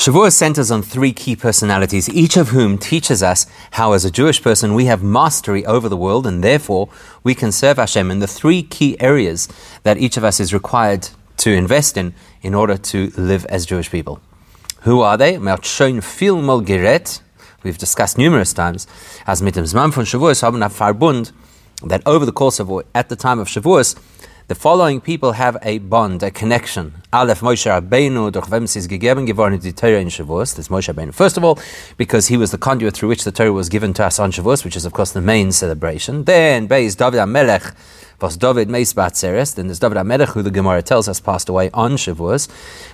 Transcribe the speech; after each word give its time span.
Shavuot 0.00 0.32
centers 0.32 0.70
on 0.70 0.80
three 0.80 1.12
key 1.12 1.36
personalities, 1.36 2.08
each 2.08 2.38
of 2.38 2.48
whom 2.48 2.78
teaches 2.78 3.22
us 3.22 3.44
how, 3.72 3.92
as 3.92 4.02
a 4.02 4.10
Jewish 4.10 4.42
person, 4.42 4.72
we 4.72 4.86
have 4.86 5.02
mastery 5.02 5.62
over 5.66 5.90
the 5.90 5.96
world 5.98 6.26
and 6.26 6.42
therefore 6.42 6.88
we 7.22 7.34
can 7.34 7.52
serve 7.52 7.76
Hashem 7.76 8.10
in 8.10 8.18
the 8.18 8.26
three 8.26 8.62
key 8.62 8.98
areas 8.98 9.46
that 9.82 9.98
each 9.98 10.16
of 10.16 10.24
us 10.24 10.40
is 10.40 10.54
required 10.54 11.10
to 11.36 11.52
invest 11.52 11.98
in 11.98 12.14
in 12.40 12.54
order 12.54 12.78
to 12.78 13.12
live 13.18 13.44
as 13.50 13.66
Jewish 13.66 13.90
people. 13.90 14.22
Who 14.84 15.02
are 15.02 15.18
they? 15.18 15.36
We've 15.36 15.50
discussed 17.76 18.16
numerous 18.16 18.54
times, 18.54 18.86
as 19.26 19.42
mit 19.42 19.52
dem 19.52 19.66
von 19.66 20.06
Shavuos 20.06 20.40
haben 20.40 20.60
Verbund, 20.60 21.32
that 21.86 22.02
over 22.06 22.24
the 22.24 22.32
course 22.32 22.58
of, 22.58 22.70
at 22.94 23.10
the 23.10 23.16
time 23.16 23.38
of 23.38 23.48
Shavuos, 23.48 23.96
the 24.50 24.54
following 24.56 25.00
people 25.00 25.30
have 25.30 25.56
a 25.62 25.78
bond, 25.78 26.24
a 26.24 26.30
connection. 26.32 26.92
Aleph 27.12 27.40
Moshe 27.40 27.70
Rabbeinu, 27.70 28.32
durch 28.32 28.50
wem 28.50 28.64
es 28.64 28.88
gegeben 28.88 29.24
geworden 29.24 29.60
die 29.60 29.70
Torah 29.70 30.00
in 30.00 30.08
Shavuos. 30.08 30.56
That's 30.56 30.66
Moshe 30.66 30.92
Rabbeinu. 30.92 31.14
First 31.14 31.36
of 31.36 31.44
all, 31.44 31.56
because 31.96 32.26
he 32.26 32.36
was 32.36 32.50
the 32.50 32.58
conduit 32.58 32.94
through 32.94 33.10
which 33.10 33.22
the 33.22 33.30
Torah 33.30 33.52
was 33.52 33.68
given 33.68 33.94
to 33.94 34.04
us 34.04 34.18
on 34.18 34.32
Shavuos, 34.32 34.64
which 34.64 34.74
is 34.74 34.84
of 34.84 34.92
course 34.92 35.12
the 35.12 35.20
main 35.20 35.52
celebration. 35.52 36.24
Then, 36.24 36.66
Beis 36.66 36.96
David 36.96 37.20
HaMelech, 37.20 37.76
was 38.20 38.36
David 38.36 38.68
Meis 38.68 38.92
Batzeres, 38.92 39.54
then 39.54 39.68
there's 39.68 39.78
David 39.78 39.98
HaMelech, 39.98 40.30
who 40.30 40.42
the 40.42 40.50
Gemara 40.50 40.82
tells 40.82 41.06
us 41.06 41.20
passed 41.20 41.48
away 41.48 41.70
on 41.72 41.92
Shavuos. 41.92 42.48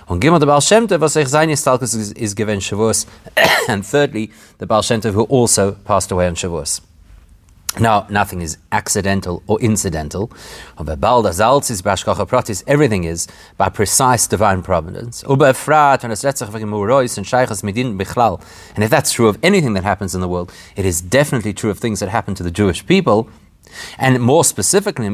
On 0.09 0.19
Gimel 0.19 0.39
the 0.39 0.45
Baal 0.45 0.61
Shem 0.61 0.87
Tov, 0.87 0.99
was 0.99 1.15
ich 1.15 1.27
seine 1.27 1.53
Stalkus 1.53 1.95
is, 1.95 2.11
is 2.11 2.35
given 2.35 2.59
Shavuos. 2.59 3.07
and 3.67 3.83
thirdly, 3.83 4.29
the 4.59 4.67
Baal 4.67 4.83
Shem 4.83 5.01
Tov, 5.01 5.13
who 5.13 5.23
also 5.23 5.71
passed 5.71 6.11
away 6.11 6.27
on 6.27 6.35
Shavuos. 6.35 6.81
Now, 7.79 8.07
nothing 8.09 8.41
is 8.41 8.57
accidental 8.71 9.43
or 9.45 9.59
incidental. 9.61 10.31
Everything 12.67 13.03
is 13.03 13.27
by 13.57 13.69
precise 13.69 14.27
divine 14.27 14.63
providence. 14.63 15.23
And 18.75 18.83
if 18.83 18.89
that's 18.89 19.11
true 19.11 19.27
of 19.27 19.37
anything 19.43 19.73
that 19.73 19.83
happens 19.83 20.15
in 20.15 20.21
the 20.21 20.27
world, 20.27 20.51
it 20.75 20.85
is 20.85 21.01
definitely 21.01 21.53
true 21.53 21.69
of 21.69 21.77
things 21.77 21.99
that 21.99 22.09
happen 22.09 22.33
to 22.35 22.43
the 22.43 22.51
Jewish 22.51 22.83
people. 22.85 23.29
And 23.99 24.19
more 24.21 24.43
specifically, 24.43 25.07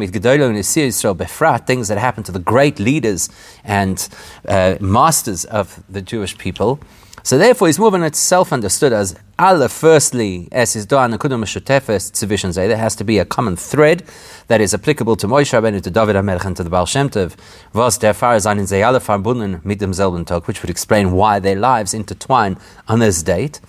things 1.67 1.87
that 1.87 1.97
happen 1.97 2.23
to 2.23 2.31
the 2.31 2.39
great 2.39 2.79
leaders 2.79 3.29
and 3.63 4.07
uh, 4.47 4.75
masters 4.79 5.43
of 5.45 5.83
the 5.89 6.01
Jewish 6.01 6.37
people. 6.37 6.79
So 7.25 7.37
therefore, 7.37 7.67
his 7.67 7.79
movement 7.79 8.03
itself 8.03 8.51
understood 8.51 8.91
as 8.91 9.15
Allah. 9.39 9.69
Firstly, 9.69 10.49
as 10.51 10.75
is 10.75 10.85
doan 10.85 11.13
nekudam 11.13 11.41
meshutefes 11.41 12.11
tzivishan 12.11 12.49
eh, 12.49 12.51
zay. 12.51 12.67
There 12.67 12.75
has 12.75 12.97
to 12.97 13.05
be 13.05 13.17
a 13.17 13.23
common 13.23 13.55
thread 13.55 14.03
that 14.49 14.59
is 14.59 14.73
applicable 14.73 15.15
to 15.15 15.27
Moshe 15.27 15.57
Rabbeinu, 15.57 15.81
to 15.83 15.89
David 15.89 16.17
HaMelech, 16.17 16.43
and 16.43 16.57
to 16.57 16.63
the 16.63 16.69
Baal 16.69 16.85
Shem 16.85 17.09
Tov. 17.09 17.37
Was 17.71 17.97
der 17.97 18.13
Fall 18.13 18.41
sein 18.41 18.59
in 18.59 18.83
alle 18.83 18.99
verbunden 18.99 19.63
mit 19.63 19.79
demselben 19.79 20.25
Tag, 20.25 20.47
which 20.49 20.61
would 20.61 20.69
explain 20.69 21.13
why 21.13 21.39
their 21.39 21.55
lives 21.55 21.93
intertwine 21.93 22.57
on 22.89 22.99
this 22.99 23.23
date. 23.23 23.61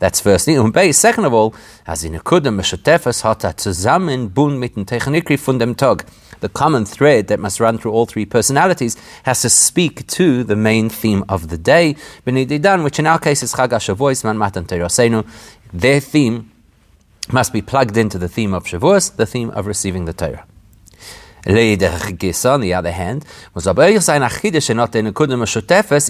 That's 0.00 0.20
firstly. 0.20 0.56
Und 0.56 0.72
base, 0.72 0.98
second 0.98 1.26
of 1.26 1.34
all, 1.34 1.54
as 1.86 2.04
in 2.04 2.14
nekudam 2.14 2.56
meshutefes 2.56 3.22
hat 3.22 3.44
er 3.44 3.56
zusammen 3.56 4.30
bun 4.30 4.58
mit 4.58 4.74
dem 4.74 4.86
Technikri 4.86 5.38
von 5.38 5.58
the 5.58 6.48
common 6.48 6.86
thread 6.86 7.28
that 7.28 7.38
must 7.38 7.60
run 7.60 7.78
through 7.78 7.92
all 7.92 8.06
three 8.06 8.24
personalities 8.24 8.96
has 9.24 9.42
to 9.42 9.50
speak 9.50 10.06
to 10.06 10.42
the 10.42 10.56
main 10.56 10.88
theme 10.88 11.22
of 11.28 11.48
the 11.48 11.58
day, 11.58 11.94
which 12.24 12.98
in 12.98 13.06
our 13.06 13.18
case 13.18 13.42
is 13.42 13.52
Chag 13.52 13.68
HaShavuos, 13.68 14.24
Man 14.24 14.38
Matan 14.38 14.64
Toraseinu. 14.64 15.26
Their 15.72 16.00
theme 16.00 16.50
must 17.30 17.52
be 17.52 17.60
plugged 17.60 17.98
into 17.98 18.16
the 18.16 18.28
theme 18.28 18.54
of 18.54 18.64
Shavuos, 18.64 19.14
the 19.16 19.26
theme 19.26 19.50
of 19.50 19.66
receiving 19.66 20.06
the 20.06 20.14
Torah. 20.14 20.46
On 21.46 21.54
the 21.54 22.74
other 22.74 22.90
hand, 22.92 23.24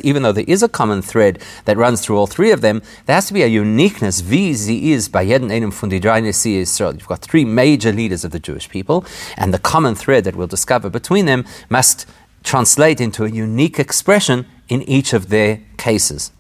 even 0.03 0.23
though 0.23 0.33
there 0.33 0.45
is 0.47 0.63
a 0.63 0.69
common 0.69 1.03
thread 1.03 1.43
that 1.65 1.77
runs 1.77 2.01
through 2.01 2.17
all 2.17 2.27
three 2.27 2.51
of 2.51 2.61
them, 2.61 2.83
there 3.07 3.15
has 3.15 3.27
to 3.29 3.35
be 3.35 3.43
a 3.43 3.47
uniqueness. 3.47 4.21
Viz, 4.21 4.69
is 4.69 5.09
byedenenufundidrinesiIsrael. 5.09 6.95
You've 6.95 7.07
got 7.07 7.21
three 7.21 7.45
major 7.45 7.93
leaders 7.93 8.25
of 8.25 8.33
the 8.33 8.41
Jewish 8.41 8.69
people, 8.69 9.05
and 9.37 9.55
the 9.55 9.59
common 9.59 9.95
thread 9.95 10.25
that 10.25 10.37
we'll 10.37 10.47
discover 10.47 10.91
between 10.91 11.27
them 11.27 11.45
must 11.69 12.07
translate 12.43 13.01
into 13.01 13.25
a 13.25 13.29
unique 13.29 13.79
expression 13.79 14.47
in 14.69 14.83
each 14.83 15.13
of 15.13 15.29
their 15.29 15.61
cases. 15.77 16.33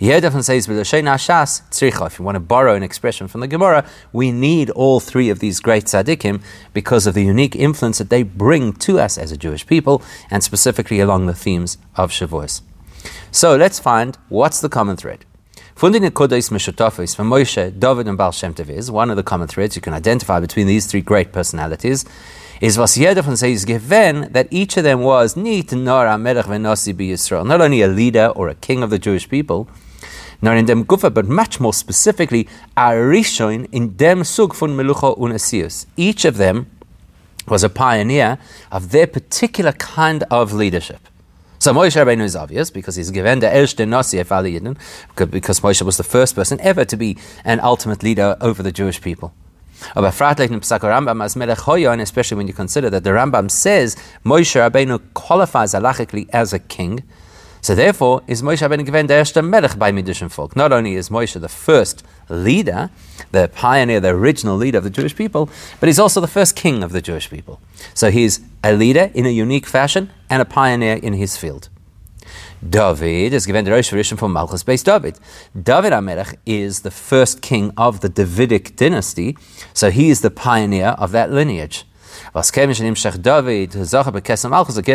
Yedef 0.00 0.42
says, 0.42 0.66
If 1.82 2.18
you 2.18 2.24
want 2.24 2.36
to 2.36 2.40
borrow 2.40 2.74
an 2.74 2.82
expression 2.82 3.28
from 3.28 3.40
the 3.40 3.48
Gemara, 3.48 3.86
we 4.12 4.32
need 4.32 4.70
all 4.70 5.00
three 5.00 5.30
of 5.30 5.38
these 5.38 5.60
great 5.60 5.84
tzaddikim 5.84 6.42
because 6.72 7.06
of 7.06 7.14
the 7.14 7.24
unique 7.24 7.54
influence 7.56 7.98
that 7.98 8.10
they 8.10 8.22
bring 8.22 8.72
to 8.74 8.98
us 8.98 9.18
as 9.18 9.32
a 9.32 9.36
Jewish 9.36 9.66
people, 9.66 10.02
and 10.30 10.42
specifically 10.42 11.00
along 11.00 11.26
the 11.26 11.34
themes 11.34 11.78
of 11.96 12.10
Shavuos. 12.10 12.62
So 13.30 13.56
let's 13.56 13.78
find 13.78 14.16
what's 14.28 14.60
the 14.60 14.68
common 14.68 14.96
thread. 14.96 15.24
Fundin 15.76 16.08
Kodeis 16.10 16.50
Meshutafis 16.50 17.16
from 17.16 17.28
Moshe, 17.28 17.78
David, 17.78 18.06
and 18.06 18.16
Baal 18.16 18.30
Shem 18.30 18.54
Tov 18.54 18.70
is 18.70 18.90
one 18.90 19.10
of 19.10 19.16
the 19.16 19.24
common 19.24 19.48
threads 19.48 19.74
you 19.74 19.82
can 19.82 19.92
identify 19.92 20.38
between 20.38 20.68
these 20.68 20.86
three 20.86 21.00
great 21.00 21.32
personalities 21.32 22.04
is 22.60 22.78
was 22.78 22.94
jeder 22.94 23.22
von 23.22 23.36
sie 23.36 23.56
given 23.66 24.32
that 24.32 24.46
each 24.50 24.76
of 24.76 24.84
them 24.84 25.00
was 25.02 25.36
nicht 25.36 25.72
nur 25.72 26.06
a 26.06 26.16
melech 26.16 26.46
v'nasi 26.46 26.94
Yisrael, 26.94 27.46
not 27.46 27.60
only 27.60 27.82
a 27.82 27.88
leader 27.88 28.26
or 28.36 28.48
a 28.48 28.54
king 28.54 28.82
of 28.82 28.90
the 28.90 28.98
Jewish 28.98 29.28
people, 29.28 29.68
nor 30.40 30.54
in 30.54 30.66
dem 30.66 30.84
gufa, 30.84 31.12
but 31.12 31.26
much 31.26 31.58
more 31.58 31.72
specifically, 31.72 32.46
a 32.76 32.92
rishon 32.92 33.66
in 33.72 33.96
dem 33.96 34.24
sug 34.24 34.54
von 34.54 34.76
melucha 34.76 35.18
unasius. 35.18 35.86
Each 35.96 36.24
of 36.24 36.36
them 36.36 36.66
was 37.48 37.62
a 37.62 37.68
pioneer 37.68 38.38
of 38.70 38.90
their 38.90 39.06
particular 39.06 39.72
kind 39.72 40.24
of 40.30 40.52
leadership. 40.52 41.00
So 41.58 41.72
Moshe 41.72 41.96
Rabbeinu 41.96 42.22
is 42.22 42.36
obvious 42.36 42.70
because 42.70 42.96
he's 42.96 43.10
given 43.10 43.40
the 43.40 43.46
Erste 43.46 43.88
Nasi 43.88 44.18
because 44.18 45.60
Moshe 45.60 45.82
was 45.82 45.96
the 45.96 46.04
first 46.04 46.34
person 46.34 46.60
ever 46.60 46.84
to 46.84 46.96
be 46.96 47.16
an 47.44 47.58
ultimate 47.60 48.02
leader 48.02 48.36
over 48.40 48.62
the 48.62 48.72
Jewish 48.72 49.00
people. 49.00 49.32
As 49.96 51.36
Melech 51.36 51.66
especially 51.66 52.36
when 52.36 52.46
you 52.46 52.52
consider 52.52 52.90
that 52.90 53.04
the 53.04 53.10
Rambam 53.10 53.50
says 53.50 53.96
Moshe 54.24 54.54
Rabbeinu 54.54 55.00
qualifies 55.14 55.74
halachically 55.74 56.28
as 56.32 56.52
a 56.52 56.58
king. 56.58 57.02
So 57.60 57.74
therefore, 57.74 58.22
is 58.26 58.42
Moshe 58.42 58.60
Rabbeinu 58.60 58.84
given 58.84 59.06
the 59.06 59.14
erste 59.14 59.42
Melech 59.42 59.78
by 59.78 59.90
Midishim 59.90 60.30
folk. 60.30 60.54
Not 60.54 60.70
only 60.70 60.96
is 60.96 61.08
Moshe 61.08 61.40
the 61.40 61.48
first 61.48 62.04
leader, 62.28 62.90
the 63.32 63.48
pioneer, 63.54 64.00
the 64.00 64.10
original 64.10 64.56
leader 64.56 64.78
of 64.78 64.84
the 64.84 64.90
Jewish 64.90 65.16
people, 65.16 65.48
but 65.80 65.86
he's 65.86 65.98
also 65.98 66.20
the 66.20 66.28
first 66.28 66.56
king 66.56 66.82
of 66.82 66.92
the 66.92 67.00
Jewish 67.00 67.30
people. 67.30 67.60
So 67.94 68.10
he's 68.10 68.40
a 68.62 68.74
leader 68.74 69.10
in 69.14 69.24
a 69.24 69.30
unique 69.30 69.66
fashion 69.66 70.10
and 70.28 70.42
a 70.42 70.44
pioneer 70.44 70.96
in 70.96 71.14
his 71.14 71.38
field. 71.38 71.70
David 72.68 73.34
is 73.34 73.44
given 73.46 73.64
the 73.64 73.72
Rosh 73.72 73.92
Rishon 73.92 74.18
from 74.18 74.32
Malchus 74.32 74.62
based 74.62 74.86
David. 74.86 75.18
David 75.60 75.92
HaMelech 75.92 76.36
is 76.46 76.80
the 76.80 76.90
first 76.90 77.42
king 77.42 77.72
of 77.76 78.00
the 78.00 78.08
Davidic 78.08 78.76
dynasty, 78.76 79.36
so 79.74 79.90
he 79.90 80.08
is 80.08 80.22
the 80.22 80.30
pioneer 80.30 80.88
of 80.98 81.12
that 81.12 81.30
lineage. 81.30 81.84
Again 82.36 82.68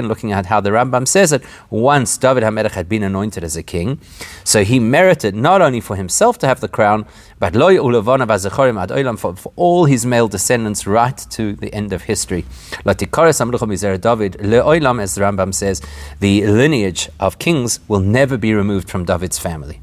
looking 0.07 0.33
at 0.33 0.45
how 0.47 0.59
the 0.59 0.71
Rambam 0.71 1.07
says 1.07 1.31
it, 1.31 1.41
once 1.69 2.17
David 2.17 2.43
HaMelech 2.43 2.71
had 2.71 2.89
been 2.89 3.01
anointed 3.01 3.45
as 3.45 3.55
a 3.55 3.63
king, 3.63 4.01
so 4.43 4.65
he 4.65 4.77
merited 4.77 5.35
not 5.35 5.61
only 5.61 5.79
for 5.79 5.95
himself 5.95 6.37
to 6.39 6.47
have 6.47 6.59
the 6.59 6.67
crown, 6.67 7.05
but 7.39 7.53
for, 7.53 9.35
for 9.37 9.53
all 9.55 9.85
his 9.85 10.05
male 10.05 10.27
descendants 10.27 10.85
right 10.85 11.17
to 11.29 11.53
the 11.53 11.73
end 11.73 11.93
of 11.93 12.01
history. 12.03 12.43
David, 12.83 12.99
as 12.99 13.37
the 13.37 15.21
Rambam 15.21 15.53
says, 15.53 15.81
the 16.19 16.45
lineage 16.45 17.07
of 17.21 17.39
kings 17.39 17.79
will 17.87 18.01
never 18.01 18.37
be 18.37 18.53
removed 18.53 18.89
from 18.89 19.05
David's 19.05 19.39
family. 19.39 19.79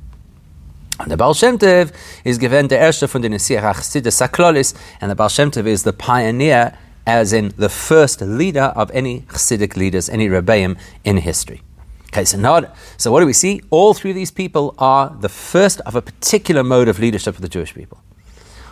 And 1.00 1.10
the 1.10 1.16
Baal 1.16 1.32
Shem 1.32 1.58
Tov 1.58 1.92
is 2.22 2.36
given 2.36 2.68
the 2.68 2.76
Erste 2.76 3.08
von 3.08 3.22
den 3.22 3.32
Saklolis, 3.32 4.74
and 5.00 5.10
the 5.10 5.14
Baal 5.14 5.28
Shem 5.30 5.50
Tov 5.50 5.66
is 5.66 5.84
the 5.84 5.94
pioneer 5.94 6.76
as 7.06 7.32
in 7.32 7.54
the 7.56 7.68
first 7.68 8.20
leader 8.20 8.72
of 8.74 8.90
any 8.92 9.20
Chassidic 9.22 9.76
leaders, 9.76 10.08
any 10.08 10.28
Rebbeim 10.28 10.76
in 11.04 11.18
history. 11.18 11.62
Okay, 12.08 12.24
so 12.24 12.38
not, 12.38 12.74
so 12.96 13.12
what 13.12 13.20
do 13.20 13.26
we 13.26 13.32
see? 13.32 13.60
All 13.70 13.94
three 13.94 14.10
of 14.10 14.16
these 14.16 14.30
people 14.30 14.74
are 14.78 15.14
the 15.20 15.28
first 15.28 15.80
of 15.82 15.94
a 15.94 16.02
particular 16.02 16.64
mode 16.64 16.88
of 16.88 16.98
leadership 16.98 17.34
of 17.34 17.42
the 17.42 17.48
Jewish 17.48 17.74
people. 17.74 17.98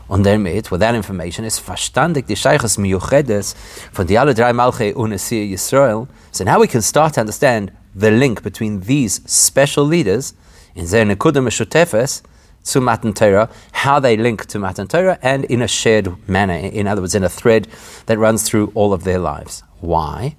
Und 0.09 0.25
damit, 0.25 0.71
with 0.71 0.81
that 0.81 0.95
information, 0.95 1.45
is 1.45 1.59
verstandig 1.59 2.27
die 2.27 2.37
Sheiches 2.37 2.77
Miyuchedes 2.77 3.55
von 3.93 4.07
die 4.07 4.19
alle 4.19 4.35
drei 4.35 4.53
Malchei 4.53 4.95
Unesir 4.95 5.45
Yisrael. 5.47 6.09
So 6.31 6.45
now 6.45 6.61
we 6.61 6.67
can 6.67 6.83
start 6.83 7.15
to 7.15 7.21
understand 7.21 7.73
the 7.95 8.11
link 8.11 8.43
between 8.43 8.81
these 8.81 9.23
special 9.27 9.85
leaders 9.85 10.35
in 10.75 10.87
their 10.87 11.07
Nekudim 11.07 11.45
Meshutefes 11.45 12.23
to 12.65 12.81
Matan 12.81 13.13
Torah, 13.13 13.49
how 13.73 14.01
they 14.01 14.17
link 14.17 14.47
to 14.47 14.59
Matan 14.59 14.87
Torah, 14.87 15.19
and 15.23 15.45
in 15.45 15.63
a 15.63 15.69
shared 15.69 16.29
manner. 16.29 16.55
In 16.55 16.87
other 16.87 17.03
words, 17.03 17.15
in 17.15 17.23
a 17.23 17.29
thread 17.29 17.69
that 18.07 18.19
runs 18.19 18.43
through 18.43 18.73
all 18.75 18.93
of 18.93 19.05
their 19.05 19.19
lives. 19.19 19.63
Why? 19.81 20.37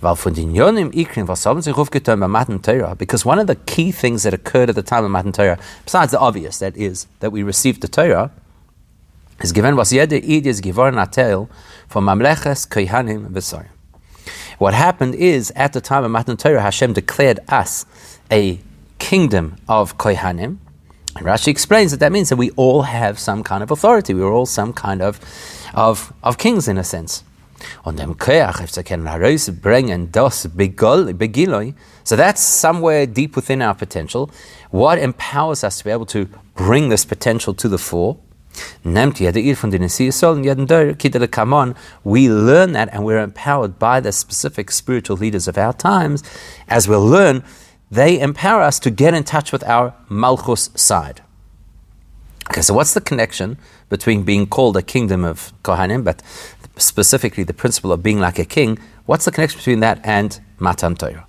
Because 0.00 0.36
one 3.24 3.38
of 3.38 3.46
the 3.46 3.56
key 3.66 3.92
things 3.92 4.22
that 4.24 4.34
occurred 4.34 4.68
at 4.70 4.74
the 4.74 4.82
time 4.82 5.04
of 5.04 5.10
Matan 5.10 5.32
Torah, 5.32 5.58
besides 5.84 6.12
the 6.12 6.18
obvious, 6.18 6.58
that 6.58 6.76
is, 6.76 7.06
that 7.20 7.30
we 7.30 7.42
received 7.42 7.80
the 7.82 7.88
Torah, 7.88 8.30
is 9.40 9.52
given 9.52 9.76
was 9.76 9.92
is 9.92 10.60
atel 10.60 11.48
for 11.88 12.02
mamleches 12.02 12.66
kohanim. 12.68 13.68
What 14.58 14.74
happened 14.74 15.14
is, 15.14 15.52
at 15.54 15.72
the 15.72 15.80
time 15.80 16.02
of 16.02 16.10
Matan 16.10 16.36
Torah, 16.36 16.60
Hashem 16.60 16.92
declared 16.92 17.38
us 17.48 17.86
a 18.32 18.58
kingdom 18.98 19.56
of 19.68 19.96
Kohanim. 19.96 20.58
And 21.18 21.26
Rashi 21.26 21.48
explains 21.48 21.90
that 21.90 21.98
that 21.98 22.12
means 22.12 22.28
that 22.28 22.36
we 22.36 22.50
all 22.52 22.82
have 22.82 23.18
some 23.18 23.42
kind 23.42 23.64
of 23.64 23.72
authority. 23.72 24.14
We're 24.14 24.32
all 24.32 24.46
some 24.46 24.72
kind 24.72 25.02
of, 25.02 25.18
of, 25.74 26.12
of 26.22 26.38
kings 26.38 26.68
in 26.68 26.78
a 26.78 26.84
sense. 26.84 27.24
Und 27.84 27.98
dem 27.98 28.14
Koyach, 28.14 28.60
if 28.62 28.84
can 28.84 29.04
herausbringen 29.04 30.12
das 30.12 30.46
Begiloi, 30.46 31.74
so 32.04 32.14
that's 32.14 32.40
somewhere 32.40 33.04
deep 33.04 33.34
within 33.34 33.60
our 33.62 33.74
potential. 33.74 34.30
What 34.70 34.98
empowers 34.98 35.64
us 35.64 35.78
to 35.78 35.84
be 35.84 35.90
able 35.90 36.06
to 36.06 36.28
bring 36.54 36.88
this 36.88 37.04
potential 37.04 37.52
to 37.54 37.68
the 37.68 37.78
fore? 37.78 38.16
We 38.84 38.94
learn 42.30 42.72
that 42.72 42.88
and 42.92 43.04
we're 43.04 43.18
empowered 43.18 43.78
by 43.78 44.00
the 44.00 44.12
specific 44.12 44.70
spiritual 44.70 45.16
leaders 45.16 45.48
of 45.48 45.58
our 45.58 45.72
times. 45.72 46.22
As 46.68 46.86
we'll 46.88 47.04
learn, 47.04 47.42
they 47.90 48.20
empower 48.20 48.62
us 48.62 48.78
to 48.80 48.90
get 48.90 49.14
in 49.14 49.24
touch 49.24 49.52
with 49.52 49.64
our 49.64 49.94
Malchus 50.08 50.70
side. 50.74 51.22
Okay, 52.50 52.62
so 52.62 52.74
what's 52.74 52.94
the 52.94 53.00
connection 53.00 53.58
between 53.88 54.22
being 54.22 54.46
called 54.46 54.76
a 54.76 54.82
kingdom 54.82 55.24
of 55.24 55.52
Kohanim, 55.62 56.02
but 56.02 56.22
specifically 56.76 57.44
the 57.44 57.52
principle 57.52 57.92
of 57.92 58.02
being 58.02 58.20
like 58.20 58.38
a 58.38 58.44
king? 58.44 58.78
What's 59.06 59.24
the 59.24 59.30
connection 59.30 59.58
between 59.58 59.80
that 59.80 60.00
and 60.04 60.40
Matan 60.58 60.96
Torah? 60.96 61.26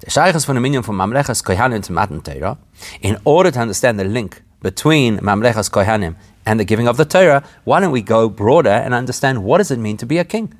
The 0.00 0.10
Shaykhs 0.10 0.46
von 0.46 0.60
Minion 0.60 0.82
from 0.82 0.96
Mamlechas 0.96 1.42
Kohanim 1.42 1.82
to 1.84 1.92
Matan 1.92 2.22
Torah, 2.22 2.58
in 3.02 3.18
order 3.24 3.50
to 3.50 3.58
understand 3.60 3.98
the 3.98 4.04
link 4.04 4.42
between 4.62 5.18
Mamlechas 5.18 5.70
Kohanim 5.70 6.16
and 6.46 6.58
the 6.58 6.64
giving 6.64 6.88
of 6.88 6.96
the 6.96 7.04
Torah, 7.04 7.44
why 7.64 7.80
don't 7.80 7.92
we 7.92 8.02
go 8.02 8.28
broader 8.28 8.70
and 8.70 8.94
understand 8.94 9.44
what 9.44 9.58
does 9.58 9.70
it 9.70 9.78
mean 9.78 9.96
to 9.98 10.06
be 10.06 10.18
a 10.18 10.24
king? 10.24 10.54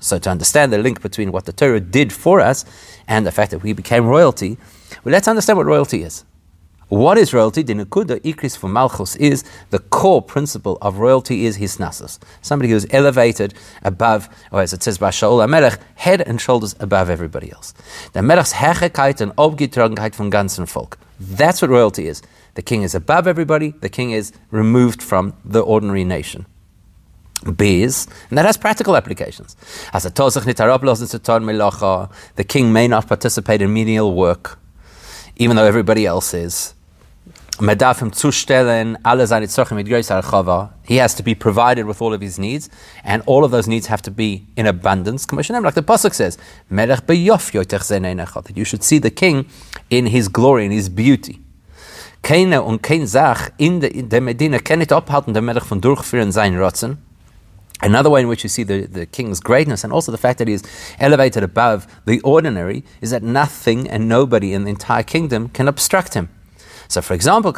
So 0.00 0.18
to 0.18 0.30
understand 0.30 0.72
the 0.72 0.78
link 0.78 1.02
between 1.02 1.32
what 1.32 1.44
the 1.44 1.52
Torah 1.52 1.80
did 1.80 2.12
for 2.12 2.40
us 2.40 2.64
and 3.06 3.26
the 3.26 3.32
fact 3.32 3.50
that 3.50 3.62
we 3.62 3.72
became 3.72 4.06
royalty, 4.06 4.58
well, 5.04 5.12
let's 5.12 5.28
understand 5.28 5.56
what 5.56 5.66
royalty 5.66 6.02
is. 6.02 6.24
What 6.88 7.18
is 7.18 7.34
royalty? 7.34 7.62
The 7.62 7.74
Nakuda 7.74 8.18
Ikris 8.20 8.56
for 8.56 8.66
Malchus 8.66 9.14
is 9.16 9.44
the 9.68 9.78
core 9.78 10.22
principle 10.22 10.78
of 10.80 10.98
royalty 10.98 11.44
is 11.44 11.58
hisnasus. 11.58 12.18
Somebody 12.40 12.70
who 12.70 12.76
is 12.76 12.86
elevated 12.90 13.52
above, 13.82 14.26
or 14.52 14.62
as 14.62 14.72
it 14.72 14.82
says 14.82 14.96
by 14.96 15.10
Shaul 15.10 15.46
HaMelech, 15.46 15.78
head 15.96 16.22
and 16.22 16.40
shoulders 16.40 16.74
above 16.80 17.10
everybody 17.10 17.52
else. 17.52 17.74
The 18.14 18.20
Melech's 18.20 18.54
Herrlichkeit 18.54 19.20
and 19.20 19.32
Obgetragenheit 19.36 20.14
von 20.14 20.30
ganzen 20.30 20.66
Volk. 20.66 20.98
That's 21.20 21.60
what 21.60 21.70
royalty 21.70 22.08
is. 22.08 22.22
The 22.54 22.62
king 22.62 22.82
is 22.82 22.94
above 22.94 23.26
everybody, 23.26 23.74
the 23.80 23.90
king 23.90 24.12
is 24.12 24.32
removed 24.50 25.02
from 25.02 25.34
the 25.44 25.60
ordinary 25.60 26.04
nation. 26.04 26.46
Bees, 27.54 28.08
and 28.30 28.38
that 28.38 28.46
has 28.46 28.56
practical 28.56 28.96
applications. 28.96 29.56
As 29.92 30.06
a 30.06 30.10
tosach 30.10 30.44
nitaroplos 30.44 31.02
and 31.02 31.44
melacha, 31.44 32.10
the 32.36 32.44
king 32.44 32.72
may 32.72 32.88
not 32.88 33.06
participate 33.06 33.60
in 33.60 33.74
menial 33.74 34.14
work, 34.14 34.58
even 35.36 35.54
though 35.54 35.66
everybody 35.66 36.06
else 36.06 36.32
is. 36.32 36.74
He 37.60 37.66
has 40.96 41.14
to 41.14 41.22
be 41.24 41.34
provided 41.34 41.86
with 41.86 42.00
all 42.00 42.14
of 42.14 42.20
his 42.20 42.38
needs, 42.38 42.70
and 43.02 43.20
all 43.26 43.44
of 43.44 43.50
those 43.50 43.66
needs 43.66 43.88
have 43.88 44.00
to 44.02 44.12
be 44.12 44.46
in 44.56 44.66
abundance. 44.66 45.26
Like 45.32 45.74
the 45.74 45.82
Pasuk 45.82 46.14
says, 46.14 46.38
that 46.70 48.52
you 48.54 48.64
should 48.64 48.84
see 48.84 48.98
the 48.98 49.10
king 49.10 49.46
in 49.90 50.06
his 50.06 50.28
glory, 50.28 50.66
in 50.66 50.70
his 50.70 50.88
beauty. 50.88 51.40
Und 52.22 52.82
kein 52.82 53.06
Sach 53.06 53.50
in 53.58 53.80
der 53.80 54.20
Medina 54.20 54.58
kann 54.58 54.78
nicht 54.78 54.92
abhalten, 54.92 55.32
der 55.32 55.42
Melech 55.42 55.64
von 55.64 55.80
durchführen 55.80 56.30
sein 56.30 56.56
Rotzen. 56.56 56.98
Another 57.80 58.10
way 58.10 58.22
in 58.22 58.28
which 58.28 58.42
you 58.42 58.48
see 58.48 58.64
the, 58.64 58.86
the 58.86 59.06
king's 59.06 59.40
greatness 59.40 59.84
and 59.84 59.92
also 59.92 60.10
the 60.10 60.18
fact 60.18 60.38
that 60.38 60.48
he 60.48 60.54
is 60.54 60.62
elevated 60.98 61.44
above 61.44 61.86
the 62.06 62.20
ordinary 62.22 62.82
is 63.00 63.10
that 63.10 63.22
nothing 63.22 63.88
and 63.88 64.08
nobody 64.08 64.52
in 64.52 64.64
the 64.64 64.70
entire 64.70 65.04
kingdom 65.04 65.48
can 65.48 65.68
obstruct 65.68 66.14
him. 66.14 66.28
So, 66.88 67.02
for 67.02 67.12
example, 67.12 67.50
a 67.50 67.52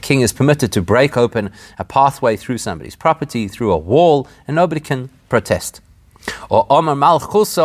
king 0.00 0.20
is 0.20 0.32
permitted 0.32 0.72
to 0.72 0.82
break 0.82 1.16
open 1.16 1.52
a 1.78 1.84
pathway 1.84 2.36
through 2.36 2.58
somebody's 2.58 2.96
property, 2.96 3.46
through 3.46 3.72
a 3.72 3.78
wall, 3.78 4.26
and 4.48 4.56
nobody 4.56 4.80
can 4.80 5.10
protest. 5.28 5.80
Or 6.50 6.66
The 6.68 7.62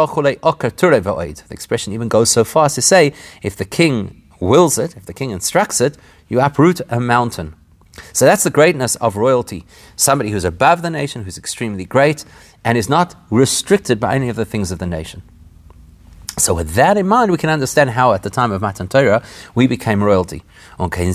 expression 1.49 1.93
even 1.93 2.07
goes 2.07 2.29
so 2.29 2.43
far 2.43 2.65
as 2.65 2.75
to 2.75 2.83
say, 2.83 3.13
if 3.41 3.55
the 3.55 3.65
king 3.65 4.21
wills 4.39 4.77
it, 4.77 4.95
if 4.95 5.05
the 5.05 5.13
king 5.13 5.31
instructs 5.31 5.81
it, 5.81 5.97
you 6.27 6.39
uproot 6.39 6.81
a 6.89 6.99
mountain. 6.99 7.55
So 8.13 8.25
that's 8.25 8.43
the 8.43 8.51
greatness 8.51 8.95
of 8.97 9.15
royalty. 9.15 9.65
Somebody 9.95 10.29
who's 10.29 10.45
above 10.45 10.83
the 10.83 10.89
nation, 10.89 11.23
who's 11.23 11.37
extremely 11.37 11.85
great, 11.85 12.25
and 12.63 12.77
is 12.77 12.89
not 12.89 13.15
restricted 13.31 13.99
by 13.99 14.15
any 14.15 14.29
of 14.29 14.35
the 14.35 14.45
things 14.45 14.71
of 14.71 14.79
the 14.79 14.85
nation. 14.85 15.23
So 16.37 16.53
with 16.53 16.73
that 16.75 16.97
in 16.97 17.07
mind, 17.07 17.31
we 17.31 17.37
can 17.37 17.49
understand 17.49 17.89
how 17.91 18.13
at 18.13 18.23
the 18.23 18.29
time 18.29 18.51
of 18.51 18.61
Matan 18.61 18.87
Torah 18.87 19.21
we 19.55 19.67
became 19.67 20.01
royalty. 20.03 20.43
Something 20.77 21.13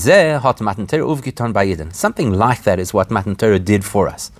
like 2.32 2.62
that 2.64 2.78
is 2.78 2.92
what 2.92 3.10
Matan 3.10 3.36
Torah 3.36 3.58
did 3.58 3.84
for 3.84 4.08
us. 4.08 4.30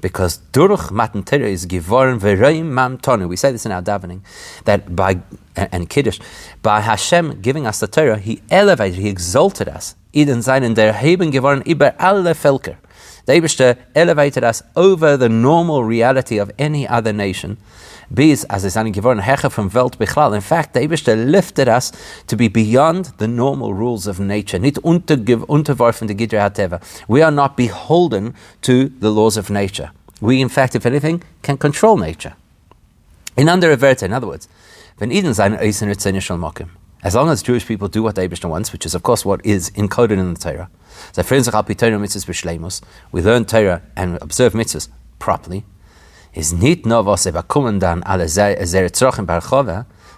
Because 0.00 0.38
Duruch 0.52 0.90
Matan 0.90 1.22
Torah 1.22 1.48
is 1.48 1.66
Givorim 1.66 2.18
Vereim 2.18 2.64
Mam. 2.64 2.98
We 3.28 3.36
say 3.36 3.52
this 3.52 3.66
in 3.66 3.72
our 3.72 3.82
davening, 3.82 4.22
that 4.64 4.96
by, 4.96 5.20
and 5.54 5.88
Kiddush, 5.88 6.18
by 6.62 6.80
Hashem 6.80 7.40
giving 7.42 7.66
us 7.66 7.80
the 7.80 7.86
Torah, 7.86 8.18
He 8.18 8.42
elevated, 8.50 8.98
He 8.98 9.08
exalted 9.08 9.68
us. 9.68 9.94
Eden 10.14 10.42
seinen 10.42 10.74
der 10.74 10.92
Heben 10.92 11.30
geworden 11.30 11.62
über 11.62 11.94
alle 11.98 12.34
Völker. 12.34 12.76
The 13.26 13.34
Eibishter 13.34 13.78
elevated 13.94 14.42
us 14.44 14.62
over 14.74 15.16
the 15.16 15.28
normal 15.28 15.84
reality 15.84 16.38
of 16.38 16.50
any 16.58 16.86
other 16.88 17.12
nation. 17.12 17.58
Bis, 18.12 18.44
as 18.44 18.64
is 18.64 18.74
given 18.74 19.20
hecher 19.20 19.50
from 19.50 19.70
Welt 19.70 19.98
Bichlal. 19.98 20.34
In 20.34 20.40
fact, 20.40 20.74
the 20.74 20.80
Eibishter 20.80 21.30
lifted 21.30 21.68
us 21.68 21.92
to 22.26 22.36
be 22.36 22.48
beyond 22.48 23.06
the 23.18 23.28
normal 23.28 23.72
rules 23.72 24.06
of 24.06 24.20
nature. 24.20 24.58
We 27.08 27.22
are 27.22 27.30
not 27.30 27.56
beholden 27.56 28.34
to 28.62 28.88
the 28.88 29.10
laws 29.10 29.36
of 29.36 29.50
nature. 29.50 29.90
We, 30.20 30.40
in 30.40 30.48
fact, 30.48 30.74
if 30.74 30.84
anything, 30.84 31.22
can 31.42 31.56
control 31.56 31.96
nature. 31.96 32.34
In 33.36 33.48
under 33.48 33.70
in 33.70 34.12
other 34.12 34.26
words, 34.26 34.48
when 34.98 35.10
Eden 35.10 35.34
sein 35.34 35.54
Eisen 35.54 35.88
Mokim. 35.88 36.68
As 37.02 37.14
long 37.14 37.30
as 37.30 37.42
Jewish 37.42 37.66
people 37.66 37.88
do 37.88 38.02
what 38.02 38.14
the 38.14 38.22
Abishna 38.22 38.48
wants, 38.48 38.72
which 38.72 38.86
is 38.86 38.94
of 38.94 39.02
course 39.02 39.24
what 39.24 39.44
is 39.44 39.70
encoded 39.70 40.18
in 40.18 40.34
the 40.34 40.40
Torah, 40.40 40.70
So 41.12 41.22
friends 41.22 41.48
Bishlamus, 41.48 42.80
we 43.10 43.20
learn 43.22 43.44
Torah 43.44 43.82
and 43.96 44.18
observe 44.22 44.52
mitzvahs 44.52 44.88
properly. 45.18 45.64
Is 46.34 46.52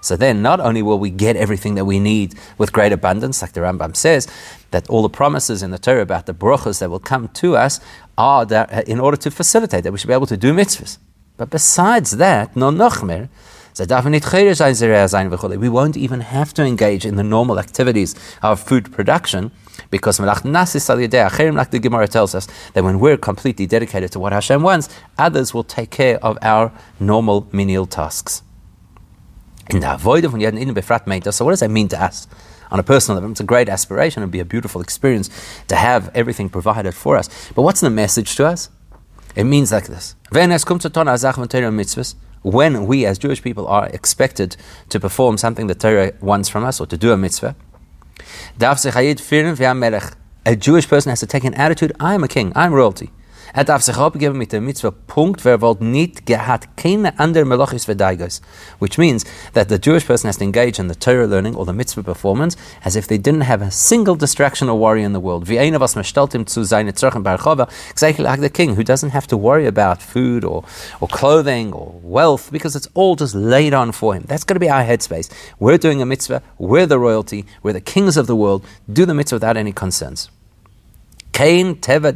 so 0.05 0.17
then, 0.17 0.43
not 0.43 0.61
only 0.61 0.83
will 0.83 0.99
we 0.99 1.09
get 1.09 1.35
everything 1.35 1.77
that 1.77 1.87
we 1.87 1.99
need 1.99 2.35
with 2.59 2.75
great 2.75 2.93
abundance, 2.93 3.41
like 3.41 3.53
the 3.53 3.63
Rambam 3.63 3.97
says, 3.97 4.29
that 4.71 4.87
all 4.91 5.01
the 5.01 5.09
promises 5.09 5.63
in 5.63 5.71
the 5.71 5.79
Torah 5.79 6.03
about 6.03 6.27
the 6.27 6.35
brachas 6.35 6.81
that 6.81 6.91
will 6.91 6.99
come 6.99 7.29
to 7.29 7.57
us 7.57 7.81
are 8.19 8.45
that 8.45 8.71
uh, 8.71 8.83
in 8.87 9.01
order 9.01 9.17
to 9.17 9.31
facilitate 9.31 9.83
that 9.83 9.93
we 9.93 9.99
should 9.99 10.09
be 10.09 10.13
able 10.13 10.27
to 10.27 10.37
do 10.37 10.53
mitzvahs. 10.53 10.99
But 11.39 11.49
besides 11.49 12.19
that, 12.19 12.55
no 12.55 12.71
nochmer, 12.71 13.31
we 15.59 15.69
won't 15.69 15.97
even 15.97 16.21
have 16.21 16.55
to 16.55 16.63
engage 16.65 17.05
in 17.05 17.17
the 17.17 17.25
normal 17.25 17.59
activities 17.59 18.15
of 18.41 18.61
food 18.61 18.93
production 18.93 19.51
because 19.91 20.21
like 20.21 20.43
the 20.43 21.81
Gemara 21.83 22.07
tells 22.07 22.37
us 22.37 22.47
that 22.75 22.85
when 22.85 23.01
we're 23.01 23.17
completely 23.17 23.67
dedicated 23.67 24.13
to 24.13 24.21
what 24.21 24.33
Hashem 24.33 24.63
wants, 24.63 24.89
others 25.19 25.53
will 25.53 25.65
take 25.65 25.91
care 25.91 26.25
of 26.25 26.39
our 26.41 26.73
normal 27.01 27.49
menial 27.51 27.87
tasks. 27.87 28.43
So 29.73 31.45
what 31.45 31.51
does 31.51 31.61
that 31.61 31.71
mean 31.71 31.89
to 31.89 32.01
us? 32.01 32.29
On 32.71 32.79
a 32.79 32.83
personal 32.83 33.17
level, 33.17 33.33
it's 33.33 33.41
a 33.41 33.45
great 33.45 33.69
aspiration. 33.69 34.23
It'd 34.23 34.31
be 34.31 34.39
a 34.41 34.45
beautiful 34.45 34.81
experience 34.81 35.31
to 35.67 35.75
have 35.75 36.11
everything 36.15 36.49
provided 36.49 36.95
for 36.95 37.17
us. 37.17 37.29
But 37.55 37.63
what's 37.63 37.81
the 37.81 37.91
message 37.91 38.37
to 38.37 38.47
us? 38.47 38.71
It 39.35 39.45
means 39.45 39.73
like 39.73 39.87
this 39.87 40.15
when 42.45 42.87
we 42.87 43.07
as 43.07 43.19
Jewish 43.19 43.43
people 43.43 43.67
are 43.67 43.89
expected 43.89 44.57
to 44.91 45.01
perform 45.01 45.39
something 45.39 45.67
the 45.67 45.75
Torah 45.75 46.13
wants 46.21 46.49
from 46.49 46.63
us 46.63 46.79
or 46.79 46.87
to 46.87 46.97
do 46.97 47.11
a 47.11 47.17
mitzvah, 47.17 47.57
a 50.47 50.57
Jewish 50.57 50.89
person 50.89 51.11
has 51.11 51.21
to 51.21 51.27
take 51.27 51.45
an 51.45 51.55
attitude 51.55 51.93
I 51.99 52.15
am 52.15 52.23
a 52.23 52.29
king, 52.29 52.53
I 52.55 52.67
am 52.67 52.75
royalty. 52.75 53.11
Er 53.57 53.63
darf 53.63 53.83
sich 53.83 53.97
abgeben 53.97 54.37
mit 54.37 54.51
der 54.51 54.61
Mitzvah, 54.61 54.91
Punkt, 54.91 55.45
wer 55.45 55.61
wollt 55.61 55.81
nicht, 55.81 56.29
hat 56.29 56.77
keine 56.77 57.17
andere 57.21 57.45
Melochis 57.45 57.87
Vedaigos. 57.87 58.43
Which 58.81 58.99
means 58.99 59.25
that 59.53 59.69
the 59.69 59.79
Jewish 59.79 60.05
person 60.05 60.27
has 60.27 60.39
to 60.39 60.43
engage 60.43 60.81
in 60.81 60.89
the 60.89 60.97
Torah 60.97 61.27
learning 61.27 61.55
or 61.55 61.65
the 61.65 61.73
Mitzvah 61.73 62.03
performance 62.03 62.57
as 62.85 62.97
if 62.97 63.07
they 63.07 63.17
didn't 63.17 63.43
have 63.43 63.63
a 63.63 63.71
single 63.71 64.17
distraction 64.17 64.69
or 64.69 64.77
worry 64.77 65.05
in 65.05 65.13
the 65.13 65.21
world. 65.21 65.49
Wie 65.49 65.61
einer, 65.61 65.79
was 65.79 65.95
man 65.95 66.03
stellt 66.03 66.35
ihm 66.35 66.49
zu 66.49 66.65
seine 66.65 66.95
Tzorchen 66.95 67.23
Barchova, 67.23 67.69
exactly 67.93 68.25
like 68.25 68.41
the 68.41 68.51
king, 68.51 68.75
who 68.75 68.83
doesn't 68.83 69.11
have 69.11 69.29
to 69.29 69.37
worry 69.37 69.69
about 69.69 70.03
food 70.03 70.45
or, 70.45 70.65
or 70.99 71.07
clothing 71.07 71.73
or 71.73 71.95
wealth 72.03 72.51
because 72.51 72.75
it's 72.75 72.89
all 72.95 73.15
just 73.15 73.37
laid 73.37 73.73
on 73.73 73.93
for 73.93 74.15
him. 74.15 74.25
That's 74.27 74.43
going 74.43 74.57
to 74.57 74.67
be 74.67 74.69
our 74.69 74.83
headspace. 74.83 75.31
We're 75.61 75.79
doing 75.79 76.03
a 76.03 76.07
mitzvah, 76.07 76.43
we're 76.59 76.87
the 76.87 76.99
royalty, 76.99 77.47
we're 77.63 77.73
the 77.73 77.81
kings 77.81 78.17
of 78.17 78.27
the 78.27 78.35
world, 78.35 78.67
do 78.93 79.07
the 79.07 79.15
mitzvah 79.15 79.37
without 79.37 79.57
any 79.57 79.73
concerns. 79.73 80.29
Kein 81.35 81.81
teva 81.81 82.13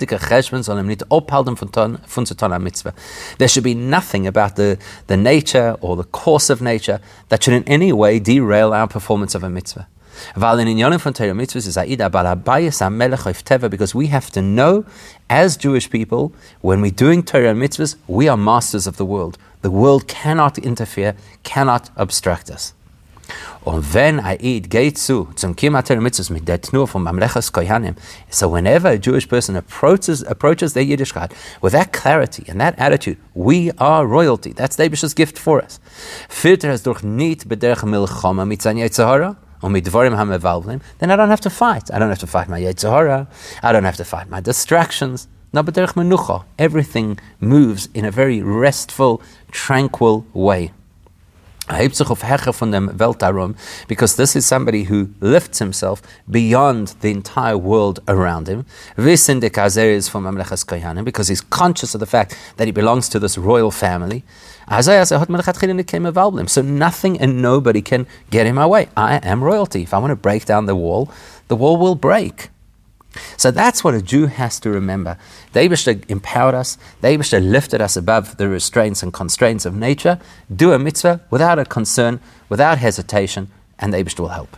soll 0.63 0.83
nicht 0.85 1.03
von, 1.11 2.63
mitzvah. 2.63 2.95
There 3.39 3.49
should 3.49 3.65
be 3.65 3.75
nothing 3.75 4.29
about 4.29 4.55
the, 4.55 4.79
the 5.09 5.17
nature 5.17 5.77
or 5.81 5.97
the 5.97 6.05
course 6.05 6.51
of 6.51 6.63
nature 6.63 7.01
that 7.29 7.43
should 7.43 7.55
in 7.55 7.65
any 7.65 7.93
way 7.93 8.21
derail 8.21 8.73
our 8.73 8.87
performance 8.87 9.35
of 9.35 9.43
a 9.43 9.51
mitzvah. 9.51 9.89
Weil 10.37 10.61
in 10.61 10.69
Inyanim 10.69 11.01
von 11.01 11.13
Torah 11.13 11.33
mitzvahs 11.33 11.67
is 11.67 11.77
Aida 11.77 12.09
Balabayas 12.09 12.81
HaMelech 12.81 13.27
of 13.27 13.45
Teva 13.45 13.69
because 13.69 13.93
we 13.93 14.07
have 14.07 14.31
to 14.31 14.41
know 14.41 14.85
as 15.29 15.57
Jewish 15.57 15.91
people, 15.91 16.33
when 16.61 16.81
we're 16.81 16.93
doing 16.93 17.25
Torah 17.25 17.55
mitzvahs, 17.55 17.97
we 18.07 18.29
are 18.29 18.37
masters 18.37 18.87
of 18.87 18.99
the 18.99 19.05
world. 19.05 19.37
The 19.63 19.71
world 19.73 20.07
cannot 20.07 20.59
interfere, 20.59 21.17
cannot 21.43 21.91
obstruct 21.97 22.51
us. 22.51 22.73
Und 23.65 23.95
wenn 23.95 24.21
Eid 24.21 24.71
geht 24.71 24.99
zu 24.99 25.29
zum 25.35 25.55
Kimater 25.55 26.01
Mitzvahs 26.01 26.31
mit 26.31 26.49
der 26.49 26.61
Tnur 26.61 26.87
von 26.87 27.03
Mamlechas 27.03 27.53
Kohanim, 27.53 27.95
so 28.31 28.51
whenever 28.51 28.91
a 28.91 28.95
Jewish 28.95 29.29
person 29.29 29.57
approaches 29.57 30.23
approaches 30.23 30.73
their 30.73 30.85
Yiddishkeit 30.85 31.31
with 31.61 31.73
that 31.73 31.93
clarity 31.93 32.45
and 32.49 32.61
that 32.61 32.79
attitude, 32.79 33.19
we 33.35 33.73
are 33.79 34.07
royalty. 34.07 34.53
That's 34.53 34.79
Abish's 34.79 35.15
gift 35.15 35.39
for 35.39 35.63
us. 35.63 35.81
Filter 36.29 36.71
es 36.71 36.83
durch 36.83 37.03
nicht 37.03 37.49
bederch 37.49 37.85
milchama 37.85 38.45
mit 38.45 38.63
sein 38.63 38.79
hamevalvlim, 38.79 40.81
then 40.99 41.11
I 41.11 41.17
don't 41.17 41.31
have 41.31 41.43
to 41.43 41.51
fight. 41.51 41.91
I 41.91 41.99
don't 41.99 42.11
have 42.11 42.21
to 42.21 42.27
fight 42.27 42.49
my 42.49 42.61
Yetzer 42.61 42.91
Hara. 42.91 43.27
I 43.63 43.73
don't 43.73 43.85
have 43.85 43.97
to 43.97 44.05
fight 44.05 44.31
my 44.31 44.41
distractions. 44.41 45.29
No, 45.53 45.63
but. 45.63 45.79
Everything 46.59 47.19
moves 47.41 47.89
in 47.95 48.05
a 48.05 48.11
very 48.11 48.43
restful, 48.43 49.23
tranquil 49.51 50.27
way. 50.35 50.73
Because 53.89 54.17
this 54.17 54.37
is 54.37 54.47
somebody 54.47 54.85
who 54.85 55.11
lifts 55.21 55.59
himself 55.59 56.03
beyond 56.31 56.95
the 57.01 57.11
entire 57.11 57.59
world 57.59 58.01
around 58.09 58.49
him. 58.49 58.65
Is 58.97 60.09
from 60.09 60.25
because 61.05 61.29
he's 61.29 61.41
conscious 61.41 61.95
of 61.95 62.01
the 62.01 62.07
fact 62.07 62.37
that 62.57 62.67
he 62.67 62.73
belongs 62.73 63.09
to 63.11 63.19
this 63.19 63.39
royal 63.39 63.71
family. 63.71 64.25
So 64.71 66.63
nothing 66.63 67.21
and 67.21 67.43
nobody 67.43 67.83
can 67.83 68.07
get 68.31 68.47
in 68.47 68.55
my 68.55 68.67
way. 68.67 68.89
I 68.97 69.17
am 69.23 69.43
royalty. 69.43 69.83
If 69.83 69.95
I 69.95 69.99
want 69.99 70.11
to 70.11 70.17
break 70.17 70.45
down 70.45 70.67
the 70.67 70.77
wall, 70.77 71.11
the 71.49 71.57
wall 71.57 71.77
will 71.77 71.95
break. 71.95 72.51
So 73.37 73.51
that's 73.51 73.83
what 73.83 73.95
a 73.95 74.03
Jew 74.03 74.27
has 74.27 74.61
to 74.61 74.71
remember. 74.71 75.17
The 75.53 75.61
Abishta 75.61 76.09
empowered 76.09 76.55
us, 76.55 76.79
the 77.01 77.09
Abishta 77.09 77.41
lifted 77.43 77.81
us 77.81 77.97
above 77.97 78.37
the 78.37 78.49
restraints 78.49 79.03
and 79.03 79.13
constraints 79.13 79.65
of 79.65 79.75
nature. 79.75 80.19
Do 80.55 80.73
a 80.73 80.79
mitzvah 80.79 81.21
without 81.31 81.59
a 81.59 81.65
concern, 81.65 82.21
without 82.49 82.79
hesitation, 82.79 83.51
and 83.79 83.93
the 83.93 83.99
Abishta 83.99 84.21
will 84.21 84.29
help. 84.29 84.57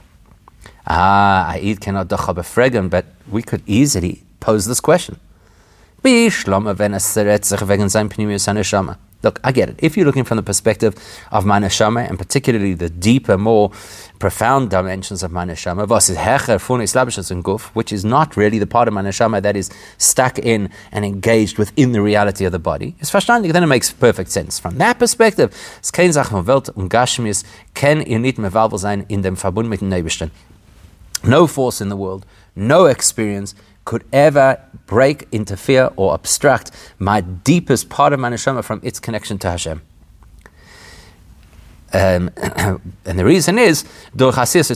Ah, 0.86 1.48
I 1.48 1.58
eat 1.60 1.80
cannot 1.80 2.08
fregan, 2.08 2.90
but 2.90 3.06
we 3.30 3.42
could 3.42 3.62
easily 3.66 4.22
pose 4.40 4.66
this 4.66 4.80
question. 4.80 5.20
Look, 9.22 9.38
I 9.44 9.52
get 9.52 9.68
it. 9.68 9.76
If 9.78 9.96
you're 9.96 10.06
looking 10.06 10.24
from 10.24 10.36
the 10.36 10.42
perspective 10.42 10.94
of 11.30 11.44
my 11.44 11.58
and 11.58 12.18
particularly 12.18 12.72
the 12.74 12.88
deeper, 12.88 13.36
more 13.36 13.70
profound 14.18 14.70
dimensions 14.70 15.22
of 15.22 15.30
my 15.30 15.44
neshama, 15.44 15.86
which 17.74 17.92
is 17.92 18.04
not 18.04 18.36
really 18.36 18.58
the 18.58 18.66
part 18.66 18.88
of 18.88 18.94
my 18.94 19.02
that 19.40 19.56
is 19.56 19.70
stuck 19.98 20.38
in 20.38 20.70
and 20.90 21.04
engaged 21.04 21.58
within 21.58 21.92
the 21.92 22.00
reality 22.00 22.46
of 22.46 22.52
the 22.52 22.58
body, 22.58 22.94
is 23.00 23.10
verstanden, 23.10 23.52
then 23.52 23.62
it 23.62 23.66
makes 23.66 23.92
perfect 23.92 24.30
sense. 24.30 24.58
From 24.58 24.78
that 24.78 24.98
perspective, 24.98 25.50
es 25.82 25.90
Welt 26.46 26.70
und 26.70 26.88
Gashmis, 26.88 27.44
kann 27.74 28.00
ihr 28.00 28.18
nicht 28.18 28.38
sein 28.78 29.04
in 29.08 29.22
dem 29.22 29.36
Verbund 29.36 29.68
mit 29.68 29.80
dem 29.80 30.30
No 31.22 31.46
force 31.46 31.82
in 31.82 31.90
the 31.90 31.96
world, 31.96 32.24
no 32.56 32.86
experience, 32.86 33.54
could 33.90 34.04
ever 34.12 34.56
break, 34.86 35.26
interfere, 35.32 35.90
or 35.96 36.14
obstruct 36.14 36.70
my 37.00 37.20
deepest 37.20 37.90
part 37.90 38.12
of 38.12 38.20
my 38.20 38.30
neshama 38.30 38.62
from 38.62 38.80
its 38.84 39.00
connection 39.00 39.36
to 39.36 39.50
Hashem. 39.50 39.82
Um, 41.92 42.30
and 43.04 43.18
the 43.18 43.24
reason 43.24 43.58
is 43.58 43.84
because 44.14 44.52
this 44.54 44.70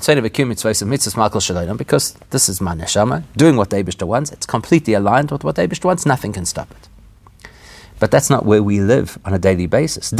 is 2.48 2.60
my 2.60 2.74
neshama 2.74 3.22
doing 3.36 3.56
what 3.56 3.70
Abishta 3.70 4.04
wants. 4.04 4.32
It's 4.32 4.46
completely 4.46 4.94
aligned 4.94 5.30
with 5.30 5.44
what 5.44 5.54
Abishta 5.54 5.84
wants. 5.84 6.04
Nothing 6.04 6.32
can 6.32 6.44
stop 6.44 6.72
it. 6.72 6.88
But 8.00 8.10
that's 8.10 8.30
not 8.30 8.44
where 8.44 8.64
we 8.64 8.80
live 8.80 9.16
on 9.24 9.32
a 9.32 9.38
daily 9.38 9.66
basis. 9.66 10.10
We 10.10 10.18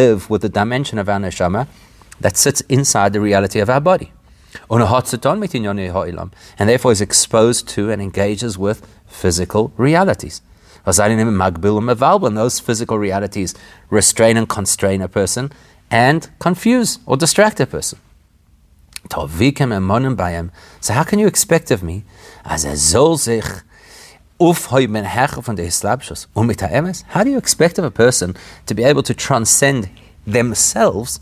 live 0.00 0.30
with 0.30 0.42
the 0.42 0.48
dimension 0.48 0.98
of 0.98 1.08
our 1.08 1.20
neshama 1.20 1.68
that 2.20 2.36
sits 2.36 2.60
inside 2.62 3.12
the 3.12 3.20
reality 3.20 3.60
of 3.60 3.70
our 3.70 3.80
body 3.80 4.10
and 6.58 6.68
therefore 6.68 6.92
is 6.92 7.00
exposed 7.00 7.68
to 7.68 7.90
and 7.90 8.00
engages 8.02 8.58
with 8.58 8.86
physical 9.06 9.72
realities. 9.76 10.42
Um 10.86 11.40
and 11.40 12.36
Those 12.36 12.60
physical 12.60 12.98
realities 12.98 13.54
restrain 13.90 14.36
and 14.36 14.48
constrain 14.48 15.02
a 15.02 15.08
person 15.08 15.52
and 15.90 16.28
confuse 16.38 16.98
or 17.06 17.16
distract 17.16 17.60
a 17.60 17.66
person. 17.66 17.98
So 20.80 20.92
how 20.92 21.04
can 21.04 21.18
you 21.18 21.26
expect 21.26 21.70
of 21.70 21.82
me 21.82 22.04
as 22.44 22.64
a 22.64 22.72
zolzich 22.72 23.62
um 24.40 24.54
How 27.08 27.24
do 27.24 27.30
you 27.30 27.38
expect 27.38 27.78
of 27.78 27.84
a 27.84 27.90
person 27.90 28.36
to 28.66 28.74
be 28.74 28.84
able 28.84 29.02
to 29.02 29.14
transcend 29.14 29.88
themselves 30.26 31.20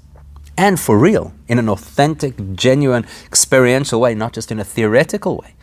and 0.57 0.81
for 0.81 0.99
real, 0.99 1.33
in 1.49 1.59
an 1.59 1.69
authentic, 1.69 2.35
genuine, 2.55 3.07
experiential 3.27 4.01
way, 4.01 4.15
not 4.15 4.33
just 4.33 4.51
in 4.51 4.59
a 4.59 4.65
theoretical 4.65 5.37
way. 5.37 5.55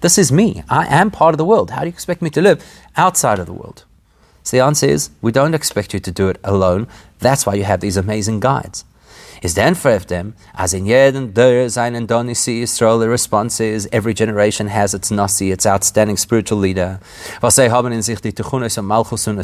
This 0.00 0.16
is 0.16 0.30
me. 0.30 0.62
I 0.68 0.86
am 0.86 1.10
part 1.10 1.34
of 1.34 1.38
the 1.38 1.44
world. 1.44 1.70
How 1.70 1.80
do 1.80 1.86
you 1.86 1.92
expect 1.92 2.22
me 2.22 2.30
to 2.30 2.40
live 2.40 2.64
outside 2.96 3.38
of 3.38 3.46
the 3.46 3.52
world? 3.52 3.84
So 4.42 4.56
the 4.56 4.64
answer 4.64 4.86
is 4.86 5.10
we 5.20 5.32
don't 5.32 5.54
expect 5.54 5.92
you 5.92 6.00
to 6.00 6.10
do 6.10 6.28
it 6.28 6.38
alone. 6.44 6.86
That's 7.18 7.44
why 7.44 7.54
you 7.54 7.64
have 7.64 7.80
these 7.80 7.96
amazing 7.96 8.40
guides 8.40 8.84
is 9.42 9.54
then 9.54 9.74
for 9.74 9.98
them, 9.98 10.34
as 10.54 10.72
in 10.72 10.86
jeden 10.86 11.34
der 11.34 11.68
seinen 11.70 12.06
Donisi 12.06 12.62
Yisrael, 12.62 13.00
the 13.00 13.08
response 13.08 13.60
is 13.60 13.88
every 13.92 14.14
generation 14.14 14.68
has 14.68 14.94
its 14.94 15.10
Nasi, 15.10 15.50
its 15.50 15.66
outstanding 15.66 16.16
spiritual 16.16 16.60
leader. 16.60 17.00
Was 17.40 17.56
sie 17.56 17.70
haben 17.70 17.92
in 17.92 18.02
sich 18.02 18.20
die 18.20 18.32
Tuchunis 18.32 18.78
und 18.78 18.86
Malchus 18.86 19.26
und 19.28 19.38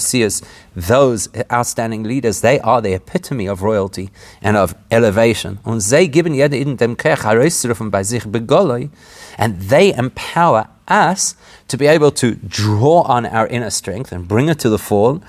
those 0.74 1.30
outstanding 1.48 2.04
leaders, 2.04 2.40
they 2.40 2.60
are 2.60 2.82
the 2.82 2.94
epitome 2.94 3.48
of 3.48 3.62
royalty 3.62 4.10
and 4.42 4.56
of 4.56 4.74
elevation. 4.90 5.58
Und 5.64 5.80
sie 5.80 6.08
geben 6.08 6.34
jeden 6.34 6.76
dem 6.76 6.96
Kech 6.96 7.24
herauszurufen 7.24 7.90
bei 7.90 8.02
sich 8.02 8.24
begoloi, 8.24 8.90
and 9.38 9.68
they 9.68 9.92
empower 9.92 10.68
us 10.88 11.36
to 11.68 11.76
be 11.76 11.86
able 11.86 12.10
to 12.12 12.34
draw 12.34 13.02
on 13.02 13.26
our 13.26 13.46
inner 13.48 13.70
strength 13.70 14.12
and 14.12 14.28
bring 14.28 14.48
it 14.48 14.58
to 14.60 14.68
the 14.68 14.78
fore. 14.78 15.20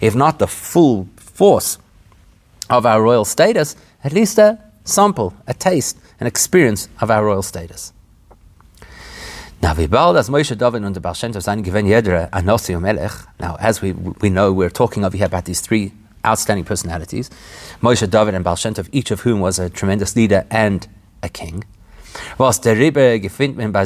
If 0.00 0.14
not 0.14 0.38
the 0.38 0.46
full 0.46 1.08
force 1.16 1.78
of 2.70 2.86
our 2.86 3.02
royal 3.02 3.24
status, 3.24 3.76
at 4.02 4.12
least 4.12 4.38
a 4.38 4.58
sample, 4.84 5.34
a 5.46 5.54
taste, 5.54 5.98
an 6.20 6.26
experience 6.26 6.88
of 7.00 7.10
our 7.10 7.24
royal 7.24 7.42
status. 7.42 7.92
Now, 9.62 9.74
as 13.58 13.82
we, 13.82 13.92
we 13.92 14.30
know, 14.30 14.52
we're 14.52 14.70
talking 14.70 15.04
over 15.04 15.16
here 15.16 15.26
about 15.26 15.44
these 15.46 15.60
three 15.60 15.92
outstanding 16.24 16.64
personalities, 16.64 17.30
Moshe 17.80 18.08
David 18.08 18.34
and 18.34 18.44
Baal 18.44 18.56
Shem 18.56 18.74
Tov, 18.74 18.88
each 18.92 19.10
of 19.10 19.20
whom 19.20 19.40
was 19.40 19.58
a 19.58 19.70
tremendous 19.70 20.14
leader 20.14 20.46
and 20.50 20.86
a 21.22 21.28
king. 21.28 21.64
Was 22.38 22.60
der 22.60 22.76
Rebbe 22.76 23.20
gefindt 23.20 23.56
bei 23.72 23.84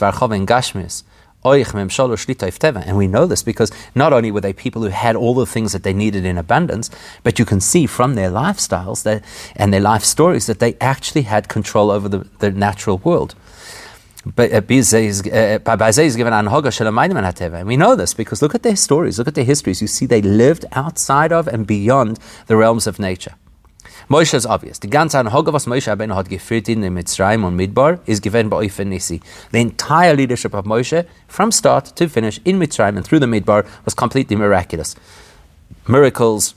war 0.00 0.12
Gashmis, 0.46 1.04
and 1.44 2.96
we 2.96 3.06
know 3.06 3.26
this 3.26 3.42
because 3.44 3.70
not 3.94 4.12
only 4.12 4.32
were 4.32 4.40
they 4.40 4.52
people 4.52 4.82
who 4.82 4.88
had 4.88 5.14
all 5.14 5.34
the 5.34 5.46
things 5.46 5.72
that 5.72 5.82
they 5.84 5.92
needed 5.92 6.24
in 6.24 6.38
abundance, 6.38 6.90
but 7.22 7.38
you 7.38 7.44
can 7.44 7.60
see 7.60 7.86
from 7.86 8.14
their 8.14 8.30
lifestyles 8.30 9.04
that, 9.04 9.22
and 9.54 9.72
their 9.72 9.80
life 9.80 10.04
stories 10.04 10.46
that 10.46 10.58
they 10.58 10.76
actually 10.80 11.22
had 11.22 11.48
control 11.48 11.90
over 11.90 12.08
the, 12.08 12.26
the 12.40 12.50
natural 12.50 12.98
world. 12.98 13.34
But 14.34 14.52
uh, 14.52 14.56
uh, 14.56 15.58
and 17.54 17.66
we 17.68 17.76
know 17.76 17.94
this 17.94 18.14
because 18.14 18.42
look 18.42 18.54
at 18.56 18.62
their 18.64 18.74
stories, 18.74 19.18
look 19.18 19.28
at 19.28 19.36
their 19.36 19.44
histories. 19.44 19.80
You 19.80 19.86
see, 19.86 20.06
they 20.06 20.20
lived 20.20 20.64
outside 20.72 21.30
of 21.30 21.46
and 21.46 21.64
beyond 21.64 22.18
the 22.48 22.56
realms 22.56 22.88
of 22.88 22.98
nature. 22.98 23.34
Moshe 24.08 24.34
is 24.34 24.46
obvious. 24.46 24.78
Die 24.78 24.88
ganze 24.88 25.18
Anhoge, 25.18 25.52
was 25.52 25.66
Moshe 25.66 25.88
Rabbeinu 25.88 26.14
hat 26.14 26.28
geführt 26.28 26.68
in 26.68 26.80
Mitzrayim 26.94 27.44
und 27.44 27.56
Midbar, 27.56 27.98
is 28.06 28.20
given 28.20 28.48
by 28.48 28.70
Nisi. 28.84 29.20
The 29.50 29.60
entire 29.60 30.14
leadership 30.14 30.54
of 30.54 30.64
Moshe, 30.64 31.06
from 31.26 31.50
start 31.50 31.86
to 31.96 32.08
finish, 32.08 32.40
in 32.44 32.60
Mitzrayim 32.60 32.96
and 32.96 33.04
through 33.04 33.18
the 33.18 33.26
Midbar, 33.26 33.66
was 33.84 33.94
completely 33.94 34.36
miraculous. 34.36 34.94
Miracles, 35.88 36.54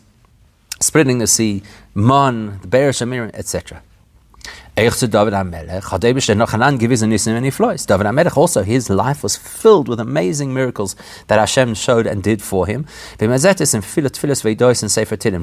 splitting 0.79 1.17
the 1.17 1.25
sea, 1.25 1.63
Man, 1.95 2.59
the 2.61 2.67
Be'er 2.67 2.91
Shemir, 2.91 3.31
etc. 3.33 3.81
David 7.85 8.05
HaMelech 8.07 8.37
also, 8.37 8.63
his 8.63 8.89
life 8.89 9.23
was 9.23 9.35
filled 9.35 9.89
with 9.89 9.99
amazing 9.99 10.53
miracles 10.53 10.95
that 11.27 11.37
Hashem 11.37 11.73
showed 11.73 12.07
and 12.07 12.23
did 12.23 12.41
for 12.41 12.65
him. 12.65 12.85
and 13.19 13.35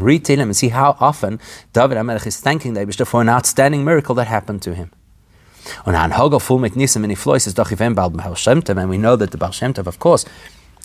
Read 0.03 0.25
Tehillim 0.25 0.43
and 0.43 0.57
see 0.57 0.71
how 0.71 0.97
often 1.01 1.39
David 1.75 1.99
HaMelech 1.99 2.27
is 2.27 2.41
thanking 2.41 2.75
Eibishter 2.75 3.07
for 3.07 3.21
an 3.21 3.29
outstanding 3.29 3.85
miracle 3.85 4.15
that 4.15 4.27
happened 4.27 4.63
to 4.63 4.75
him. 4.75 4.91
And 5.85 5.95
we 8.89 8.97
know 8.97 9.17
that 9.17 9.31
the 9.33 9.37
Baal 9.37 9.53
Shem 9.53 9.75
Tov, 9.75 9.87
of 9.87 9.99
course, 9.99 10.25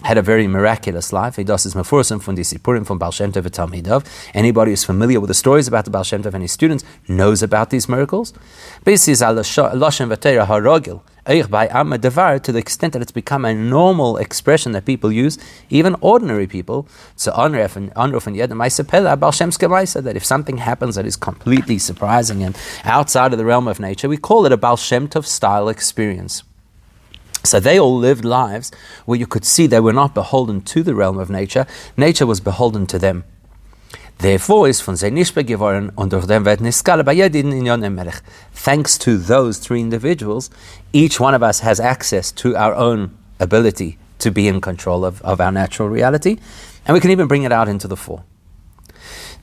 had 0.03 0.17
a 0.17 0.21
very 0.21 0.47
miraculous 0.47 1.13
life. 1.13 1.35
He 1.35 1.43
does 1.43 1.63
his 1.63 1.73
mafursim 1.73 2.21
from 2.21 2.35
the 2.35 2.41
Sipurim 2.41 2.85
from 2.85 2.97
Baal 2.97 3.11
Shem 3.11 3.31
Tov 3.31 3.43
Talmidov. 3.49 4.05
Anybody 4.33 4.71
who's 4.71 4.83
familiar 4.83 5.19
with 5.19 5.27
the 5.27 5.33
stories 5.33 5.67
about 5.67 5.85
the 5.85 5.91
Baal 5.91 6.03
Shem 6.03 6.23
Tov 6.23 6.33
and 6.33 6.41
his 6.43 6.51
students 6.51 6.83
knows 7.07 7.41
about 7.43 7.69
these 7.69 7.87
miracles. 7.87 8.33
Basically, 8.83 9.13
is 9.13 9.21
Loshem 9.21 10.09
Vatera 10.09 10.45
Harogil. 10.47 11.01
To 11.23 12.51
the 12.51 12.57
extent 12.57 12.93
that 12.93 13.01
it's 13.03 13.11
become 13.11 13.45
a 13.45 13.53
normal 13.53 14.17
expression 14.17 14.71
that 14.71 14.85
people 14.85 15.11
use, 15.11 15.37
even 15.69 15.95
ordinary 16.01 16.47
people, 16.47 16.87
that 17.23 17.73
if 20.15 20.25
something 20.25 20.57
happens 20.57 20.95
that 20.95 21.05
is 21.05 21.15
completely 21.15 21.77
surprising 21.77 22.41
and 22.41 22.57
outside 22.85 23.33
of 23.33 23.37
the 23.37 23.45
realm 23.45 23.67
of 23.67 23.79
nature, 23.79 24.09
we 24.09 24.17
call 24.17 24.47
it 24.47 24.51
a 24.51 24.57
Baal 24.57 24.77
Shem 24.77 25.07
Tov 25.07 25.27
style 25.27 25.69
experience. 25.69 26.41
So 27.43 27.59
they 27.59 27.79
all 27.79 27.97
lived 27.97 28.23
lives 28.23 28.71
where 29.05 29.19
you 29.19 29.27
could 29.27 29.45
see 29.45 29.67
they 29.67 29.79
were 29.79 29.93
not 29.93 30.13
beholden 30.13 30.61
to 30.61 30.83
the 30.83 30.95
realm 30.95 31.17
of 31.17 31.29
nature, 31.29 31.65
nature 31.97 32.25
was 32.25 32.39
beholden 32.39 32.85
to 32.87 32.99
them. 32.99 33.23
Therefore 34.19 34.67
is 34.67 34.81
von 34.81 34.95
und. 35.97 36.13
Thanks 38.53 38.97
to 38.99 39.17
those 39.17 39.57
three 39.57 39.81
individuals, 39.81 40.49
each 40.93 41.19
one 41.19 41.33
of 41.33 41.41
us 41.41 41.61
has 41.61 41.79
access 41.79 42.31
to 42.33 42.55
our 42.55 42.75
own 42.75 43.17
ability 43.39 43.97
to 44.19 44.29
be 44.29 44.47
in 44.47 44.61
control 44.61 45.03
of, 45.03 45.21
of 45.23 45.41
our 45.41 45.51
natural 45.51 45.89
reality, 45.89 46.37
and 46.85 46.93
we 46.93 46.99
can 46.99 47.09
even 47.09 47.27
bring 47.27 47.41
it 47.43 47.51
out 47.51 47.67
into 47.67 47.87
the 47.87 47.97
four. 47.97 48.23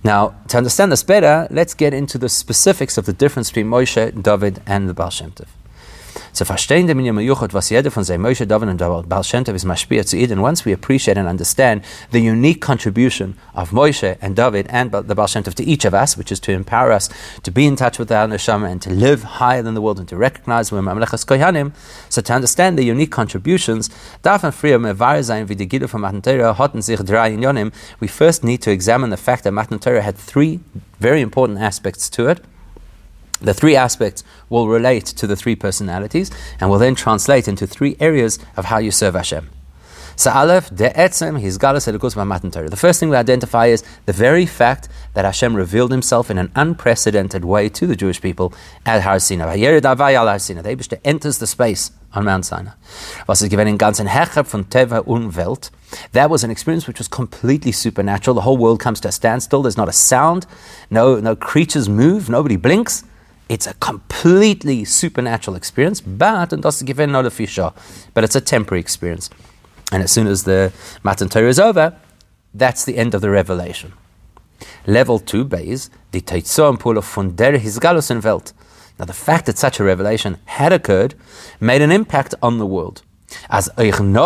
Now, 0.05 0.37
to 0.47 0.57
understand 0.57 0.93
this 0.93 1.03
better, 1.03 1.49
let's 1.51 1.75
get 1.75 1.93
into 1.93 2.17
the 2.17 2.29
specifics 2.29 2.97
of 2.97 3.05
the 3.05 3.13
difference 3.13 3.51
between 3.51 3.67
Moshe, 3.67 4.23
David, 4.23 4.63
and 4.65 4.89
the 4.89 4.95
Baal 4.95 5.11
Shem 5.11 5.33
Tov. 5.33 5.49
Zu 6.39 6.45
verstehen 6.45 6.87
dem 6.87 7.01
Yuchot, 7.01 7.53
was 7.53 7.69
jeder 7.69 7.91
von 7.91 8.05
seinem 8.05 8.23
Moshe, 8.23 8.45
und 8.45 9.09
Baal 9.09 9.25
Shem 9.25 9.45
Tov 9.45 9.61
mashpia 9.65 10.07
zu 10.07 10.17
Eden, 10.17 10.39
once 10.39 10.65
we 10.65 10.73
appreciate 10.73 11.19
and 11.19 11.29
understand 11.29 11.83
the 12.13 12.21
unique 12.21 12.61
contribution 12.61 13.37
of 13.57 13.73
Moshe 13.73 14.17
and 14.21 14.37
David 14.37 14.69
and 14.71 14.93
the 14.93 15.17
Baal 15.17 15.27
Shem 15.27 15.43
Tov 15.43 15.55
to 15.55 15.65
each 15.65 15.85
of 15.85 15.95
us, 15.95 16.17
which 16.17 16.31
is 16.31 16.39
to 16.39 16.53
empower 16.53 16.93
us 16.93 17.11
to 17.43 17.51
be 17.51 17.67
in 17.67 17.75
touch 17.75 17.99
with 17.99 18.13
our 18.13 18.29
neshama 18.29 18.71
and 18.71 18.81
to 18.81 18.89
live 18.89 19.25
higher 19.25 19.63
than 19.63 19.75
the 19.75 19.81
world 19.83 19.99
and 19.99 20.09
to 20.11 20.17
recognize 20.17 20.71
we're 20.71 20.81
Mamlechas 20.81 21.27
Kohanim. 21.27 21.73
So 22.09 22.23
to 22.23 22.33
understand 22.33 22.79
the 22.79 22.85
unique 22.85 23.11
contributions, 23.11 23.91
darf 24.23 24.45
man 24.45 24.53
früher 24.53 24.79
mevar 24.79 25.21
sein, 25.25 25.49
wie 25.49 25.57
die 25.57 25.89
von 25.89 26.03
Matan 26.03 26.23
Torah 26.23 26.57
hatten 26.57 26.81
sich 26.83 27.01
drei 27.01 27.35
Inyonim, 27.35 27.73
we 27.99 28.07
first 28.07 28.45
need 28.45 28.63
to 28.63 28.71
examine 28.71 29.11
the 29.11 29.17
fact 29.17 29.43
that 29.43 29.51
Matan 29.51 29.81
Torah 29.81 30.03
had 30.03 30.17
three 30.17 30.61
very 31.01 31.21
important 31.21 31.59
aspects 31.59 32.09
to 32.09 32.29
it. 32.29 32.41
The 33.41 33.55
three 33.55 33.77
aspects 33.77 34.25
will 34.49 34.69
relate 34.69 35.07
to 35.07 35.27
the 35.27 35.37
three 35.37 35.57
personalities 35.57 36.31
and 36.61 36.71
will 36.71 36.79
then 36.79 36.95
translate 36.95 37.49
into 37.49 37.67
three 37.67 37.97
areas 38.01 38.39
of 38.57 38.67
how 38.67 38.79
you 38.79 38.91
serve 38.91 39.15
Hashem. 39.15 39.51
So 40.19 40.33
Aleph, 40.33 40.75
de 40.75 40.91
etzem, 40.91 41.39
his 41.39 41.59
galus 41.59 41.87
matan 42.27 42.51
Torah. 42.51 42.69
The 42.69 42.77
first 42.77 42.99
thing 42.99 43.09
we 43.09 43.15
identify 43.15 43.67
is 43.67 43.85
the 44.07 44.13
very 44.13 44.47
fact 44.47 44.89
that 45.15 45.25
Hashem 45.25 45.55
revealed 45.55 45.93
himself 45.93 46.29
in 46.29 46.39
an 46.39 46.51
unprecedented 46.57 47.45
way 47.45 47.69
to 47.69 47.87
the 47.87 47.95
Jewish 47.95 48.21
people 48.21 48.53
at 48.85 49.03
Har 49.03 49.21
Sinai. 49.21 49.57
The 49.57 49.81
Eibishter 49.81 50.99
enters 51.05 51.39
the 51.39 51.47
space 51.47 51.93
on 52.15 52.25
Mount 52.25 52.45
Sinai. 52.45 52.73
Was 53.29 53.43
gewesen 53.43 53.69
in 53.69 53.79
ganzen 53.79 54.09
von 54.45 54.65
Teva 54.65 55.07
und 55.07 55.37
Welt. 55.37 55.71
That 56.11 56.31
was 56.31 56.43
an 56.43 56.51
experience 56.51 56.89
which 56.89 56.99
was 56.99 57.07
completely 57.07 57.71
supernatural. 57.71 58.35
The 58.35 58.41
whole 58.41 58.57
world 58.57 58.81
comes 58.81 58.99
to 59.03 59.09
a 59.09 59.13
standstill. 59.13 59.63
There's 59.63 59.77
not 59.77 59.89
a 59.89 59.93
sound. 59.93 60.49
No, 60.91 61.21
no 61.21 61.37
creatures 61.37 61.89
move. 61.89 62.29
Nobody 62.29 62.57
blinks. 62.57 63.05
It's 63.49 63.67
a 63.67 63.75
completely 63.75 64.85
supernatural 64.85 65.57
experience, 65.57 66.01
but 66.01 66.53
and 66.53 66.63
das 66.63 66.83
given 66.83 67.13
not 67.13 67.33
fisher, 67.33 67.73
but 68.15 68.25
it's 68.25 68.37
a 68.37 68.41
temporary 68.41 68.81
experience. 68.81 69.31
And 69.91 70.03
as 70.03 70.13
soon 70.13 70.27
as 70.27 70.45
the 70.45 70.73
Matan 71.03 71.29
Torah 71.29 71.49
is 71.49 71.59
over, 71.59 71.97
that's 72.53 72.85
the 72.85 72.99
end 72.99 73.15
of 73.15 73.23
the 73.23 73.31
revelation. 73.31 73.95
Level 74.87 75.19
two 75.19 75.45
base, 75.45 75.89
the 76.11 76.21
Teitzor 76.21 77.03
von 77.03 77.37
der 77.37 77.59
Hisgalus 77.59 78.11
in 78.11 78.21
Welt. 78.21 78.53
Now, 78.99 79.05
the 79.05 79.13
fact 79.13 79.47
that 79.47 79.57
such 79.57 79.79
a 79.79 79.85
revelation 79.85 80.39
had 80.45 80.73
occurred 80.73 81.15
made 81.61 81.83
an 81.83 81.93
impact 81.93 82.35
on 82.43 82.59
the 82.59 82.67
world. 82.67 83.03
As 83.49 83.71
even 83.79 84.17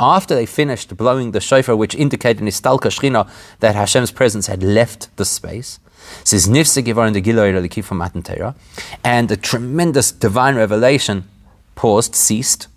after 0.00 0.34
they 0.34 0.46
finished 0.46 0.96
blowing 0.96 1.32
the 1.32 1.40
shofar, 1.40 1.76
which 1.76 1.94
indicated 1.94 2.40
in 2.40 2.46
Istalka 2.46 2.88
Shchina 2.88 3.28
that 3.58 3.74
Hashem's 3.74 4.12
presence 4.12 4.46
had 4.46 4.62
left 4.62 5.14
the 5.16 5.24
space, 5.24 5.80
Says 6.24 6.46
Nifse 6.48 6.82
Givar 6.82 7.12
the 7.12 7.20
Giloy 7.20 7.52
Reliki 7.52 7.82
from 7.82 7.98
Matan 7.98 8.22
Torah, 8.22 8.54
and 9.04 9.28
the 9.28 9.36
tremendous 9.36 10.12
divine 10.12 10.56
revelation 10.56 11.24
paused, 11.74 12.14
ceased. 12.14 12.68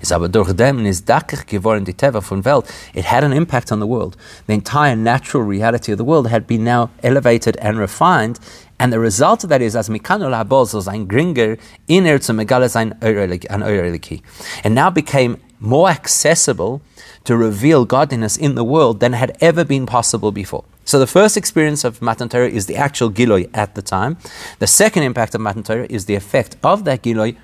Is 0.00 0.08
dem 0.08 0.78
nizdakich 0.84 1.46
geworden 1.46 1.84
die 1.84 1.92
Teva 1.92 2.22
von 2.22 2.42
Welt. 2.42 2.70
It 2.94 3.04
had 3.04 3.24
an 3.24 3.32
impact 3.32 3.70
on 3.70 3.80
the 3.80 3.86
world. 3.86 4.16
The 4.46 4.54
entire 4.54 4.96
natural 4.96 5.42
reality 5.42 5.92
of 5.92 5.98
the 5.98 6.04
world 6.04 6.28
had 6.28 6.46
been 6.46 6.64
now 6.64 6.90
elevated 7.02 7.56
and 7.58 7.78
refined, 7.78 8.38
and 8.78 8.92
the 8.92 8.98
result 8.98 9.44
of 9.44 9.50
that 9.50 9.60
is, 9.60 9.76
as 9.76 9.88
Mikanol 9.90 10.32
Habol 10.32 10.66
soll 10.66 10.82
sein 10.82 11.06
Gringer 11.06 11.58
in 11.86 12.06
er 12.06 12.18
zu 12.18 12.32
Megale 12.32 12.70
sein 12.70 12.94
Eureliki. 13.00 14.22
It 14.64 14.70
now 14.70 14.88
became 14.88 15.38
more 15.58 15.90
accessible 15.90 16.80
to 17.24 17.36
reveal 17.36 17.84
godliness 17.84 18.38
in 18.38 18.54
the 18.54 18.64
world 18.64 19.00
than 19.00 19.12
had 19.12 19.36
ever 19.40 19.64
been 19.64 19.84
possible 19.84 20.32
before. 20.32 20.64
So 20.90 20.98
the 20.98 21.06
first 21.06 21.36
experience 21.36 21.84
of 21.84 22.02
Matan 22.02 22.28
Torah 22.28 22.48
is 22.48 22.66
the 22.66 22.74
actual 22.74 23.10
Giloy 23.10 23.48
at 23.54 23.76
the 23.76 23.80
time. 23.80 24.16
The 24.58 24.66
second 24.66 25.04
impact 25.04 25.36
of 25.36 25.40
Matan 25.40 25.62
Torah 25.62 25.86
is 25.88 26.06
the 26.06 26.16
effect 26.16 26.56
of 26.64 26.84
that 26.84 27.02
Giloy 27.02 27.36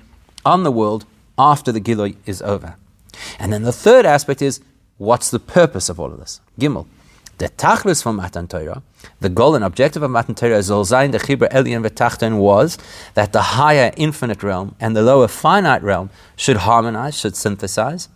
on 0.45 0.63
the 0.63 0.71
world 0.71 1.05
after 1.37 1.71
the 1.71 1.79
Giloy 1.79 2.17
is 2.25 2.41
over. 2.41 2.75
And 3.39 3.53
then 3.53 3.63
the 3.63 3.71
third 3.71 4.05
aspect 4.05 4.41
is 4.41 4.59
what's 4.97 5.31
the 5.31 5.39
purpose 5.39 5.87
of 5.87 5.97
all 5.97 6.11
of 6.11 6.19
this? 6.19 6.41
Gimel. 6.59 6.87
The 7.37 7.47
tachlis 7.47 8.03
from 8.03 8.17
Matan 8.17 8.49
Torah, 8.49 8.83
the 9.21 9.29
goal 9.29 9.55
and 9.55 9.63
objective 9.63 10.03
of 10.03 10.11
Matan 10.11 10.35
Torah, 10.35 10.59
Zolzain, 10.59 11.13
the 11.13 11.19
Chibra 11.19 11.49
V'Tachten, 11.49 12.39
was 12.39 12.77
that 13.13 13.31
the 13.31 13.43
higher 13.55 13.93
infinite 13.95 14.43
realm 14.43 14.75
and 14.77 14.93
the 14.93 15.03
lower 15.03 15.29
finite 15.29 15.83
realm 15.83 16.09
should 16.35 16.57
harmonize, 16.57 17.17
should 17.17 17.37
synthesize, 17.37 18.09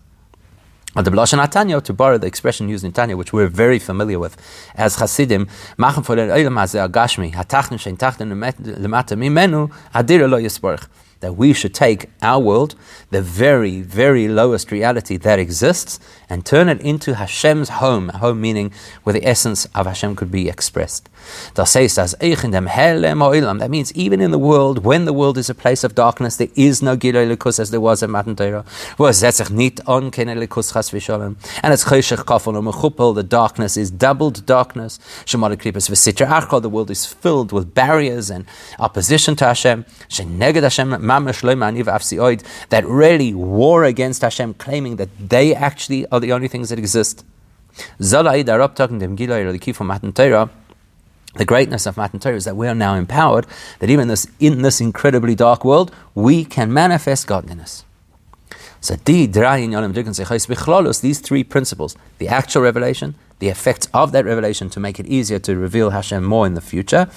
the 0.96 1.10
Blashan 1.10 1.46
Atanya, 1.46 1.82
to 1.84 1.94
borrow 1.94 2.18
the 2.18 2.28
expression 2.28 2.68
used 2.68 2.84
in 2.84 2.92
Tanya, 2.92 3.16
which 3.16 3.32
we're 3.32 3.48
very 3.48 3.80
familiar 3.80 4.20
with 4.20 4.36
as 4.76 4.98
Hasidim, 4.98 5.48
machen 5.78 6.04
vor 6.04 6.18
den 6.18 6.30
Olam 6.30 6.56
Gashmi, 6.92 7.34
hatachnu 7.34 7.80
shein 7.80 7.98
tachten 7.98 8.30
lemata 8.30 9.16
mimenu, 9.16 9.72
adira 9.94 10.30
lo 10.30 10.38
yisborch 10.38 10.88
that 11.22 11.34
we 11.34 11.54
should 11.54 11.74
take 11.74 12.10
our 12.22 12.40
world, 12.40 12.76
the 13.10 13.22
very, 13.22 13.82
very 13.82 14.28
lowest 14.28 14.72
reality 14.72 15.18
that 15.18 15.40
exists, 15.40 16.00
and 16.30 16.46
turn 16.46 16.68
it 16.70 16.82
into 16.82 17.16
Hashem's 17.16 17.70
home, 17.70 18.10
a 18.10 18.18
home 18.18 18.42
meaning 18.42 18.74
where 19.04 19.14
the 19.14 19.26
essence 19.26 19.66
of 19.74 19.86
Hashem 19.86 20.16
could 20.16 20.32
be 20.32 20.50
expressed. 20.50 21.10
That 21.56 21.68
means 23.70 23.94
even 23.94 24.22
in 24.22 24.32
the 24.32 24.40
world, 24.40 24.84
when 24.84 25.06
the 25.06 25.14
world 25.14 25.38
is 25.38 25.50
a 25.50 25.56
place 25.56 25.84
of 25.84 25.96
darkness, 25.96 26.38
there 26.38 26.48
is 26.56 26.82
no 26.82 26.98
Giloi 26.98 27.36
Likus 27.36 27.60
as 27.60 27.72
there 27.72 27.82
was 27.82 28.02
in 28.04 28.12
Matan 28.12 28.36
Torah. 28.36 28.66
And 28.98 29.08
it's 31.74 31.84
Choshech 31.84 32.26
Kafel 32.26 33.16
the 33.16 33.24
darkness 33.24 33.78
is 33.78 33.92
doubled 33.92 34.46
darkness. 34.46 35.00
The 35.32 36.70
world 36.70 36.92
is 36.92 37.06
filled 37.06 37.52
with 37.52 37.74
barriers 37.74 38.30
and 38.30 38.46
opposition 38.80 39.36
to 39.38 39.46
Hashem 39.46 39.86
that 42.70 42.86
really 42.86 43.34
war 43.34 43.84
against 43.84 44.22
Hashem, 44.22 44.56
claiming 44.56 44.96
that 44.98 45.10
they 45.20 45.54
actually 45.54 46.06
are 46.08 46.20
the 46.20 46.32
only 46.32 46.48
things 46.48 46.70
that 46.70 46.80
exist. 46.80 47.26
The 51.34 51.46
greatness 51.46 51.86
of 51.86 51.96
Matan 51.96 52.20
Torah 52.20 52.36
is 52.36 52.44
that 52.46 52.58
we 52.58 52.68
are 52.68 52.76
now 52.76 52.96
empowered, 52.96 53.48
that 53.80 53.90
even 53.90 54.10
this, 54.10 54.28
in 54.40 54.62
this 54.64 54.82
incredibly 54.82 55.34
dark 55.36 55.64
world, 55.64 55.94
we 56.14 56.44
can 56.44 56.74
manifest 56.74 57.26
godliness. 57.28 57.86
So 58.82 58.96
these 58.96 59.28
three 61.20 61.44
principles, 61.44 61.96
the 62.18 62.28
actual 62.28 62.62
revelation, 62.64 63.16
the 63.42 63.50
effects 63.50 63.90
of 63.94 64.12
that 64.12 64.24
revelation 64.24 64.70
to 64.70 64.80
make 64.80 65.00
it 65.00 65.08
easier 65.08 65.40
to 65.40 65.58
reveal 65.58 65.90
Hashem 65.90 66.24
more 66.24 66.46
in 66.46 66.54
the 66.54 66.62
future, 66.62 67.10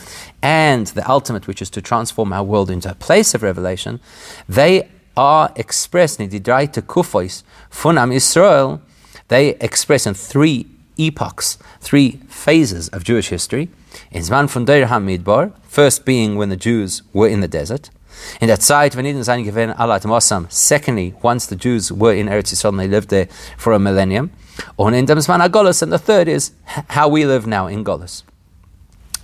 and 0.43 0.87
the 0.89 1.09
ultimate, 1.09 1.47
which 1.47 1.61
is 1.63 1.69
to 1.71 1.83
transform 1.83 2.33
our 2.33 2.43
world 2.43 2.71
into 2.71 2.91
a 2.91 2.95
place 2.95 3.35
of 3.35 3.43
revelation, 3.43 4.01
they 4.49 4.89
are 5.17 5.53
expressed 5.55 6.19
in 6.19 6.31
the 6.31 6.41
Kufois 6.41 7.43
Funam 7.71 8.13
Israel. 8.13 8.81
They 9.29 9.51
express 9.61 10.07
in 10.07 10.15
three 10.15 10.67
epochs, 10.97 11.59
three 11.81 12.21
phases 12.29 12.89
of 12.89 13.05
Jewish 13.05 13.29
history. 13.29 13.69
In 14.11 14.23
Zman 14.23 14.49
von 14.49 14.65
der 14.65 14.87
Hamidbar, 14.87 15.53
first 15.69 16.05
being 16.05 16.37
when 16.37 16.49
the 16.49 16.57
Jews 16.57 17.03
were 17.13 17.29
in 17.29 17.41
the 17.43 17.49
desert. 17.49 17.91
In 18.41 18.49
that 18.49 18.63
site. 18.63 18.93
Secondly, 20.53 21.15
once 21.23 21.47
the 21.47 21.57
Jews 21.57 21.93
were 21.93 22.15
in 22.15 22.29
Eretz 22.29 22.53
Yisrael 22.53 22.71
and 22.71 22.81
they 22.81 22.89
lived 22.89 23.11
there 23.11 23.29
for 23.59 23.73
a 23.73 23.79
millennium. 23.79 24.31
On 24.79 24.95
in 24.95 25.07
Agolus, 25.07 25.83
and 25.83 25.93
the 25.93 25.99
third 25.99 26.29
is 26.29 26.53
how 26.65 27.09
we 27.09 27.25
live 27.25 27.47
now 27.47 27.67
in 27.67 27.85
Golus. 27.85 28.23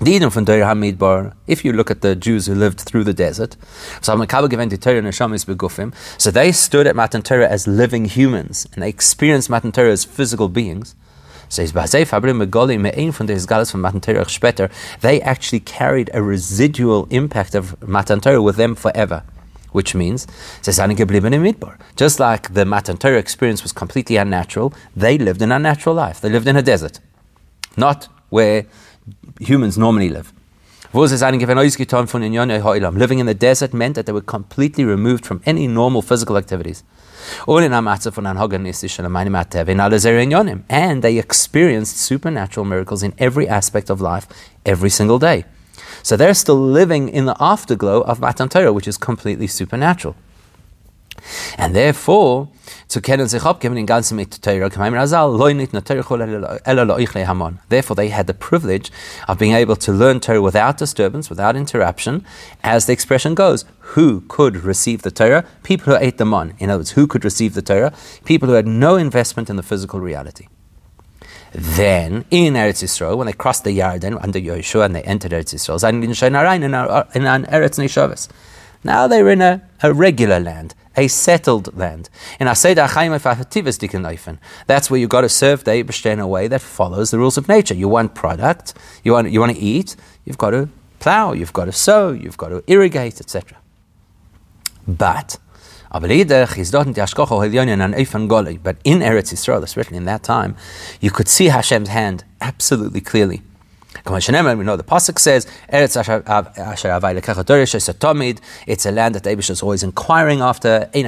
The 0.03 0.19
from 0.31 0.47
Deir 0.47 0.65
Hamidbar, 0.65 1.35
if 1.47 1.63
you 1.63 1.75
look 1.75 1.91
at 1.91 2.01
the 2.01 2.17
Jews 2.17 2.47
who 2.47 2.55
lived 2.55 2.81
through 2.81 3.05
the 3.05 3.13
desert, 3.13 3.55
so 4.01 4.15
they 6.31 6.53
stood 6.53 6.87
at 6.87 6.97
Matan 6.97 7.21
Torah 7.21 7.47
as 7.47 7.67
living 7.67 8.07
humans, 8.07 8.67
and 8.73 8.83
they 8.83 8.89
experienced 8.89 9.51
Matan 9.51 9.73
Torah 9.73 9.93
as 9.93 10.07
physical 10.07 10.49
beings. 10.49 10.95
They 11.51 11.67
actually 15.21 15.61
carried 15.61 16.11
a 16.15 16.23
residual 16.23 17.05
impact 17.11 17.55
of 17.55 17.87
Matan 17.87 18.21
Torah 18.21 18.41
with 18.41 18.57
them 18.57 18.75
forever. 18.75 19.23
Which 19.73 19.95
means, 19.95 20.27
just 20.63 20.79
like 22.21 22.55
the 22.55 22.65
Matan 22.65 22.97
Torah 22.97 23.19
experience 23.19 23.63
was 23.63 23.73
completely 23.73 24.17
unnatural, 24.17 24.73
they 24.97 25.17
lived 25.19 25.43
an 25.43 25.53
unnatural 25.53 25.95
life. 25.95 26.21
They 26.21 26.31
lived 26.31 26.49
in 26.49 26.57
a 26.57 26.63
desert, 26.63 27.01
not 27.77 28.09
where 28.31 28.67
humans 29.39 29.77
normally 29.79 30.09
live. 30.09 30.33
Living 30.93 31.11
in 33.21 33.27
the 33.27 33.35
desert 33.39 33.73
meant 33.73 33.95
that 33.95 34.07
they 34.07 34.13
were 34.13 34.21
completely 34.21 34.85
removed 34.85 35.25
from 35.25 35.41
any 35.47 35.69
normal 35.69 36.03
physical 36.03 36.37
activities. 36.37 36.83
And 40.69 41.03
they 41.03 41.19
experienced 41.19 41.97
supernatural 41.97 42.65
miracles 42.65 43.03
in 43.05 43.13
every 43.19 43.47
aspect 43.49 43.89
of 43.91 44.01
life 44.01 44.27
every 44.67 44.91
single 44.91 45.19
day. 45.21 45.45
So 46.03 46.17
they're 46.17 46.35
still 46.35 46.61
living 46.61 47.09
in 47.09 47.27
the 47.27 47.37
afterglow 47.41 48.01
of 48.03 48.21
Matan 48.21 48.49
Torah, 48.49 48.73
which 48.73 48.89
is 48.89 48.97
completely 48.97 49.47
supernatural. 49.47 50.17
And 51.59 51.75
therefore. 51.75 52.49
Therefore, 52.89 53.19
they 57.97 58.09
had 58.09 58.27
the 58.27 58.37
privilege 58.39 58.91
of 59.29 59.39
being 59.39 59.53
able 59.53 59.77
to 59.77 59.93
learn 59.93 60.21
Torah 60.21 60.43
without 60.43 60.79
disturbance, 60.79 61.31
without 61.31 61.57
interruption, 61.57 62.25
as 62.65 62.87
the 62.87 62.93
expression 62.93 63.35
goes. 63.35 63.65
Who 63.95 64.23
could 64.23 64.57
receive 64.57 65.03
the 65.03 65.11
Torah? 65.11 65.45
People 65.63 65.93
who 65.93 65.99
ate 66.05 66.19
the 66.19 66.25
mon. 66.25 66.55
In 66.59 66.71
other 66.71 66.81
words, 66.81 66.93
who 66.93 67.07
could 67.07 67.25
receive 67.25 67.55
the 67.55 67.63
Torah? 67.63 67.93
People 68.25 68.49
who 68.49 68.55
had 68.55 68.67
no 68.67 68.97
investment 68.97 69.51
in 69.51 69.57
the 69.57 69.63
physical 69.63 70.01
reality. 70.01 70.49
Then, 71.53 72.25
in 72.31 72.55
Eretz 72.55 72.83
Yisrael, 72.83 73.17
when 73.17 73.27
they 73.27 73.33
crossed 73.33 73.65
the 73.65 73.77
Yarden 73.77 74.23
under 74.23 74.39
Yehoshua 74.39 74.87
and 74.87 74.95
they 74.95 75.03
entered 75.03 75.33
Eretz 75.33 75.55
Yisrael, 75.55 75.83
in 75.89 76.03
an 77.27 77.45
Eretz 77.47 77.79
Nishavas. 77.79 78.29
Now 78.83 79.07
they're 79.07 79.29
in 79.29 79.43
a, 79.43 79.63
a 79.83 79.93
regular 79.93 80.41
land 80.41 80.75
a 80.97 81.09
settled 81.09 81.77
land. 81.77 82.11
In 82.39 82.47
That's 82.47 82.61
where 84.91 85.01
you've 85.01 85.09
got 85.09 85.21
to 85.21 85.29
serve 85.29 85.65
the 85.65 85.71
Eibishter 85.71 86.11
in 86.11 86.21
a 86.21 86.27
way 86.27 86.49
that 86.49 86.61
follows 86.61 87.11
the 87.11 87.19
rules 87.19 87.39
of 87.39 87.49
nature. 87.49 87.75
You 87.75 87.89
want 87.89 88.15
product, 88.15 88.75
you 89.05 89.13
want, 89.13 89.31
you 89.31 89.41
want 89.41 89.57
to 89.57 89.59
eat, 89.59 89.97
you've 90.25 90.39
got 90.39 90.51
to 90.51 90.69
plow, 90.99 91.33
you've 91.33 91.53
got 91.53 91.67
to 91.67 91.73
sow, 91.73 92.13
you've 92.13 92.37
got 92.37 92.49
to 92.49 92.63
irrigate, 92.67 93.21
etc. 93.21 93.57
But 94.87 95.39
but 95.93 96.11
in 96.11 96.29
Eretz 99.01 99.33
Yisrael, 99.33 99.63
especially 99.63 99.97
in 99.97 100.05
that 100.05 100.23
time, 100.23 100.57
you 101.01 101.11
could 101.11 101.29
see 101.29 101.47
Hashem's 101.47 101.89
hand 101.89 102.25
absolutely 102.41 103.01
clearly. 103.01 103.43
We 104.07 104.13
know 104.13 104.77
the 104.77 104.85
pasuk 104.85 105.19
says, 105.19 105.47
"Eretz 105.73 105.97
It's 108.67 108.87
a 108.87 108.93
land 108.93 109.15
that 109.15 109.25
the 109.25 109.33
is 109.33 109.63
always 109.63 109.83
inquiring 109.83 110.41
after. 110.41 110.89
The 110.93 111.01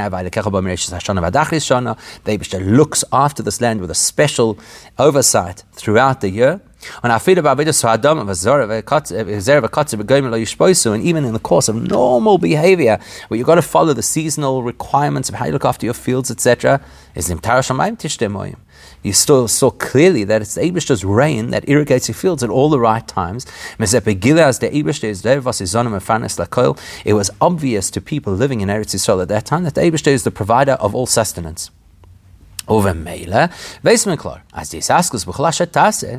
Eibush 2.32 2.76
looks 2.76 3.04
after 3.12 3.42
this 3.42 3.60
land 3.60 3.80
with 3.80 3.90
a 3.90 3.94
special 3.94 4.58
oversight 4.98 5.62
throughout 5.72 6.20
the 6.20 6.30
year. 6.30 6.60
And 7.02 7.12
even 11.02 11.24
in 11.24 11.32
the 11.32 11.38
course 11.38 11.68
of 11.68 11.76
normal 11.76 12.38
behavior, 12.38 12.98
where 13.28 13.38
you've 13.38 13.46
got 13.46 13.56
to 13.56 13.62
follow 13.62 13.92
the 13.92 14.02
seasonal 14.02 14.62
requirements 14.62 15.28
of 15.28 15.36
how 15.36 15.46
you 15.46 15.52
look 15.52 15.64
after 15.64 15.86
your 15.86 15.94
fields, 15.94 16.30
etc., 16.30 16.80
is 17.14 17.30
you 19.02 19.12
still 19.12 19.48
saw 19.48 19.70
clearly 19.70 20.24
that 20.24 20.42
it's 20.42 20.54
the 20.54 20.62
Abish's 20.62 21.04
rain 21.04 21.50
that 21.50 21.68
irrigates 21.68 22.08
your 22.08 22.14
fields 22.14 22.42
at 22.42 22.50
all 22.50 22.70
the 22.70 22.80
right 22.80 23.06
times. 23.06 23.46
It 27.04 27.14
was 27.14 27.30
obvious 27.40 27.90
to 27.90 28.00
people 28.00 28.32
living 28.32 28.60
in 28.60 28.68
Eretz 28.68 28.94
Yisrael 28.94 29.22
at 29.22 29.28
that 29.28 29.46
time 29.46 29.64
that 29.64 29.74
the 29.74 29.82
is 29.82 30.24
the 30.24 30.30
provider 30.30 30.72
of 30.72 30.94
all 30.94 31.06
sustenance. 31.06 31.70
Over 32.68 32.94
Mela, 32.94 33.50
as 34.54 34.70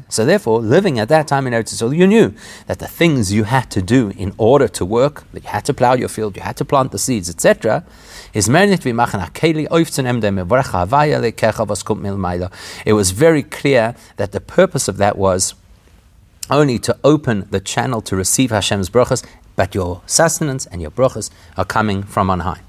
So 0.09 0.25
therefore, 0.25 0.59
living 0.59 0.99
at 0.99 1.07
that 1.07 1.27
time 1.27 1.47
in 1.47 1.53
Eretz 1.53 1.73
Yisrael, 1.73 1.95
you 1.95 2.05
knew 2.05 2.33
that 2.67 2.79
the 2.79 2.87
things 2.87 3.31
you 3.31 3.45
had 3.45 3.71
to 3.71 3.81
do 3.81 4.11
in 4.17 4.33
order 4.37 4.67
to 4.67 4.83
work, 4.83 5.23
that 5.31 5.43
you 5.43 5.49
had 5.49 5.63
to 5.65 5.73
plow 5.73 5.93
your 5.93 6.09
field, 6.09 6.35
you 6.35 6.41
had 6.41 6.57
to 6.57 6.65
plant 6.65 6.91
the 6.91 6.99
seeds, 6.99 7.29
etc., 7.29 7.85
is 8.33 8.49
it 12.85 12.93
was 12.93 13.11
very 13.11 13.43
clear 13.43 13.95
that 14.17 14.31
the 14.31 14.41
purpose 14.41 14.87
of 14.87 14.97
that 14.97 15.17
was 15.17 15.53
only 16.49 16.77
to 16.79 16.97
open 17.03 17.47
the 17.51 17.59
channel 17.61 18.01
to 18.01 18.15
receive 18.17 18.51
Hashem's 18.51 18.89
brachas, 18.89 19.23
but 19.55 19.73
your 19.73 20.01
sustenance 20.05 20.65
and 20.65 20.81
your 20.81 20.91
brachas 20.91 21.29
are 21.55 21.65
coming 21.65 22.03
from 22.03 22.29
on 22.29 22.41
high. 22.41 22.61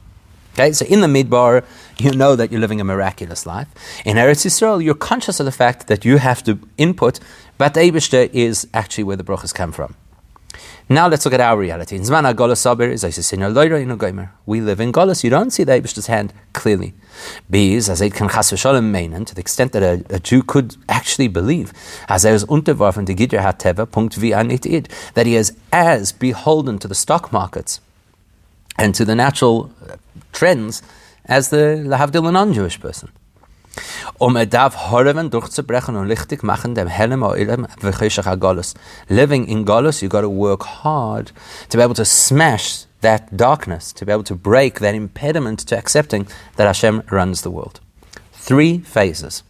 Okay, 0.55 0.71
so 0.71 0.87
in 0.87 1.01
the 1.01 1.09
midbar, 1.09 1.65
you 1.99 2.13
know 2.13 2.37
that 2.37 2.53
you're 2.53 2.61
living 2.61 2.81
a 2.81 2.85
miraculous 2.85 3.45
life. 3.45 3.67
In 4.05 4.17
Eretz 4.17 4.47
Yisrael, 4.47 4.83
you're 4.83 4.95
conscious 4.95 5.41
of 5.41 5.47
the 5.47 5.53
fact 5.53 5.89
that 5.89 6.05
you 6.05 6.19
have 6.19 6.45
to 6.45 6.61
input, 6.79 7.19
but 7.59 7.75
Eibishter 7.75 8.31
is 8.33 8.69
actually 8.73 9.03
where 9.03 9.17
the 9.17 9.25
brachas 9.25 9.53
come 9.53 9.73
from. 9.73 9.97
Now 10.89 11.09
let's 11.09 11.25
look 11.25 11.35
at 11.35 11.41
our 11.41 11.57
reality. 11.59 11.97
In 11.97 12.03
Zman 12.03 12.33
Sabir 12.35 12.93
is 12.93 13.03
Loira 13.03 13.83
in. 13.83 14.29
We 14.47 14.61
live 14.61 14.79
in 14.79 14.93
Golas. 14.93 15.25
You 15.25 15.31
don't 15.31 15.51
see 15.51 15.65
the 15.65 15.73
Abish's 15.73 16.07
hand 16.07 16.33
clearly. 16.53 16.95
Bees, 17.51 17.89
as 17.89 18.01
it 18.01 18.15
can 18.15 18.29
chas 18.29 18.53
meinen, 18.53 19.27
to 19.27 19.35
the 19.35 19.41
extent 19.41 19.73
that 19.73 19.83
a, 19.83 20.15
a, 20.15 20.21
Jew 20.21 20.45
could 20.45 20.77
actually 20.89 21.27
believe, 21.27 21.73
as 22.09 22.25
er 22.25 22.35
is 22.35 22.45
unterworfen 22.45 23.07
die 23.07 23.15
Gidra 23.15 23.43
Hateva, 23.43 23.91
Punkt 23.91 24.21
wie 24.21 24.33
an 24.35 24.53
id, 24.53 24.89
that 25.15 25.27
he 25.27 25.35
is 25.35 25.57
as 25.73 26.13
beholden 26.13 26.79
to 26.79 26.87
the 26.87 26.95
stock 26.95 27.33
markets 27.33 27.81
and 28.79 28.95
to 28.95 29.05
the 29.05 29.17
natural 29.17 29.73
trends 30.35 30.83
as 31.25 31.49
the 31.49 31.83
Lahavdil 31.87 32.31
non-Jewish 32.31 32.81
person. 32.81 33.11
Um 34.21 34.37
er 34.37 34.47
durchzubrechen 34.47 35.97
und 35.97 36.07
lichtig 36.07 36.43
machen 36.45 36.75
dem 36.75 36.87
Helm 36.87 37.23
Oilem 37.23 37.67
Golus. 38.39 38.75
Living 39.09 39.47
in 39.47 39.65
Golus, 39.65 40.03
you 40.03 40.09
got 40.09 40.21
to 40.21 40.29
work 40.29 40.65
hard 40.85 41.33
to 41.69 41.79
be 41.79 41.83
able 41.83 41.95
to 41.95 42.05
smash 42.05 42.87
that 43.01 43.37
darkness, 43.37 43.93
to 43.93 44.07
be 44.07 44.13
able 44.13 44.25
to 44.25 44.37
break 44.37 44.79
that 44.81 44.95
impediment 44.95 45.67
to 45.67 45.77
accepting 45.77 46.27
that 46.57 46.67
Hashem 46.67 47.03
runs 47.11 47.43
the 47.43 47.51
world. 47.51 47.81
Three 48.33 48.79
phases. 48.79 49.43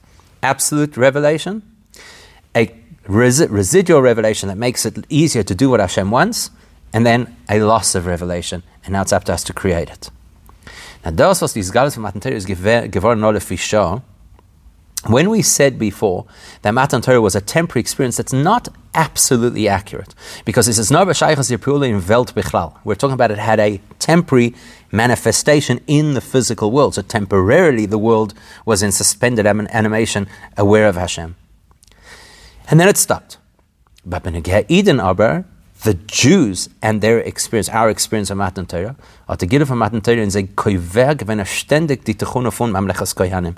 Absolute 0.42 0.96
revelation, 0.96 1.62
a 2.56 2.74
res- 3.06 3.48
residual 3.48 4.00
revelation 4.00 4.48
that 4.48 4.58
makes 4.58 4.86
it 4.86 5.04
easier 5.08 5.42
to 5.42 5.54
do 5.54 5.68
what 5.68 5.80
Hashem 5.80 6.10
wants, 6.10 6.50
and 6.92 7.04
then 7.04 7.36
a 7.48 7.60
loss 7.60 7.94
of 7.94 8.06
revelation, 8.06 8.62
and 8.84 8.92
now 8.92 9.02
it's 9.02 9.12
up 9.12 9.24
to 9.24 9.34
us 9.34 9.44
to 9.44 9.52
create 9.52 9.90
it. 9.90 10.10
Now, 11.04 11.10
das, 11.10 11.42
was 11.42 11.52
these 11.52 11.70
Galus 11.70 11.94
von 11.94 12.02
Matan 12.02 12.32
is 12.32 12.46
geworden 12.46 13.24
alle 13.24 13.40
Fischer, 13.40 14.02
when 15.06 15.28
we 15.28 15.42
said 15.42 15.78
before 15.78 16.24
that 16.62 16.72
Matan 16.72 17.02
Torah 17.02 17.20
was 17.20 17.34
a 17.34 17.40
temporary 17.40 17.80
experience, 17.80 18.16
that's 18.16 18.32
not 18.32 18.68
absolutely 18.94 19.68
accurate 19.68 20.14
because 20.46 20.66
this 20.66 20.78
is 20.78 20.90
not 20.90 21.06
in 21.06 22.06
Welt 22.06 22.34
Bichlal. 22.34 22.78
We're 22.84 22.94
talking 22.94 23.12
about 23.12 23.30
it 23.30 23.38
had 23.38 23.60
a 23.60 23.82
temporary 23.98 24.54
manifestation 24.90 25.80
in 25.86 26.14
the 26.14 26.22
physical 26.22 26.70
world. 26.70 26.94
So 26.94 27.02
temporarily 27.02 27.84
the 27.84 27.98
world 27.98 28.32
was 28.64 28.82
in 28.82 28.92
suspended 28.92 29.46
animation, 29.46 30.26
aware 30.56 30.88
of 30.88 30.96
Hashem. 30.96 31.36
And 32.70 32.80
then 32.80 32.88
it 32.88 32.96
stopped. 32.96 33.36
But 34.06 34.24
Eden 34.68 35.00
Aber, 35.00 35.44
the 35.84 35.94
Jews 35.94 36.70
and 36.80 37.02
their 37.02 37.18
experience, 37.20 37.68
our 37.68 37.90
experience 37.90 38.30
of 38.30 38.38
Matan 38.38 38.64
Torah, 38.64 38.96
are 39.28 39.36
to 39.36 39.46
from 39.66 39.78
Matan 39.78 40.00
Torah 40.00 40.16
die 40.16 42.14
von 42.50 42.72
Mamlechas 42.72 43.14
Kohanim. 43.14 43.56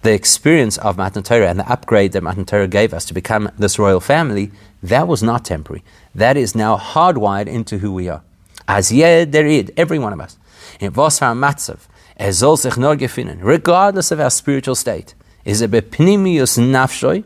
The 0.00 0.12
experience 0.12 0.78
of 0.78 0.96
Matan 0.96 1.22
Torah 1.22 1.50
and 1.50 1.60
the 1.60 1.70
upgrade 1.70 2.12
that 2.12 2.22
Matan 2.22 2.46
Torah 2.46 2.68
gave 2.68 2.94
us 2.94 3.04
to 3.04 3.14
become 3.14 3.50
this 3.58 3.78
royal 3.78 4.00
family, 4.00 4.50
that 4.82 5.06
was 5.06 5.22
not 5.22 5.44
temporary. 5.44 5.84
That 6.14 6.38
is 6.38 6.54
now 6.54 6.78
hardwired 6.78 7.48
into 7.48 7.78
who 7.78 7.92
we 7.92 8.08
are. 8.08 8.22
As 8.66 8.90
derid, 8.90 9.72
every 9.76 9.98
one 9.98 10.14
of 10.14 10.20
us. 10.20 10.38
In 10.80 10.94
was 10.94 11.20
matzav, 11.20 11.80
ezol 12.18 12.56
gefinnen, 12.98 13.40
regardless 13.42 14.10
of 14.10 14.20
our 14.20 14.30
spiritual 14.30 14.74
state, 14.74 15.14
is 15.44 15.60
a 15.60 15.68
bepnimius 15.68 16.58
nafshoi, 16.58 17.24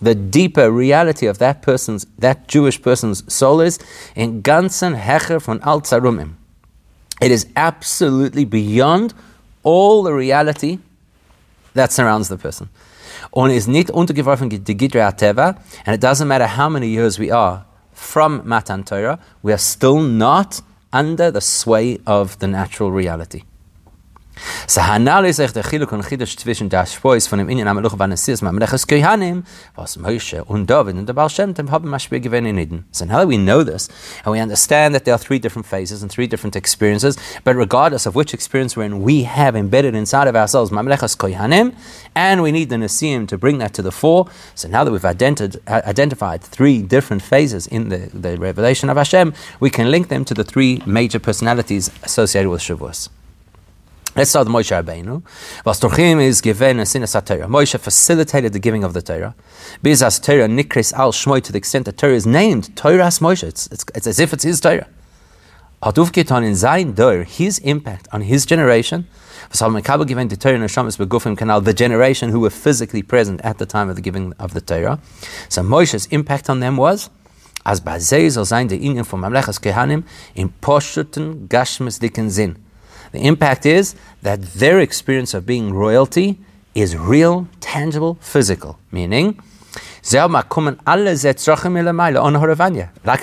the 0.00 0.14
deeper 0.14 0.70
reality 0.70 1.26
of 1.26 1.38
that 1.38 1.62
person's, 1.62 2.06
that 2.18 2.48
Jewish 2.48 2.80
person's 2.80 3.32
soul 3.32 3.60
is, 3.60 3.78
in 4.14 4.42
ganzen 4.42 4.94
Hecher 4.94 5.40
von 5.40 5.60
Al 5.62 5.80
Tzarumim. 5.80 6.34
It 7.20 7.30
is 7.30 7.46
absolutely 7.56 8.44
beyond 8.44 9.14
all 9.62 10.02
the 10.02 10.12
reality 10.12 10.78
that 11.74 11.92
surrounds 11.92 12.28
the 12.28 12.36
person. 12.36 12.68
Und 13.32 13.50
is 13.50 13.66
nicht 13.66 13.90
untergeworfen 13.90 14.48
die 14.48 14.74
Gidra 14.74 15.12
Teva, 15.16 15.56
and 15.84 15.94
it 15.94 16.00
doesn't 16.00 16.28
matter 16.28 16.46
how 16.46 16.68
many 16.68 16.88
years 16.88 17.18
we 17.18 17.30
are 17.30 17.64
from 17.92 18.42
Matan 18.44 18.84
Torah, 18.84 19.18
we 19.42 19.52
are 19.52 19.58
still 19.58 20.00
not 20.00 20.60
under 20.92 21.30
the 21.30 21.40
sway 21.40 21.98
of 22.06 22.38
the 22.38 22.46
natural 22.46 22.92
reality. 22.92 23.42
Der 24.68 25.62
Chiluk 25.62 25.92
und 25.92 26.04
zwischen 26.04 26.70
von 26.70 27.38
dem 27.38 27.48
Kohanim, 29.16 29.44
was 29.74 29.96
Moshe 29.96 30.44
und 30.44 30.68
David 30.68 30.96
und 30.96 31.06
der 31.06 31.14
Baal 31.14 31.30
Shem 31.30 31.54
haben 31.70 32.46
in 32.46 32.58
Eden. 32.58 32.84
So 32.90 33.04
now 33.04 33.18
that 33.18 33.28
we 33.28 33.36
know 33.36 33.64
this, 33.64 33.88
and 34.24 34.34
we 34.34 34.40
understand 34.40 34.94
that 34.94 35.04
there 35.04 35.14
are 35.14 35.18
three 35.18 35.38
different 35.38 35.66
phases 35.66 36.02
and 36.02 36.10
three 36.10 36.26
different 36.26 36.56
experiences, 36.56 37.16
but 37.44 37.56
regardless 37.56 38.06
of 38.06 38.14
which 38.14 38.34
experience 38.34 38.76
we're 38.76 38.84
in, 38.84 39.02
we 39.02 39.24
have 39.24 39.56
embedded 39.56 39.94
inside 39.94 40.28
of 40.28 40.36
ourselves 40.36 40.70
and 42.14 42.42
we 42.42 42.52
need 42.52 42.68
the 42.68 42.76
Nasiim 42.76 43.26
to 43.28 43.38
bring 43.38 43.58
that 43.58 43.72
to 43.74 43.82
the 43.82 43.92
fore. 43.92 44.26
So 44.54 44.68
now 44.68 44.84
that 44.84 44.90
we've 44.90 45.04
identified, 45.04 45.60
identified 45.68 46.42
three 46.42 46.82
different 46.82 47.22
phases 47.22 47.66
in 47.66 47.88
the, 47.88 48.10
the 48.12 48.36
revelation 48.38 48.90
of 48.90 48.96
Hashem, 48.96 49.32
we 49.60 49.70
can 49.70 49.90
link 49.90 50.08
them 50.08 50.24
to 50.24 50.34
the 50.34 50.44
three 50.44 50.82
major 50.86 51.18
personalities 51.18 51.90
associated 52.02 52.50
with 52.50 52.60
Shavuos. 52.60 53.08
Let's 54.16 54.30
start 54.30 54.46
with 54.46 54.54
Moshe 54.54 54.72
Rabbeinu. 54.72 55.22
Was 55.66 55.78
Torchim 55.78 56.22
is 56.22 56.40
given 56.40 56.80
a 56.80 56.84
sinas 56.84 57.12
Torah. 57.22 57.46
Moshe 57.48 57.78
facilitated 57.78 58.54
the 58.54 58.58
giving 58.58 58.82
of 58.82 58.94
the 58.94 59.02
Torah. 59.02 59.34
Bizas 59.84 60.22
Torah 60.24 60.48
nikris 60.48 60.94
al 60.94 61.12
shmoy 61.12 61.42
to 61.42 61.52
the 61.52 61.58
extent 61.58 61.84
that 61.84 61.98
Torah 61.98 62.14
is 62.14 62.26
named 62.26 62.74
Torah's 62.74 63.18
Moshe. 63.18 63.42
It's, 63.42 63.66
it's, 63.66 63.84
it's 63.94 64.06
as 64.06 64.18
if 64.18 64.32
it's 64.32 64.42
his 64.42 64.58
Torah. 64.58 64.86
Hatuf 65.82 66.16
in 66.16 66.24
Zayin 66.54 66.94
Dor, 66.94 67.24
his 67.24 67.58
impact 67.58 68.08
on 68.10 68.22
his 68.22 68.46
generation. 68.46 69.06
the 69.50 70.04
given 70.08 70.28
the 70.28 70.36
Torah 70.38 70.56
Neshamas 70.56 70.96
Begufim 70.96 71.36
Canal, 71.36 71.60
the 71.60 71.74
generation 71.74 72.30
who 72.30 72.40
were 72.40 72.48
physically 72.48 73.02
present 73.02 73.42
at 73.42 73.58
the 73.58 73.66
time 73.66 73.90
of 73.90 73.96
the 73.96 74.02
giving 74.02 74.32
of 74.38 74.54
the 74.54 74.62
Torah. 74.62 74.98
So 75.50 75.60
Moshe's 75.60 76.06
impact 76.06 76.48
on 76.48 76.60
them 76.60 76.78
was 76.78 77.10
as 77.66 77.82
Bazei 77.82 78.30
soll 78.30 78.46
sein 78.46 78.68
der 78.68 78.78
Ingen 78.78 79.04
von 79.04 79.20
Mamlechas 79.20 79.60
Kehanim 79.60 80.04
in 80.34 80.48
Poshuten 80.62 81.48
Gashmes 81.48 81.98
Dicken 82.00 82.30
Sinn. 82.30 82.65
The 83.16 83.26
impact 83.26 83.64
is 83.64 83.94
that 84.20 84.42
their 84.42 84.78
experience 84.78 85.32
of 85.32 85.46
being 85.46 85.72
royalty 85.72 86.38
is 86.74 86.94
real, 86.94 87.48
tangible, 87.60 88.18
physical, 88.20 88.78
meaning 88.92 89.40
like 90.12 90.44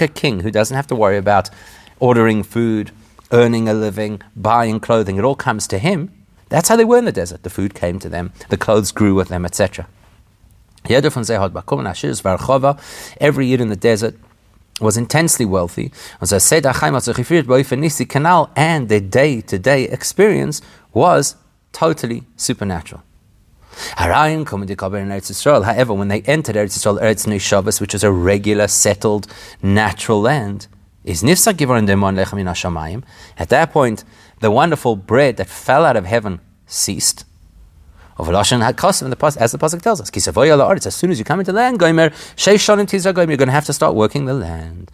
a 0.01 0.07
king 0.07 0.39
who 0.39 0.49
doesn't 0.49 0.75
have 0.75 0.87
to 0.87 0.95
worry 0.95 1.17
about 1.17 1.51
ordering 1.99 2.41
food, 2.41 2.89
earning 3.31 3.69
a 3.69 3.75
living, 3.75 4.19
buying 4.35 4.79
clothing. 4.79 5.17
It 5.17 5.23
all 5.23 5.35
comes 5.35 5.67
to 5.67 5.77
him. 5.77 6.11
That's 6.49 6.69
how 6.69 6.75
they 6.75 6.85
were 6.85 6.97
in 6.97 7.05
the 7.05 7.11
desert. 7.11 7.43
The 7.43 7.51
food 7.51 7.75
came 7.75 7.99
to 7.99 8.09
them, 8.09 8.33
the 8.49 8.57
clothes 8.57 8.91
grew 8.91 9.13
with 9.13 9.27
them, 9.27 9.45
etc. 9.45 9.87
Every 10.89 11.05
year 13.45 13.61
in 13.61 13.69
the 13.69 13.75
desert, 13.79 14.15
was 14.81 14.97
intensely 14.97 15.45
wealthy. 15.45 15.91
As 16.19 16.33
I 16.33 16.39
said, 16.39 16.65
canal 18.05 18.51
and 18.55 18.89
their 18.89 18.99
day 18.99 19.41
to 19.41 19.59
day 19.59 19.83
experience 19.85 20.61
was 20.93 21.35
totally 21.71 22.23
supernatural. 22.35 23.03
However, 25.63 25.93
when 25.93 26.07
they 26.07 26.21
entered 26.21 26.55
Eretz 26.55 26.77
Yisrael, 26.77 27.01
Eretz 27.01 27.25
Neshavas, 27.27 27.81
which 27.81 27.95
is 27.95 28.03
a 28.03 28.11
regular, 28.11 28.67
settled, 28.67 29.27
natural 29.61 30.21
land, 30.21 30.67
is 31.03 31.23
At 33.37 33.49
that 33.49 33.71
point, 33.71 34.03
the 34.39 34.51
wonderful 34.51 34.95
bread 34.95 35.37
that 35.37 35.47
fell 35.47 35.85
out 35.85 35.97
of 35.97 36.05
heaven 36.05 36.39
ceased. 36.65 37.25
Of 38.15 38.27
Lashon 38.27 38.61
HaKosim, 38.71 39.37
as 39.37 39.51
the 39.51 39.57
Pasuk 39.57 39.81
tells 39.81 39.99
us, 39.99 40.85
as 40.85 40.95
soon 40.95 41.11
as 41.11 41.17
you 41.17 41.25
come 41.25 41.39
into 41.39 41.51
land, 41.51 41.79
the 41.79 41.85
land, 41.85 41.97
Goimer, 41.99 43.27
you're 43.27 43.37
going 43.37 43.47
to 43.47 43.51
have 43.51 43.65
to 43.65 43.73
start 43.73 43.95
working 43.95 44.25
the 44.25 44.33
land. 44.35 44.91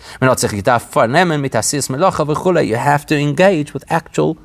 You 2.68 2.76
have 2.76 3.06
to 3.06 3.18
engage 3.18 3.74
with 3.74 3.84
actual 3.92 4.38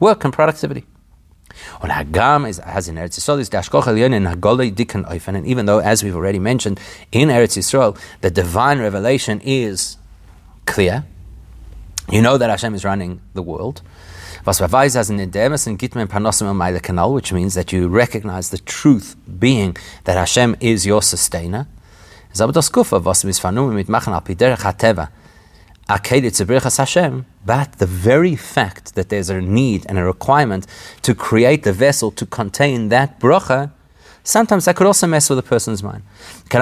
work 0.00 0.24
and 0.24 0.32
productivity. 0.32 0.84
Und 1.80 1.90
Hagam 1.90 2.48
is, 2.48 2.58
has 2.58 2.88
in 2.88 2.96
Eretz 2.96 3.18
Yisrael 3.18 3.40
is 3.40 3.48
Dashkoch 3.48 3.84
Elyon 3.84 4.30
Hagolei 4.30 4.74
Dikan. 4.74 5.04
And 5.28 5.46
even 5.46 5.66
though, 5.66 5.78
as 5.78 6.02
we've 6.02 6.14
already 6.14 6.38
mentioned, 6.38 6.78
in 7.12 7.28
Eretz 7.28 7.56
Yisrael, 7.56 7.98
the 8.20 8.30
divine 8.30 8.78
revelation 8.78 9.40
is 9.42 9.96
clear. 10.66 11.04
You 12.10 12.22
know 12.22 12.38
that 12.38 12.50
Hashem 12.50 12.74
is 12.74 12.84
running 12.84 13.20
the 13.34 13.42
world. 13.42 13.82
Was 14.46 14.60
verweist 14.60 14.94
as 14.94 15.10
in 15.10 15.16
Demes 15.28 15.66
and 15.66 15.76
Gitmen 15.76 16.06
Panosim 16.06 16.46
Meile 16.54 16.80
Kanal, 16.80 17.12
which 17.12 17.32
means 17.32 17.54
that 17.54 17.72
you 17.72 17.88
recognize 17.88 18.50
the 18.50 18.58
truth 18.58 19.16
being 19.40 19.76
that 20.04 20.16
Hashem 20.16 20.54
is 20.60 20.86
your 20.86 21.02
sustainer. 21.02 21.66
Das 22.32 22.68
Kufa, 22.68 23.00
was 23.00 23.24
wir 23.24 23.32
mit 23.72 23.88
machen 23.88 24.12
al 24.12 24.20
piderech 24.20 24.58
hateva, 24.58 25.08
Hashem, 25.88 27.26
but 27.44 27.72
the 27.78 27.86
very 27.86 28.36
fact 28.36 28.94
that 28.94 29.08
there's 29.08 29.30
a 29.30 29.40
need 29.40 29.84
and 29.88 29.98
a 29.98 30.04
requirement 30.04 30.68
to 31.02 31.12
create 31.12 31.64
the 31.64 31.72
vessel 31.72 32.12
to 32.12 32.24
contain 32.24 32.88
that 32.90 33.18
bracha, 33.18 33.72
sometimes 34.22 34.66
that 34.66 34.76
could 34.76 34.86
also 34.86 35.08
mess 35.08 35.28
with 35.28 35.40
a 35.40 35.42
person's 35.42 35.82
mind. 35.82 36.04
The 36.44 36.58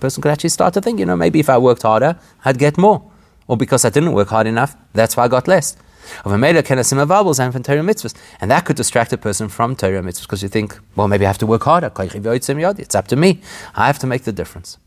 person 0.00 0.22
could 0.22 0.32
actually 0.32 0.50
start 0.50 0.74
to 0.74 0.80
think, 0.80 0.98
you 0.98 1.06
know, 1.06 1.14
maybe 1.14 1.38
if 1.38 1.48
I 1.48 1.58
worked 1.58 1.82
harder, 1.82 2.18
I'd 2.44 2.58
get 2.58 2.76
more 2.76 3.12
or 3.46 3.56
because 3.56 3.84
I 3.84 3.90
didn't 3.90 4.12
work 4.12 4.28
hard 4.28 4.46
enough, 4.46 4.76
that's 4.92 5.16
why 5.16 5.24
I 5.24 5.28
got 5.28 5.48
less. 5.48 5.76
Of 6.24 6.32
a 6.32 6.38
mele 6.38 6.62
can 6.62 6.78
a 6.78 7.06
vowels 7.06 7.40
and 7.40 7.52
from 7.52 7.62
Torah 7.62 7.80
mitzvahs, 7.80 8.14
and 8.40 8.50
that 8.50 8.64
could 8.64 8.76
distract 8.76 9.12
a 9.12 9.18
person 9.18 9.48
from 9.48 9.74
Torah 9.74 10.02
mitzvahs 10.02 10.22
because 10.22 10.42
you 10.42 10.48
think, 10.48 10.78
well, 10.96 11.08
maybe 11.08 11.24
I 11.24 11.28
have 11.28 11.38
to 11.38 11.46
work 11.46 11.62
harder. 11.64 11.90
It's 11.96 12.94
up 12.94 13.08
to 13.08 13.16
me. 13.16 13.40
I 13.74 13.86
have 13.86 13.98
to 14.00 14.06
make 14.06 14.24
the 14.24 14.32
difference. 14.32 14.78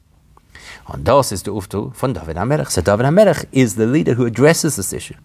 Und 0.85 1.05
das 1.05 1.31
ist 1.31 1.47
der 1.47 1.53
Uftu 1.53 1.91
von 1.93 2.13
David 2.13 2.37
HaMelech. 2.37 2.69
So 2.69 2.81
David 2.81 3.05
HaMelech 3.07 3.45
is 3.51 3.75
the 3.75 3.85
leader 3.85 4.13
who 4.13 4.25
addresses 4.25 4.77
this 4.77 4.93
issue. 4.93 5.15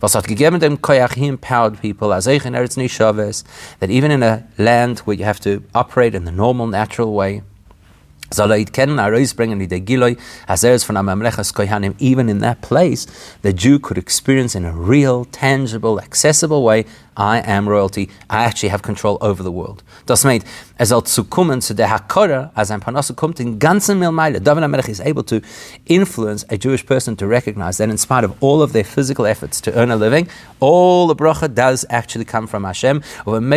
Was 0.00 0.14
gegeben 0.14 0.60
dem 0.60 0.78
koyach, 0.78 1.14
he 1.14 1.26
empowered 1.26 1.78
people, 1.78 2.14
as 2.14 2.26
in 2.26 2.54
Eretz 2.54 2.78
Nishaves, 2.78 3.44
that 3.80 3.90
even 3.90 4.10
in 4.10 4.22
a 4.22 4.46
land 4.56 5.00
where 5.00 5.14
you 5.14 5.24
have 5.26 5.40
to 5.40 5.62
operate 5.74 6.14
in 6.14 6.24
the 6.24 6.32
normal, 6.32 6.66
natural 6.66 7.12
way, 7.12 7.42
even 11.98 12.28
in 12.28 12.38
that 12.38 12.62
place, 12.62 13.06
the 13.42 13.52
Jew 13.52 13.78
could 13.78 13.98
experience 13.98 14.54
in 14.54 14.64
a 14.64 14.72
real, 14.72 15.24
tangible, 15.26 16.00
accessible 16.00 16.62
way 16.62 16.84
I 17.20 17.40
am 17.40 17.68
royalty. 17.68 18.08
I 18.30 18.44
actually 18.44 18.70
have 18.70 18.82
control 18.82 19.18
over 19.20 19.42
the 19.42 19.52
world. 19.52 19.84
Das 20.06 20.24
meint, 20.24 20.42
er 20.78 20.86
soll 20.86 21.04
zu 21.04 21.24
kommen 21.24 21.60
zu 21.60 21.74
der 21.74 21.90
Hakora, 21.90 22.50
als 22.54 22.70
ein 22.70 22.80
Panosse 22.80 23.12
kommt 23.12 23.38
in 23.40 23.58
ganzen 23.58 23.98
Milmeile. 23.98 24.40
David 24.40 24.64
HaMelech 24.64 24.88
is 24.88 25.00
able 25.00 25.22
to 25.24 25.42
influence 25.84 26.46
a 26.48 26.56
Jewish 26.56 26.86
person 26.86 27.18
to 27.18 27.26
recognize 27.26 27.76
that 27.76 27.90
in 27.90 27.98
spite 27.98 28.24
of 28.24 28.32
all 28.40 28.62
of 28.62 28.72
their 28.72 28.86
physical 28.86 29.26
efforts 29.26 29.60
to 29.60 29.70
earn 29.74 29.90
a 29.90 29.96
living, 29.96 30.28
all 30.60 31.06
the 31.06 31.14
bracha 31.14 31.54
does 31.54 31.84
actually 31.90 32.24
come 32.24 32.46
from 32.46 32.64
Hashem. 32.64 33.02
And 33.26 33.52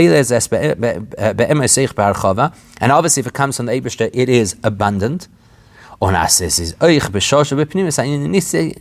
obviously 2.92 3.22
if 3.22 3.28
it 3.28 3.34
comes 3.34 3.56
from 3.56 3.68
the 3.68 3.72
Ebershter, 3.72 4.10
it 4.12 4.28
is 4.28 4.58
abundant. 4.62 5.30
Und 6.00 6.16
as 6.16 6.42
es 6.42 6.60
ist 6.60 6.82
euch 6.82 7.10
beschosche 7.12 7.56
bepnimis, 7.56 7.98
Was 7.98 8.54
is 8.54 8.76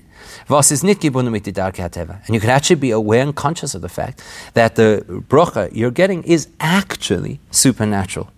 And 2.27 2.35
you 2.35 2.41
can 2.41 2.51
actually 2.51 2.77
be 2.77 2.91
aware 2.91 3.23
and 3.23 3.35
conscious 3.35 3.75
of 3.75 3.83
the 3.83 3.89
fact 3.89 4.23
that 4.55 4.77
the 4.77 5.05
brocha 5.29 5.71
you're 5.73 5.91
getting 5.91 6.23
is 6.25 6.49
actually 6.61 7.41
supernatural. 7.51 8.31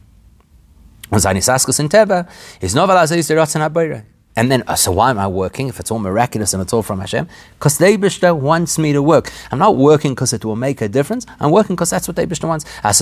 And 4.36 4.50
then, 4.50 4.64
uh, 4.66 4.74
so 4.74 4.90
why 4.90 5.10
am 5.10 5.18
I 5.18 5.28
working 5.28 5.68
if 5.68 5.78
it's 5.78 5.90
all 5.92 6.00
miraculous 6.00 6.52
and 6.54 6.62
it's 6.62 6.72
all 6.72 6.82
from 6.82 6.98
Hashem? 6.98 7.28
Because 7.56 7.78
the 7.78 7.86
Eibishter 7.86 8.36
wants 8.36 8.78
me 8.78 8.92
to 8.92 9.00
work. 9.00 9.30
I'm 9.52 9.60
not 9.60 9.76
working 9.76 10.12
because 10.12 10.32
it 10.32 10.44
will 10.44 10.56
make 10.56 10.80
a 10.80 10.88
difference. 10.88 11.24
I'm 11.38 11.52
working 11.52 11.76
because 11.76 11.90
that's 11.90 12.08
what 12.08 12.16
the 12.16 12.26
Eibishter 12.26 12.48
wants. 12.48 12.64
Because 12.82 12.98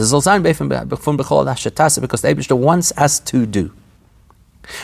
the 2.23 2.29
Eibishter 2.29 2.59
wants 2.59 2.93
us 2.99 3.21
to 3.21 3.47
do. 3.47 3.73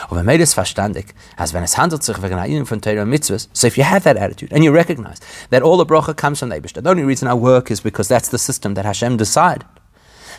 Und 0.09 0.19
wenn 0.19 0.27
man 0.27 0.39
das 0.39 0.55
verstandig, 0.55 1.15
als 1.37 1.53
wenn 1.53 1.63
es 1.63 1.79
handelt 1.79 2.03
sich 2.03 2.21
wegen 2.23 2.35
einem 2.35 2.67
von 2.67 2.81
Torah 2.81 3.05
Mitzvahs, 3.05 3.49
so 3.53 3.67
if 3.67 3.77
you 3.77 3.85
have 3.85 4.03
that 4.03 4.17
attitude 4.17 4.55
and 4.55 4.65
you 4.65 4.73
recognize 4.73 5.21
that 5.51 5.63
all 5.63 5.79
the 5.79 5.87
bracha 5.87 6.15
comes 6.15 6.41
from 6.41 6.51
the 6.51 6.57
Eibishter, 6.57 6.83
the 6.83 6.91
only 6.91 7.05
reason 7.05 7.29
I 7.29 7.35
work 7.35 7.71
is 7.71 7.81
because 7.81 8.09
that's 8.09 8.31
the 8.31 8.39
system 8.39 8.75
that 8.75 8.85
Hashem 8.85 9.17
decided. 9.17 9.65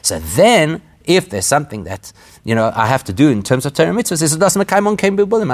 So 0.01 0.19
then, 0.19 0.81
if 1.05 1.29
there's 1.29 1.45
something 1.45 1.85
that 1.85 2.11
you 2.43 2.55
know 2.55 2.71
I 2.75 2.87
have 2.87 3.03
to 3.05 3.13
do 3.13 3.29
in 3.29 3.43
terms 3.43 3.65
of 3.65 3.73
Torah 3.73 3.93
mitzvahs, 3.93 4.21
it 4.21 4.39
doesn't 4.39 4.59
make 4.59 4.71
I'm 4.71 4.83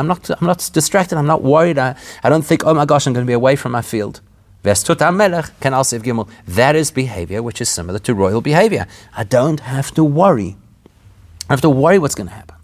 not 0.08 0.30
I'm 0.30 0.48
not 0.48 0.70
distracted. 0.74 1.18
I'm 1.18 1.28
not 1.28 1.44
worried. 1.44 1.78
I, 1.78 1.96
I 2.24 2.30
don't 2.30 2.46
think 2.46 2.66
oh 2.66 2.74
my 2.74 2.86
gosh 2.86 3.08
I'm 3.08 3.14
going 3.14 3.26
to 3.26 3.30
be 3.30 3.34
away 3.34 3.56
from 3.56 3.72
my 3.72 3.82
field. 3.82 4.22
That 4.64 6.76
is 6.76 6.92
behavior 6.92 7.44
which 7.44 7.62
is 7.62 7.70
similar 7.70 8.00
to 8.00 8.14
royal 8.16 8.42
behavior. 8.42 8.88
I 9.16 9.24
don't 9.24 9.60
have 9.60 9.94
to 9.94 10.04
worry 10.04 10.58
I 11.50 11.54
have 11.54 11.62
to 11.62 11.70
worry 11.70 12.00
what's 12.00 12.16
going 12.16 12.28
to 12.28 12.34
happen. 12.34 12.55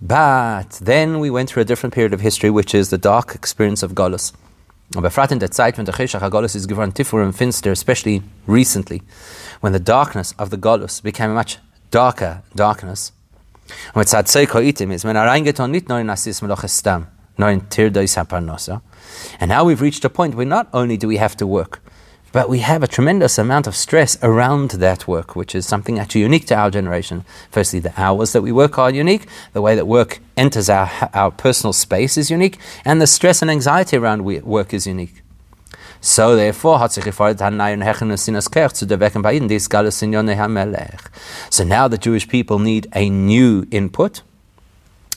But 0.00 0.70
then 0.80 1.20
we 1.20 1.30
went 1.30 1.48
through 1.48 1.62
a 1.62 1.64
different 1.64 1.94
period 1.94 2.12
of 2.12 2.20
history, 2.20 2.50
which 2.50 2.74
is 2.74 2.90
the 2.90 2.98
dark 2.98 3.34
experience 3.34 3.82
of 3.82 3.94
Golus. 3.94 4.32
Befrat 4.90 5.30
in 5.32 5.38
der 5.38 5.50
Zeit, 5.50 5.76
wenn 5.76 5.84
der 5.84 5.92
Cheshach 5.92 6.22
is 6.54 6.66
geworden 6.66 6.92
tifur 6.92 7.22
and 7.22 7.36
finster, 7.36 7.70
especially 7.70 8.22
recently, 8.46 9.02
when 9.60 9.72
the 9.72 9.78
darkness 9.78 10.34
of 10.38 10.48
the 10.50 10.56
Golus 10.56 11.02
became 11.02 11.30
a 11.30 11.34
much 11.34 11.58
darker 11.90 12.42
darkness. 12.54 13.12
Nicht 13.94 15.88
nur 15.88 16.00
in 16.00 16.06
in. 18.46 18.80
And 19.40 19.48
now 19.50 19.64
we've 19.64 19.80
reached 19.80 20.04
a 20.04 20.08
point 20.08 20.34
where 20.34 20.46
not 20.46 20.68
only 20.72 20.96
do 20.96 21.06
we 21.06 21.18
have 21.18 21.36
to 21.36 21.46
work, 21.46 21.80
but 22.32 22.48
we 22.48 22.58
have 22.58 22.82
a 22.82 22.88
tremendous 22.88 23.38
amount 23.38 23.66
of 23.66 23.74
stress 23.74 24.16
around 24.22 24.72
that 24.72 25.08
work, 25.08 25.34
which 25.34 25.54
is 25.54 25.66
something 25.66 25.98
actually 25.98 26.20
unique 26.20 26.46
to 26.46 26.54
our 26.54 26.70
generation. 26.70 27.24
Firstly, 27.50 27.78
the 27.80 27.92
hours 27.96 28.32
that 28.32 28.42
we 28.42 28.52
work 28.52 28.78
are 28.78 28.90
unique, 28.90 29.26
the 29.52 29.62
way 29.62 29.74
that 29.74 29.86
work 29.86 30.20
enters 30.36 30.68
our, 30.68 30.90
our 31.14 31.30
personal 31.30 31.72
space 31.72 32.18
is 32.18 32.30
unique, 32.30 32.58
and 32.84 33.00
the 33.00 33.06
stress 33.06 33.40
and 33.42 33.50
anxiety 33.50 33.96
around 33.96 34.24
work 34.24 34.74
is 34.74 34.86
unique. 34.86 35.22
So 36.00 36.36
therefore, 36.36 36.78
So 36.78 36.94
now 41.64 41.88
the 41.88 41.98
Jewish 41.98 42.28
people 42.28 42.58
need 42.60 42.86
a 42.94 43.10
new 43.10 43.66
input, 43.70 44.22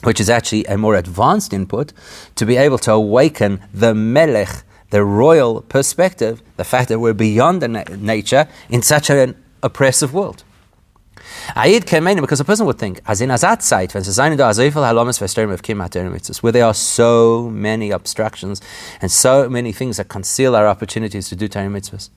which 0.03 0.19
is 0.19 0.29
actually 0.29 0.65
a 0.65 0.77
more 0.77 0.95
advanced 0.95 1.53
input, 1.53 1.93
to 2.35 2.45
be 2.45 2.57
able 2.57 2.79
to 2.79 2.93
awaken 2.93 3.61
the 3.71 3.93
melech, 3.93 4.63
the 4.91 5.03
royal 5.03 5.61
perspective, 5.61 6.41
the 6.57 6.63
fact 6.63 6.89
that 6.89 6.99
we're 6.99 7.13
beyond 7.13 7.61
the 7.61 7.67
na- 7.67 7.83
nature 7.97 8.47
in 8.69 8.81
such 8.81 9.09
an 9.09 9.35
oppressive 9.63 10.13
world. 10.13 10.43
Ayid 11.55 11.85
kemeinu, 11.85 12.21
because 12.21 12.39
a 12.39 12.45
person 12.45 12.65
would 12.65 12.77
think, 12.77 13.01
as 13.07 13.19
in 13.21 13.29
azat 13.29 13.61
site, 13.61 13.93
where 16.43 16.51
there 16.51 16.65
are 16.65 16.73
so 16.73 17.49
many 17.49 17.91
obstructions 17.91 18.61
and 19.01 19.11
so 19.11 19.49
many 19.49 19.71
things 19.71 19.97
that 19.97 20.07
conceal 20.07 20.55
our 20.55 20.67
opportunities 20.67 21.29
to 21.29 21.35
do 21.35 21.47
Torah 21.47 21.67
mitzvahs. 21.67 22.09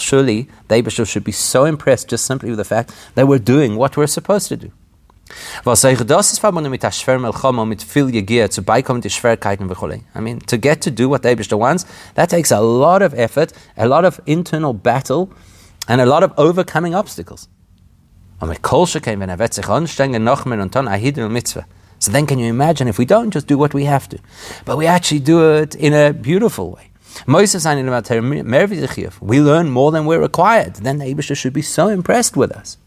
Surely, 0.00 0.48
they 0.68 0.82
should 0.82 1.24
be 1.24 1.32
so 1.32 1.64
impressed 1.64 2.08
just 2.08 2.24
simply 2.24 2.50
with 2.50 2.58
the 2.58 2.64
fact 2.64 2.92
that 3.14 3.28
we're 3.28 3.38
doing 3.38 3.76
what 3.76 3.96
we're 3.96 4.06
supposed 4.06 4.48
to 4.48 4.56
do. 4.56 4.72
Was 5.64 5.84
euch 5.84 5.98
das 5.98 6.32
ist 6.32 6.38
verbunden 6.38 6.70
mit 6.70 6.82
der 6.82 6.92
Schwer 6.92 7.18
Melchama, 7.18 7.64
mit 7.64 7.82
viel 7.82 8.10
Gegier, 8.10 8.50
zu 8.50 8.62
beikommen 8.62 9.02
die 9.02 9.10
Schwierigkeiten 9.10 9.70
I 9.70 10.20
mean, 10.20 10.38
to 10.46 10.58
get 10.58 10.82
to 10.84 10.90
do 10.90 11.08
what 11.08 11.22
the 11.22 11.28
Eibishter 11.30 11.58
wants, 11.58 11.86
that 12.14 12.30
takes 12.30 12.52
a 12.52 12.60
lot 12.60 13.02
of 13.02 13.14
effort, 13.14 13.52
a 13.76 13.86
lot 13.86 14.04
of 14.04 14.20
internal 14.24 14.72
battle, 14.74 15.28
and 15.86 16.00
a 16.00 16.04
lot 16.04 16.22
of 16.22 16.32
overcoming 16.36 16.94
obstacles. 16.94 17.48
Und 18.40 18.48
mit 18.48 18.62
Kolsche 18.62 19.00
came 19.00 19.20
wenn 19.20 19.28
er 19.28 19.38
wird 19.38 19.54
sich 19.54 19.68
anstrengen, 19.68 20.24
noch 20.24 20.44
mehr 20.44 20.60
und 20.60 20.74
dann 20.74 20.88
ahidel 20.88 21.28
mitzvah. 21.28 21.64
So 21.98 22.10
then 22.10 22.26
can 22.26 22.40
you 22.40 22.48
imagine 22.48 22.88
if 22.88 22.98
we 22.98 23.04
don't 23.04 23.32
just 23.32 23.48
do 23.48 23.56
what 23.56 23.72
we 23.74 23.86
have 23.86 24.08
to, 24.08 24.16
but 24.64 24.76
we 24.76 24.88
actually 24.88 25.20
do 25.20 25.40
it 25.62 25.76
in 25.76 25.94
a 25.94 26.12
beautiful 26.12 26.72
way. 26.72 26.90
Moses 27.26 27.64
we 29.20 29.40
learn 29.40 29.70
more 29.70 29.92
than 29.92 30.06
we're 30.06 30.20
required. 30.20 30.74
Then 30.82 30.98
the 30.98 31.34
should 31.34 31.52
be 31.52 31.62
so 31.62 31.88
impressed 31.88 32.36
with 32.36 32.50
us. 32.50 32.78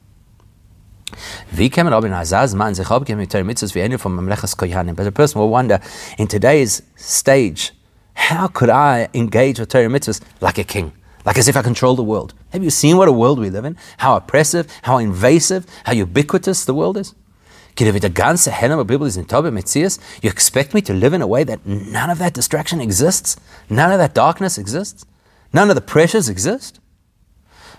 But 4.95 5.08
a 5.08 5.12
person 5.12 5.39
will 5.39 5.49
wonder, 5.49 5.80
in 6.17 6.28
today's 6.28 6.82
stage, 6.95 7.71
how 8.13 8.47
could 8.47 8.69
I 8.69 9.10
engage 9.13 9.60
with 9.60 9.69
Torah 9.69 9.88
Mitzvahs 9.88 10.21
like 10.41 10.58
a 10.58 10.63
king? 10.63 10.93
Like 11.25 11.38
as 11.38 11.47
if 11.47 11.58
I 11.58 11.62
control 11.62 11.95
the 11.95 12.04
world. 12.04 12.34
Have 12.51 12.63
you 12.63 12.69
seen 12.69 12.97
what 12.97 13.08
a 13.08 13.12
world 13.12 13.39
we 13.39 13.49
live 13.49 13.65
in? 13.65 13.78
How 13.97 14.15
oppressive, 14.15 14.67
how 14.84 14.97
invasive, 14.97 15.65
how 15.86 15.93
ubiquitous 15.93 16.65
the 16.65 16.73
world 16.73 16.97
is? 16.97 17.15
You 17.78 17.88
expect 20.30 20.73
me 20.73 20.82
to 20.82 20.93
live 20.93 21.13
in 21.13 21.21
a 21.21 21.28
way 21.28 21.43
that 21.43 21.65
none 21.65 22.10
of 22.10 22.19
that 22.19 22.34
distraction 22.34 22.80
exists? 22.80 23.36
None 23.69 23.91
of 23.91 23.97
that 23.97 24.13
darkness 24.13 24.58
exists? 24.58 25.06
None 25.51 25.69
of 25.69 25.75
the 25.75 25.82
pressures 25.82 26.30
exist? 26.30 26.80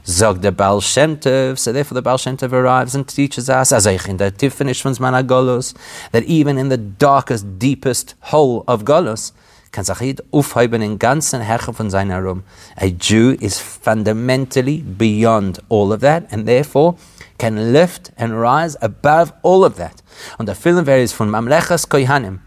Zog 0.08 0.40
the 0.40 0.52
Baal 0.52 0.80
Shem 0.80 1.16
Tov. 1.16 1.58
So 1.58 1.72
therefore 1.72 1.96
the 1.96 2.02
Baal 2.02 2.16
Shem 2.16 2.36
Tov 2.36 2.52
arrives 2.52 2.94
and 2.94 3.08
teaches 3.08 3.50
us, 3.50 3.72
as 3.72 3.86
in 3.86 4.18
the 4.18 4.30
Tifinish 4.30 4.82
von 4.82 4.92
Managolos, 4.94 5.74
that 6.12 6.22
even 6.24 6.58
in 6.58 6.68
the 6.68 6.76
darkest, 6.76 7.58
deepest 7.58 8.14
hole 8.20 8.62
of 8.68 8.84
Golos, 8.84 9.32
kann 9.72 9.84
sich 9.84 10.16
aufheben 10.32 10.80
in 10.80 10.98
ganzen 10.98 11.42
Herrscher 11.42 11.74
von 11.74 11.90
seiner 11.90 12.22
Rum. 12.22 12.44
A 12.76 12.88
Jew 12.90 13.36
is 13.40 13.58
fundamentally 13.58 14.80
beyond 14.82 15.58
all 15.68 15.92
of 15.92 16.00
that 16.00 16.26
and 16.30 16.46
therefore 16.46 16.96
can 17.38 17.72
lift 17.72 18.12
and 18.16 18.40
rise 18.40 18.76
above 18.80 19.32
all 19.42 19.64
of 19.64 19.76
that. 19.76 20.02
Und 20.38 20.46
der 20.46 20.54
Film 20.54 20.86
varies 20.86 21.12
von 21.12 21.28
Mamlechas 21.28 21.88
Kohanim. 21.88 22.38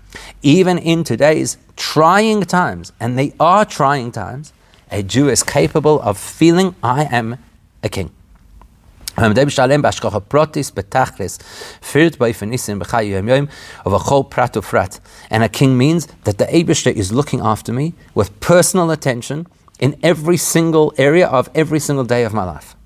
Even 0.42 0.78
in 0.78 1.04
today's 1.04 1.58
trying 1.76 2.42
times, 2.42 2.94
and 3.00 3.18
they 3.18 3.34
are 3.40 3.66
trying 3.66 4.12
times, 4.12 4.54
a 4.90 5.04
Jew 5.04 5.30
is 5.30 5.44
capable 5.44 6.02
of 6.02 6.18
feeling, 6.18 6.74
I 6.82 7.04
am 7.12 7.38
a 7.84 7.90
king. 7.90 8.12
And 9.18 9.38
a 9.38 9.46
king 15.50 15.78
means 15.78 16.08
that 16.24 16.38
the 16.38 16.46
Eibishter 16.46 16.94
is 16.94 17.12
looking 17.12 17.42
after 17.42 17.74
me 17.74 17.94
with 18.16 18.40
personal 18.40 18.92
attention 18.92 19.46
in 19.80 20.00
every 20.04 20.38
single 20.38 20.94
area 20.98 21.28
of 21.28 21.50
every 21.54 21.80
single 21.80 22.06
day 22.06 22.24
of 22.24 22.34
my 22.34 22.46
life 22.46 22.78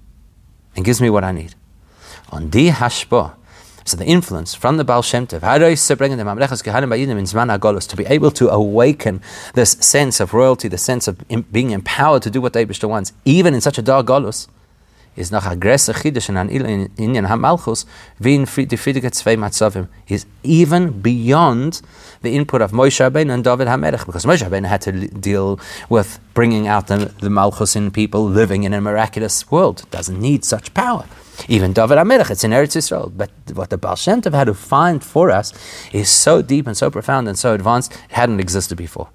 and 0.76 0.84
gives 0.84 1.00
me 1.02 1.10
what 1.10 1.24
I 1.24 1.32
need. 1.32 1.56
On 2.32 2.50
di 2.50 2.70
hashpa, 2.70 3.36
so 3.86 3.98
the 3.98 4.06
influence 4.06 4.56
from 4.56 4.78
the 4.78 4.84
Baal 4.84 5.02
Shem 5.02 5.28
Tov, 5.28 5.42
to 7.88 7.96
be 7.96 8.06
able 8.06 8.32
to 8.32 8.50
awaken 8.50 9.22
this 9.54 9.72
sense 9.72 10.20
of 10.20 10.34
royalty, 10.34 10.68
the 10.68 10.78
sense 10.78 11.08
of 11.08 11.24
being 11.52 11.72
empowered 11.72 12.24
to 12.24 12.32
do 12.32 12.42
what 12.42 12.54
the 12.54 12.66
Eibishter 12.66 12.90
wants, 12.90 13.14
even 13.26 13.54
in 13.54 13.62
such 13.62 13.78
a 13.78 13.82
dark 13.82 14.08
golus, 14.08 14.48
is 15.16 15.32
nach 15.32 15.46
a 15.46 15.56
größer 15.56 15.94
Chiddush 15.94 16.30
in 16.30 16.90
Inyan 16.98 17.28
HaMalchus 17.28 17.86
wie 18.20 18.36
in 18.36 18.46
die 18.46 19.12
zwei 19.12 19.38
Matzavim. 19.38 19.88
is 20.08 20.26
even 20.44 21.02
beyond 21.02 21.82
the 22.22 22.36
input 22.36 22.62
of 22.62 22.72
Moshe 22.72 23.00
Rabbeinu 23.00 23.32
and 23.32 23.44
David 23.44 23.68
HaMelech 23.68 24.06
because 24.06 24.26
Moshe 24.26 24.44
Rabbeinu 24.44 24.68
had 24.68 24.82
to 24.82 24.92
deal 25.08 25.60
with 25.90 26.20
bringing 26.34 26.68
out 26.68 26.88
the, 26.88 27.14
the 27.20 27.30
Malchus 27.30 27.76
in 27.76 27.92
people 27.92 28.26
living 28.26 28.64
in 28.64 28.74
a 28.74 28.82
miraculous 28.82 29.50
world. 29.52 29.84
Doesn't 29.92 30.20
need 30.20 30.44
such 30.46 30.74
power. 30.74 31.06
Even 31.48 31.74
David 31.74 31.98
HaMelech, 31.98 32.32
it's 32.32 32.44
in 32.44 32.52
Eretz 32.52 32.76
Yisrael. 32.76 33.12
But 33.16 33.32
what 33.54 33.70
the 33.70 33.78
Baal 33.78 33.96
Shem 33.96 34.22
Tov 34.22 34.34
had 34.34 34.46
to 34.46 34.54
find 34.54 35.04
for 35.04 35.32
us 35.32 35.54
is 35.92 36.10
so 36.10 36.42
deep 36.42 36.68
and 36.68 36.78
so 36.78 36.90
profound 36.90 37.28
and 37.28 37.38
so 37.38 37.54
advanced, 37.54 37.94
it 37.94 38.00
hadn't 38.12 38.40
existed 38.40 38.78
before. 38.78 39.10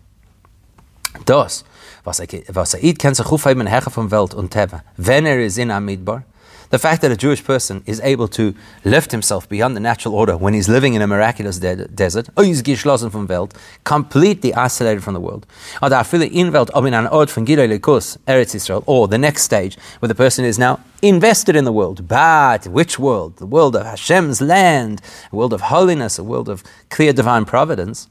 Dos, 1.25 1.65
was 2.05 2.21
er 2.21 2.27
kennt 2.27 3.17
sich 3.17 3.27
aufheben 3.27 3.67
Herr 3.67 3.83
vom 3.83 4.11
Welt 4.11 4.35
und 4.35 4.51
Teva. 4.51 4.83
Wenn 4.97 5.27
er 5.27 5.39
in 5.59 5.71
Amidbar, 5.71 6.25
the 6.71 6.79
fact 6.79 7.01
that 7.03 7.11
a 7.11 7.17
Jewish 7.17 7.43
person 7.43 7.83
is 7.87 8.01
able 8.01 8.29
to 8.29 8.55
lift 8.85 9.11
himself 9.11 9.49
beyond 9.49 9.75
the 9.75 9.81
natural 9.81 10.15
order 10.15 10.37
when 10.37 10.55
he's 10.55 10.69
living 10.69 10.95
in 10.95 11.03
a 11.03 11.07
miraculous 11.07 11.59
de- 11.59 11.89
desert, 11.89 12.29
or 12.37 12.45
he's 12.45 12.63
geschlossen 12.63 13.11
vom 13.11 13.27
Welt, 13.27 13.55
completely 13.85 14.53
isolated 14.55 15.03
from 15.03 15.15
the 15.15 15.21
world, 15.21 15.47
or 15.81 15.89
in 16.23 16.53
Welt, 16.53 16.71
in 16.75 16.95
an 16.95 17.07
Ort 17.07 17.31
von 17.31 17.47
Eretz 17.47 18.55
Israel, 18.55 18.83
or 18.87 19.09
the 19.09 19.19
next 19.19 19.43
stage, 19.43 19.79
where 20.01 20.09
the 20.09 20.15
person 20.15 20.45
is 20.45 20.59
now 20.59 20.81
invested 21.01 21.57
in 21.57 21.65
the 21.65 21.73
world. 21.73 22.07
But 22.07 22.67
which 22.67 22.99
world? 22.99 23.37
The 23.37 23.47
world 23.47 23.75
of 23.77 23.87
Hashem's 23.87 24.41
land, 24.41 25.01
a 25.33 25.37
world 25.37 25.53
of 25.53 25.63
holiness, 25.63 26.19
a 26.19 26.25
world 26.25 26.49
of 26.49 26.63
clear 26.91 27.13
divine 27.13 27.45
providence 27.45 28.09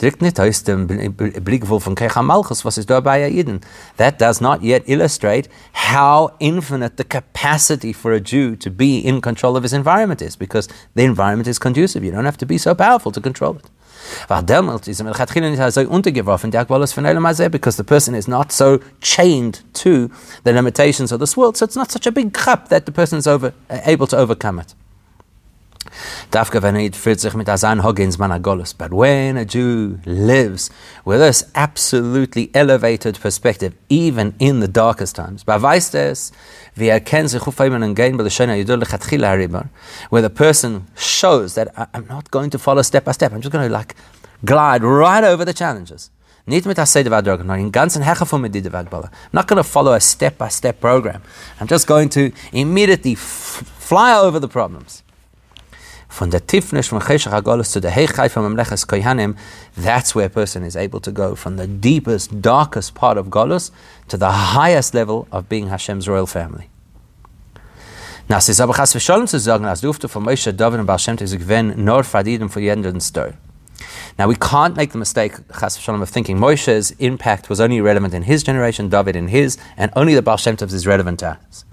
dem 0.00 0.88
von 0.88 1.94
was 2.64 2.78
ist. 2.78 2.88
That 3.96 4.20
does 4.20 4.40
not 4.40 4.62
yet 4.62 4.82
illustrate 4.86 5.48
how 5.72 6.30
infinite 6.38 6.96
the 6.96 7.04
capacity 7.04 7.92
for 7.92 8.12
a 8.12 8.20
Jew 8.20 8.56
to 8.56 8.70
be 8.70 8.98
in 8.98 9.20
control 9.20 9.56
of 9.56 9.62
his 9.62 9.72
environment 9.72 10.22
is, 10.22 10.36
because 10.36 10.68
the 10.94 11.04
environment 11.04 11.46
is 11.46 11.60
conducive. 11.60 12.02
You 12.04 12.10
don't 12.10 12.24
have 12.24 12.38
to 12.38 12.46
be 12.46 12.58
so 12.58 12.74
powerful 12.74 13.12
to 13.12 13.20
control 13.20 13.56
it. 13.56 13.70
because 17.50 17.76
the 17.76 17.84
person 17.84 18.14
is 18.14 18.28
not 18.28 18.52
so 18.52 18.80
chained 19.00 19.60
to 19.74 20.10
the 20.44 20.52
limitations 20.52 21.12
of 21.12 21.20
this 21.20 21.36
world, 21.36 21.56
so 21.56 21.64
it's 21.64 21.76
not 21.76 21.90
such 21.90 22.06
a 22.06 22.12
big 22.12 22.32
cup 22.32 22.68
that 22.68 22.86
the 22.86 22.92
person 22.92 23.18
is 23.18 23.26
over, 23.26 23.52
able 23.70 24.06
to 24.08 24.16
overcome 24.16 24.58
it. 24.58 24.74
Hoggins 27.80 28.16
Managolus. 28.16 28.72
But 28.76 28.92
when 28.92 29.36
a 29.36 29.44
Jew 29.44 30.00
lives 30.06 30.70
with 31.04 31.20
this 31.20 31.44
absolutely 31.54 32.50
elevated 32.54 33.18
perspective, 33.20 33.74
even 33.88 34.34
in 34.38 34.60
the 34.60 34.68
darkest 34.68 35.16
times, 35.16 35.44
er 35.46 35.58
where 40.10 40.22
the 40.22 40.30
person 40.30 40.86
shows 40.96 41.54
that 41.54 41.68
I'm 41.94 42.06
not 42.06 42.30
going 42.30 42.50
to 42.50 42.58
follow 42.58 42.82
step 42.82 43.04
by 43.04 43.12
step, 43.12 43.32
I'm 43.32 43.40
just 43.40 43.52
going 43.52 43.68
to 43.68 43.72
like 43.72 43.94
glide 44.44 44.82
right 44.82 45.24
over 45.24 45.44
the 45.44 45.52
challenges. 45.52 46.10
Vadrogan, 47.08 47.44
not. 47.44 47.58
I'm 49.04 49.10
not 49.32 49.46
going 49.46 49.58
to 49.58 49.62
follow 49.62 49.92
a 49.92 50.00
step 50.00 50.38
by 50.38 50.48
step 50.48 50.80
program. 50.80 51.22
I'm 51.60 51.68
just 51.68 51.86
going 51.86 52.08
to 52.10 52.32
immediately 52.52 53.14
fly 53.14 54.18
over 54.18 54.40
the 54.40 54.48
problems. 54.48 55.04
Von 56.12 56.28
der 56.28 56.46
Tifnish 56.46 56.88
from 56.88 57.00
Cheshach 57.00 57.32
HaGolus 57.32 57.72
to 57.72 57.80
the 57.80 57.88
Heichai 57.88 58.30
from 58.30 58.44
Mamleches 58.44 58.86
Kohanim, 58.86 59.34
that's 59.74 60.14
where 60.14 60.26
a 60.26 60.28
person 60.28 60.62
is 60.62 60.76
able 60.76 61.00
to 61.00 61.10
go 61.10 61.34
from 61.34 61.56
the 61.56 61.66
deepest, 61.66 62.42
darkest 62.42 62.94
part 62.94 63.16
of 63.16 63.28
Golus 63.28 63.70
to 64.08 64.18
the 64.18 64.30
highest 64.30 64.92
level 64.92 65.26
of 65.32 65.48
being 65.48 65.68
Hashem's 65.68 66.06
royal 66.06 66.26
family. 66.26 66.68
Na, 68.28 68.36
es 68.36 68.50
ist 68.50 68.60
aber 68.60 68.74
chas 68.74 68.92
v'sholem 68.94 69.26
zu 69.26 69.40
sagen, 69.40 69.64
als 69.64 69.80
dufte 69.80 70.06
von 70.06 70.22
Moshe, 70.22 70.52
David 70.52 70.80
und 70.80 70.86
Baal 70.86 70.98
Shem 70.98 71.16
Tov, 71.16 71.28
sie 71.28 71.38
gewinnen 71.38 71.82
nur 71.82 72.04
Fadidem 72.04 72.50
für 72.50 72.60
jeden 72.60 73.00
Stir. 73.00 73.32
Now, 74.18 74.28
we 74.28 74.36
can't 74.36 74.76
make 74.76 74.92
the 74.92 74.98
mistake, 74.98 75.32
chas 75.58 75.78
v'sholem, 75.78 76.02
of 76.02 76.10
thinking 76.10 76.38
Moshe's 76.38 76.90
impact 76.98 77.48
was 77.48 77.58
only 77.58 77.80
relevant 77.80 78.12
in 78.12 78.24
his 78.24 78.44
generation, 78.44 78.90
David 78.90 79.16
in 79.16 79.28
his, 79.28 79.56
and 79.78 79.90
only 79.96 80.14
the 80.14 80.20
Baal 80.20 80.36
Shem 80.36 80.58
Tov 80.58 80.74
is 80.74 80.86
relevant 80.86 81.20
to 81.20 81.38
us. 81.48 81.64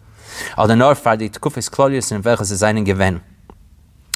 Oder 0.58 0.78
nur 0.78 0.96
Fadid 0.96 1.42
Kufis 1.42 1.70
Klolius 1.70 2.14
in 2.14 2.24
welches 2.24 2.52
es 2.52 2.64
einen 2.64 2.86
gewinnen 2.86 3.20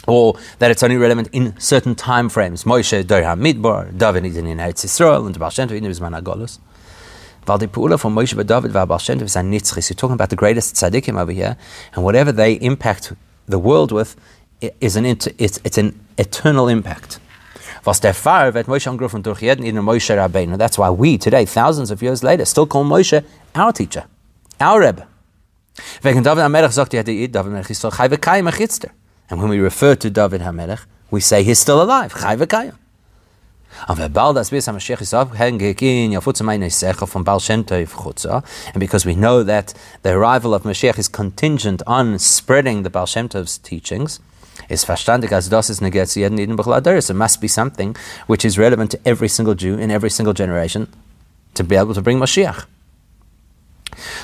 or 0.08 0.36
that 0.60 0.72
it's 0.72 0.84
only 0.84 0.97
relevant 0.97 1.30
in 1.32 1.58
certain 1.60 1.95
time 1.95 2.30
frames. 2.30 2.64
Moshe 2.64 3.06
Dor 3.08 3.22
HaMidbar, 3.22 3.97
David 3.97 4.26
is 4.26 4.38
in 4.38 4.45
Eretz 4.45 4.86
Yisrael, 4.86 5.26
and 5.26 5.39
Baal 5.39 5.49
Shem 5.49 5.70
Tov 5.70 6.60
Pula 7.72 7.97
von 7.99 8.14
Moshe 8.14 8.38
and 8.38 8.47
David 8.47 8.74
Baal 8.74 8.97
Shem 8.97 9.20
Tov 9.20 9.54
is. 9.54 9.89
You're 9.89 9.95
talking 9.95 10.14
about 10.14 10.30
the 10.30 10.36
greatest 10.36 10.76
tzaddikim 10.76 11.20
over 11.20 11.32
here, 11.32 11.58
and 11.93 12.04
whatever 12.04 12.32
they 12.32 12.54
impact 12.54 13.14
the 13.47 13.60
world 13.60 13.91
with 13.91 14.16
is 14.80 14.95
an 14.95 15.06
it's, 15.06 15.28
it's 15.38 15.78
an 15.78 15.99
eternal 16.18 16.68
impact. 16.68 17.20
Moshe 17.84 18.14
Moshe 19.82 20.16
Rabbeinu. 20.16 20.58
That's 20.58 20.78
why 20.78 20.89
we 20.89 21.18
today, 21.18 21.45
thousands 21.45 21.91
of 21.91 22.01
years 22.01 22.24
later, 22.24 22.45
still 22.45 22.66
call 22.66 22.86
Moshe 22.86 23.26
our 23.56 23.74
teacher, 23.74 24.06
our 24.60 24.80
Rebbe. 24.80 25.08
David 26.01 26.24
David. 27.32 28.91
And 29.34 29.42
when 29.42 29.50
we 29.50 29.58
refer 29.58 29.96
to 29.96 30.12
David 30.12 30.42
HaMelech, 30.42 30.86
we 31.10 31.20
say 31.20 31.42
he's 31.42 31.58
still 31.58 31.82
alive, 31.82 32.14
Chai 32.14 32.36
and 33.88 33.98
because 38.80 39.06
we 39.08 39.16
know 39.16 39.42
that 39.42 39.74
the 40.04 40.12
arrival 40.12 40.54
of 40.54 40.62
Mashiach 40.62 41.00
is 41.00 41.08
contingent 41.08 41.82
on 41.88 42.20
spreading 42.20 42.84
the 42.84 42.92
Baal 42.92 43.08
Shem 43.08 43.28
Tov's 43.28 43.58
teachings. 43.58 44.20
It 44.70 44.86
must 47.16 47.42
be 47.42 47.48
something 47.48 47.96
which 48.28 48.46
is 48.46 48.60
relevant 48.60 48.92
to 48.92 49.00
every 49.04 49.30
single 49.30 49.56
Jew 49.56 49.80
in 49.80 49.90
every 49.90 50.12
single 50.12 50.36
generation 50.36 50.94
to 51.56 51.64
be 51.64 51.76
able 51.76 51.96
to 51.96 52.04
bring 52.04 52.20
Mashiach. 52.20 52.66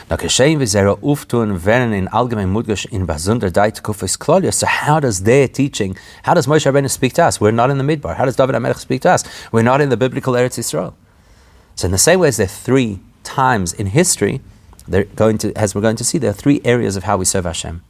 Werden 0.09 1.93
in 1.93 2.07
allgemein 2.07 2.49
klolia. 4.17 4.53
So 4.53 4.65
how 4.65 4.99
does 4.99 5.23
their 5.23 5.47
teaching, 5.47 5.95
how 6.23 6.33
does 6.33 6.47
Moshe 6.47 6.65
Rabbeinu 6.65 6.89
speak 6.89 7.13
to 7.13 7.23
us? 7.23 7.39
We're 7.39 7.51
not 7.51 7.69
in 7.69 7.77
the 7.77 7.83
midbar. 7.83 8.15
How 8.15 8.25
does 8.25 8.35
David 8.35 8.55
HaMelech 8.55 8.77
speak 8.77 9.01
to 9.01 9.11
us? 9.11 9.23
We're 9.51 9.63
not 9.63 9.81
in 9.81 9.89
the 9.89 9.97
biblical 9.97 10.33
Eretz 10.33 10.57
Yisrael. 10.57 10.93
So 11.75 11.85
in 11.85 11.91
the 11.91 11.97
same 11.97 12.19
way 12.19 12.27
as 12.29 12.37
there 12.37 12.45
are 12.45 12.49
three 12.49 12.99
times 13.23 13.73
in 13.73 13.87
history, 13.87 14.41
they're 14.87 15.03
going 15.05 15.37
to, 15.39 15.53
as 15.57 15.75
we're 15.75 15.81
going 15.81 15.95
to 15.97 16.03
see, 16.03 16.17
there 16.17 16.31
are 16.31 16.33
three 16.33 16.61
areas 16.65 16.95
of 16.95 17.03
how 17.03 17.17
we 17.17 17.25
serve 17.25 17.45
Hashem. 17.45 17.83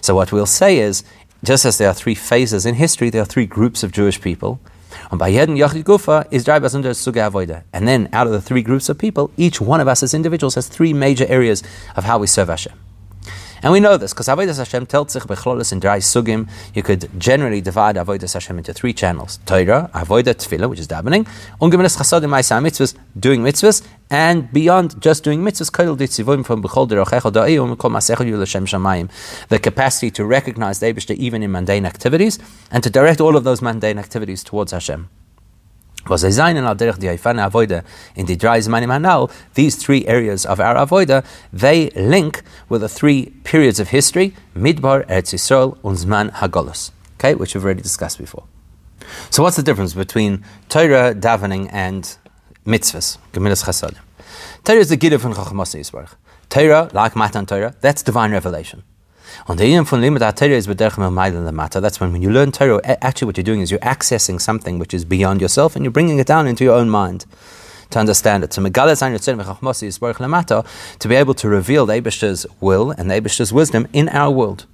So 0.00 0.14
what 0.14 0.32
we'll 0.32 0.46
say 0.46 0.78
is, 0.78 1.04
just 1.44 1.64
as 1.66 1.78
there 1.78 1.88
are 1.88 1.94
three 1.94 2.14
phases 2.14 2.64
in 2.64 2.74
history, 2.76 3.10
there 3.10 3.22
are 3.22 3.26
three 3.26 3.46
groups 3.46 3.82
of 3.82 3.92
Jewish 3.92 4.20
people. 4.20 4.58
And 5.10 5.18
by 5.18 5.30
Yedin 5.30 5.56
Yachid 5.56 5.84
Gufa 5.84 6.26
is 6.30 6.44
drei 6.44 6.56
under 6.56 6.90
Suge 6.90 7.14
Avoida. 7.14 7.64
And 7.72 7.86
then 7.86 8.08
out 8.12 8.26
of 8.26 8.32
the 8.32 8.40
three 8.40 8.62
groups 8.62 8.88
of 8.88 8.98
people, 8.98 9.30
each 9.36 9.60
one 9.60 9.80
of 9.80 9.88
us 9.88 10.02
as 10.02 10.14
individuals 10.14 10.54
has 10.54 10.68
three 10.68 10.92
major 10.92 11.26
areas 11.28 11.62
of 11.96 12.04
how 12.04 12.18
we 12.18 12.26
serve 12.26 12.48
Hashem. 12.48 12.85
And 13.62 13.72
we 13.72 13.80
know 13.80 13.96
this 13.96 14.12
because 14.12 14.28
Avodas 14.28 14.58
Hashem 14.58 14.86
tells 14.86 15.12
sich 15.12 15.22
bechlolis 15.24 15.72
in 15.72 15.80
dry 15.80 15.98
sugim. 15.98 16.48
You 16.74 16.82
could 16.82 17.08
generally 17.18 17.60
divide 17.60 17.96
Avodas 17.96 18.34
Hashem 18.34 18.58
into 18.58 18.72
three 18.72 18.92
channels: 18.92 19.38
Torah, 19.46 19.90
Avodah 19.94 20.34
Tefillah, 20.34 20.68
which 20.68 20.80
is 20.80 20.88
davening, 20.88 21.26
Ungeminis 21.60 21.96
Chasadim 21.96 22.28
Ma'aseh 22.28 22.62
Mitzvahs, 22.62 22.94
doing 23.18 23.42
mitzvahs, 23.42 23.86
and 24.10 24.52
beyond 24.52 25.00
just 25.00 25.24
doing 25.24 25.40
mitzvahs, 25.42 25.70
Kodel 25.70 25.96
Ditzivim 25.96 26.44
from 26.44 26.62
Bechol 26.62 26.88
Derochecha 26.88 27.32
Da'iyum 27.32 27.76
Kol 27.78 27.90
Masechel 27.90 28.26
Yulashem 28.26 28.66
Shamayim, 28.66 29.10
the 29.48 29.58
capacity 29.58 30.10
to 30.10 30.24
recognize 30.24 30.80
the 30.80 30.86
Eibishter 30.86 31.14
even 31.16 31.42
in 31.42 31.50
mundane 31.50 31.86
activities 31.86 32.38
and 32.70 32.84
to 32.84 32.90
direct 32.90 33.20
all 33.20 33.36
of 33.36 33.44
those 33.44 33.62
mundane 33.62 33.98
activities 33.98 34.44
towards 34.44 34.72
Hashem. 34.72 35.08
These 39.54 39.76
three 39.76 40.06
areas 40.06 40.46
of 40.46 40.60
our 40.60 40.74
avoida 40.74 41.24
they 41.52 41.90
link 41.90 42.42
with 42.68 42.80
the 42.80 42.88
three 42.88 43.26
periods 43.44 43.80
of 43.80 43.88
history: 43.88 44.34
Midbar, 44.54 45.06
Eretz 45.06 45.34
Yisrael, 45.34 45.76
and 45.84 45.96
Zman 45.98 46.30
Hagolus. 46.32 46.90
Okay, 47.14 47.34
which 47.34 47.54
we've 47.54 47.64
already 47.64 47.82
discussed 47.82 48.18
before. 48.18 48.44
So, 49.30 49.42
what's 49.42 49.56
the 49.56 49.62
difference 49.62 49.94
between 49.94 50.44
Torah, 50.68 51.14
davening, 51.14 51.68
and 51.72 52.16
mitzvahs? 52.64 53.18
Gemilas 53.32 53.64
chasadim. 53.64 53.98
Torah 54.64 54.78
is 54.78 54.88
the 54.88 54.96
giddah 54.96 55.18
von 55.18 55.32
Chachmas 55.32 55.74
Yisbarach. 55.74 56.14
Torah, 56.48 56.90
like 56.92 57.16
Matan 57.16 57.46
Torah, 57.46 57.74
that's 57.80 58.02
divine 58.02 58.32
revelation. 58.32 58.82
On 59.48 59.56
the 59.56 59.62
Iyam 59.62 59.86
von 59.86 60.00
Limud 60.00 60.34
Torah 60.34 60.56
is 60.56 60.66
matter. 61.52 61.80
That's 61.80 62.00
when 62.00 62.10
when 62.10 62.20
you 62.20 62.30
learn 62.30 62.50
Torah, 62.50 62.80
actually 62.84 63.26
what 63.26 63.36
you're 63.36 63.44
doing 63.44 63.60
is 63.60 63.70
you're 63.70 63.78
accessing 63.78 64.40
something 64.40 64.80
which 64.80 64.92
is 64.92 65.04
beyond 65.04 65.40
yourself 65.40 65.76
and 65.76 65.84
you're 65.84 65.92
bringing 65.92 66.18
it 66.18 66.26
down 66.26 66.48
into 66.48 66.64
your 66.64 66.74
own 66.74 66.90
mind 66.90 67.26
to 67.90 68.00
understand 68.00 68.42
it. 68.42 68.52
So 68.52 68.60
to 68.60 68.68
be 71.08 71.14
able 71.14 71.34
to 71.34 71.48
reveal 71.48 71.86
the 71.86 72.46
will 72.60 72.90
and 72.90 73.08
the 73.08 73.48
wisdom 73.52 73.86
in 73.92 74.08
our 74.08 74.32
world. 74.32 74.66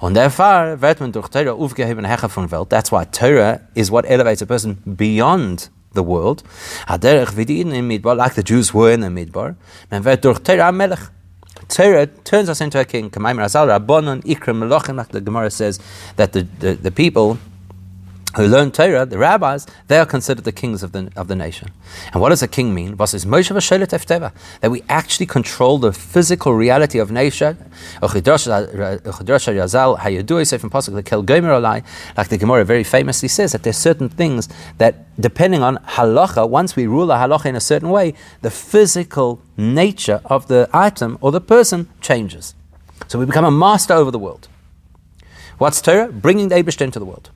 Therefore, 0.00 0.78
Hecha 2.06 2.30
von 2.30 2.48
Welt. 2.48 2.70
That's 2.70 2.90
why 2.90 3.04
Torah 3.04 3.60
is 3.74 3.90
what 3.90 4.10
elevates 4.10 4.40
a 4.40 4.46
person 4.46 4.76
beyond 4.96 5.68
the 5.92 6.02
world. 6.02 6.42
Like 6.88 7.02
the 7.02 8.42
Jews 8.42 8.72
were 8.72 8.90
in 8.90 9.00
the 9.00 9.08
Midbar. 9.08 9.56
Torah 11.68 12.06
turns 12.06 12.48
us 12.48 12.60
into 12.60 12.80
a 12.80 12.84
king. 12.84 13.10
The 13.10 13.20
Gemara 15.20 15.50
says 15.50 15.78
that 16.16 16.32
the, 16.32 16.42
the, 16.58 16.74
the 16.74 16.90
people 16.90 17.38
who 18.36 18.46
learn 18.46 18.70
Torah, 18.70 19.04
the 19.04 19.18
rabbis, 19.18 19.66
they 19.88 19.98
are 19.98 20.06
considered 20.06 20.44
the 20.44 20.52
kings 20.52 20.82
of 20.82 20.92
the, 20.92 21.12
of 21.16 21.28
the 21.28 21.36
nation. 21.36 21.70
And 22.12 22.20
what 22.20 22.30
does 22.30 22.42
a 22.42 22.48
king 22.48 22.72
mean? 22.74 22.96
That 22.96 24.68
we 24.70 24.82
actually 24.88 25.26
control 25.26 25.78
the 25.78 25.92
physical 25.92 26.54
reality 26.54 26.98
of 26.98 27.10
nation. 27.10 27.58
Like 28.00 28.12
the 32.28 32.38
Gemara 32.38 32.64
very 32.64 32.84
famously 32.84 33.28
says 33.28 33.52
that 33.52 33.62
there's 33.62 33.76
certain 33.76 34.08
things 34.08 34.48
that, 34.78 35.20
depending 35.20 35.62
on 35.62 35.76
halacha, 35.78 36.48
once 36.48 36.74
we 36.74 36.86
rule 36.86 37.10
a 37.10 37.16
halacha 37.16 37.46
in 37.46 37.56
a 37.56 37.60
certain 37.60 37.90
way, 37.90 38.14
the 38.40 38.50
physical 38.50 39.42
nature 39.56 40.20
of 40.24 40.48
the 40.48 40.70
item 40.72 41.18
or 41.20 41.32
the 41.32 41.40
person 41.40 41.88
changes. 42.00 42.54
So 43.08 43.18
we 43.18 43.26
become 43.26 43.44
a 43.44 43.50
master 43.50 43.92
over 43.94 44.10
the 44.10 44.18
world. 44.18 44.48
What's 45.58 45.82
Torah? 45.82 46.08
Bringing 46.08 46.48
the 46.48 46.54
Abish 46.56 46.80
into 46.80 46.98
the 46.98 47.04
world. 47.04 47.30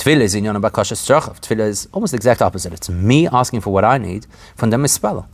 Tefillah 0.00 0.22
is 0.22 0.34
in 0.34 0.44
inyan 0.44 0.62
bakasha 0.62 0.96
strachav. 0.96 1.40
Tefillah 1.42 1.68
is 1.68 1.86
almost 1.92 2.12
the 2.12 2.16
exact 2.16 2.40
opposite. 2.40 2.72
It's 2.72 2.88
me 2.88 3.28
asking 3.28 3.60
for 3.60 3.70
what 3.70 3.84
I 3.84 3.98
need 3.98 4.26
from 4.56 4.70
the 4.70 4.78
mispala. 4.78 5.26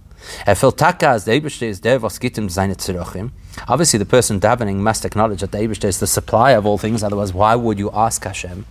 Obviously, 3.69 3.99
the 3.99 4.05
person 4.05 4.41
davening 4.41 4.77
must 4.79 5.05
acknowledge 5.05 5.41
that 5.43 5.53
the 5.53 5.59
Eibushter 5.59 5.85
is 5.85 6.01
the 6.01 6.09
supply 6.09 6.51
of 6.51 6.67
all 6.67 6.79
things. 6.79 7.05
Otherwise, 7.05 7.33
why 7.33 7.55
would 7.55 7.79
you 7.79 7.93
ask 7.93 8.25
Hashem? 8.25 8.67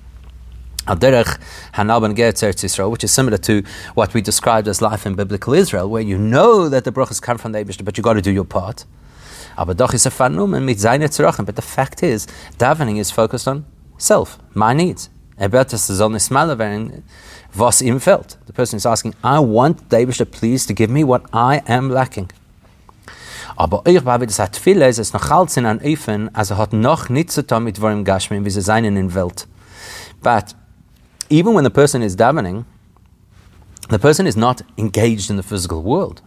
which 0.85 3.03
is 3.05 3.11
similar 3.11 3.37
to 3.37 3.63
what 3.93 4.13
we 4.13 4.21
described 4.21 4.67
as 4.67 4.81
life 4.81 5.05
in 5.05 5.15
biblical 5.15 5.53
Israel, 5.53 5.89
where 5.89 6.01
you 6.01 6.17
know 6.17 6.67
that 6.67 6.83
the 6.83 6.91
brachas 6.91 7.21
come 7.21 7.37
from 7.37 7.53
the 7.53 7.63
Eibushter, 7.63 7.85
but 7.85 7.97
you 7.97 8.03
got 8.03 8.15
to 8.15 8.21
do 8.21 8.31
your 8.31 8.43
part. 8.43 8.83
But 9.55 9.77
the 9.77 11.63
fact 11.65 12.03
is, 12.03 12.27
davening 12.57 12.99
is 12.99 13.11
focused 13.11 13.47
on 13.47 13.65
self, 13.97 14.37
my 14.53 14.73
needs. 14.73 15.09
Smaller 15.37 16.57
werden, 16.57 17.03
was. 17.53 17.79
The 17.79 18.53
person 18.53 18.77
is 18.77 18.85
asking, 18.85 19.15
I 19.23 19.39
want 19.39 19.89
the 19.89 19.97
Eibishter 19.97 20.29
please 20.29 20.65
to 20.65 20.73
give 20.73 20.89
me 20.89 21.03
what 21.03 21.23
I 21.33 21.61
am 21.67 21.89
lacking. 21.89 22.31
In. 23.57 23.69
But 30.21 30.53
even 31.29 31.53
when 31.53 31.63
the 31.63 31.69
person 31.69 32.01
is 32.01 32.15
davening, 32.15 32.65
the 33.89 33.99
person 33.99 34.25
is 34.25 34.35
not 34.35 34.61
engaged 34.77 35.29
in 35.29 35.35
the 35.37 35.43
physical 35.43 35.83
world. 35.83 36.21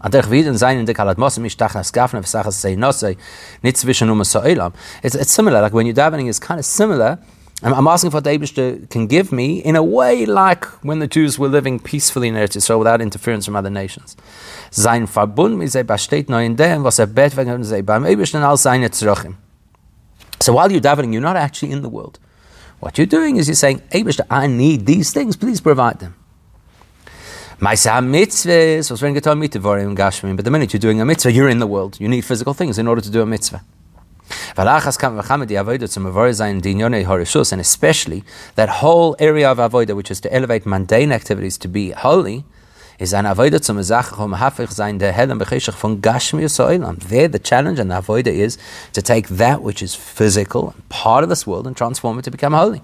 It's 5.03 5.33
similar, 5.33 5.61
like 5.61 5.73
when 5.73 5.87
you're 5.87 5.97
davening, 5.97 6.29
it's 6.29 6.39
kind 6.39 6.61
of 6.61 6.65
similar 6.65 7.19
I'm 7.61 7.89
asking 7.89 8.13
for 8.13 8.17
what 8.19 8.25
the 8.25 8.87
can 8.89 9.09
give 9.09 9.33
me 9.33 9.59
in 9.59 9.75
a 9.75 9.83
way 9.83 10.25
like 10.27 10.65
when 10.85 11.01
the 11.01 11.09
Jews 11.09 11.41
were 11.41 11.49
living 11.49 11.81
peacefully 11.81 12.29
in 12.29 12.37
Eretz 12.37 12.57
Yisrael 12.57 12.79
without 12.79 13.01
interference 13.01 13.47
from 13.47 13.57
other 13.57 13.71
nations. 13.71 14.17
Sein 14.71 15.09
Verbund 15.09 15.57
mit 15.57 15.75
in 15.75 16.55
dem, 16.57 16.85
was 16.85 17.01
er 17.01 17.07
wegen 17.09 18.43
all 18.45 18.57
seine. 18.57 18.89
So 20.41 20.53
while 20.53 20.71
you're 20.71 20.81
davening, 20.81 21.13
you're 21.13 21.21
not 21.21 21.37
actually 21.37 21.73
in 21.73 21.83
the 21.83 21.89
world. 21.89 22.21
What 22.79 22.97
you're 22.97 23.09
doing 23.09 23.39
is 23.39 23.49
you're 23.49 23.57
saying, 23.57 23.81
Abishter, 23.91 24.25
I 24.31 24.47
need 24.47 24.87
these 24.87 25.13
things, 25.13 25.37
please 25.37 25.61
provide 25.61 25.99
them. 25.99 26.15
Maisa 27.59 28.01
mitzvahs, 28.01 28.89
was 28.89 29.03
when 29.03 29.17
mitvorim 29.17 29.97
gashmim. 29.97 30.37
But 30.37 30.45
the 30.45 30.53
minute 30.53 30.73
you're 30.73 30.79
doing 30.79 31.01
a 31.01 31.05
mitzvah, 31.05 31.33
you're 31.33 31.49
in 31.49 31.59
the 31.59 31.67
world. 31.67 31.99
You 31.99 32.07
need 32.07 32.25
physical 32.25 32.55
things 32.55 32.79
in 32.79 32.87
order 32.87 33.01
to 33.01 33.11
do 33.11 33.21
a 33.21 33.27
mitzvah. 33.27 33.65
And 34.57 34.69
especially 37.61 38.25
that 38.55 38.69
whole 38.69 39.17
area 39.19 39.51
of 39.51 39.59
avodah, 39.59 39.97
which 39.97 40.11
is 40.11 40.21
to 40.21 40.35
elevate 40.35 40.67
mundane 40.67 41.13
activities 41.13 41.57
to 41.59 41.69
be 41.69 41.91
holy, 41.91 42.45
is 42.99 43.15
an 43.15 43.27
avodah 43.27 43.63
zum 43.63 43.79
Zachachum 43.79 44.39
hafich 44.39 44.73
sein 44.73 44.99
der 44.99 45.13
Helm 45.13 45.39
becheshach 45.39 45.75
von 45.75 46.03
Gashmius 46.03 46.59
Oilam. 46.59 46.99
There, 46.99 47.29
the 47.29 47.39
challenge 47.39 47.79
and 47.79 47.93
the 47.93 47.95
avodah 47.95 48.27
is 48.27 48.59
to 48.93 49.01
take 49.01 49.29
that 49.29 49.63
which 49.63 49.83
is 49.83 49.95
physical, 49.95 50.75
part 50.89 51.23
of 51.23 51.29
this 51.29 51.47
world, 51.47 51.69
and 51.69 51.77
transform 51.77 52.19
it 52.19 52.23
to 52.23 52.33
become 52.33 52.55
holy. 52.55 52.83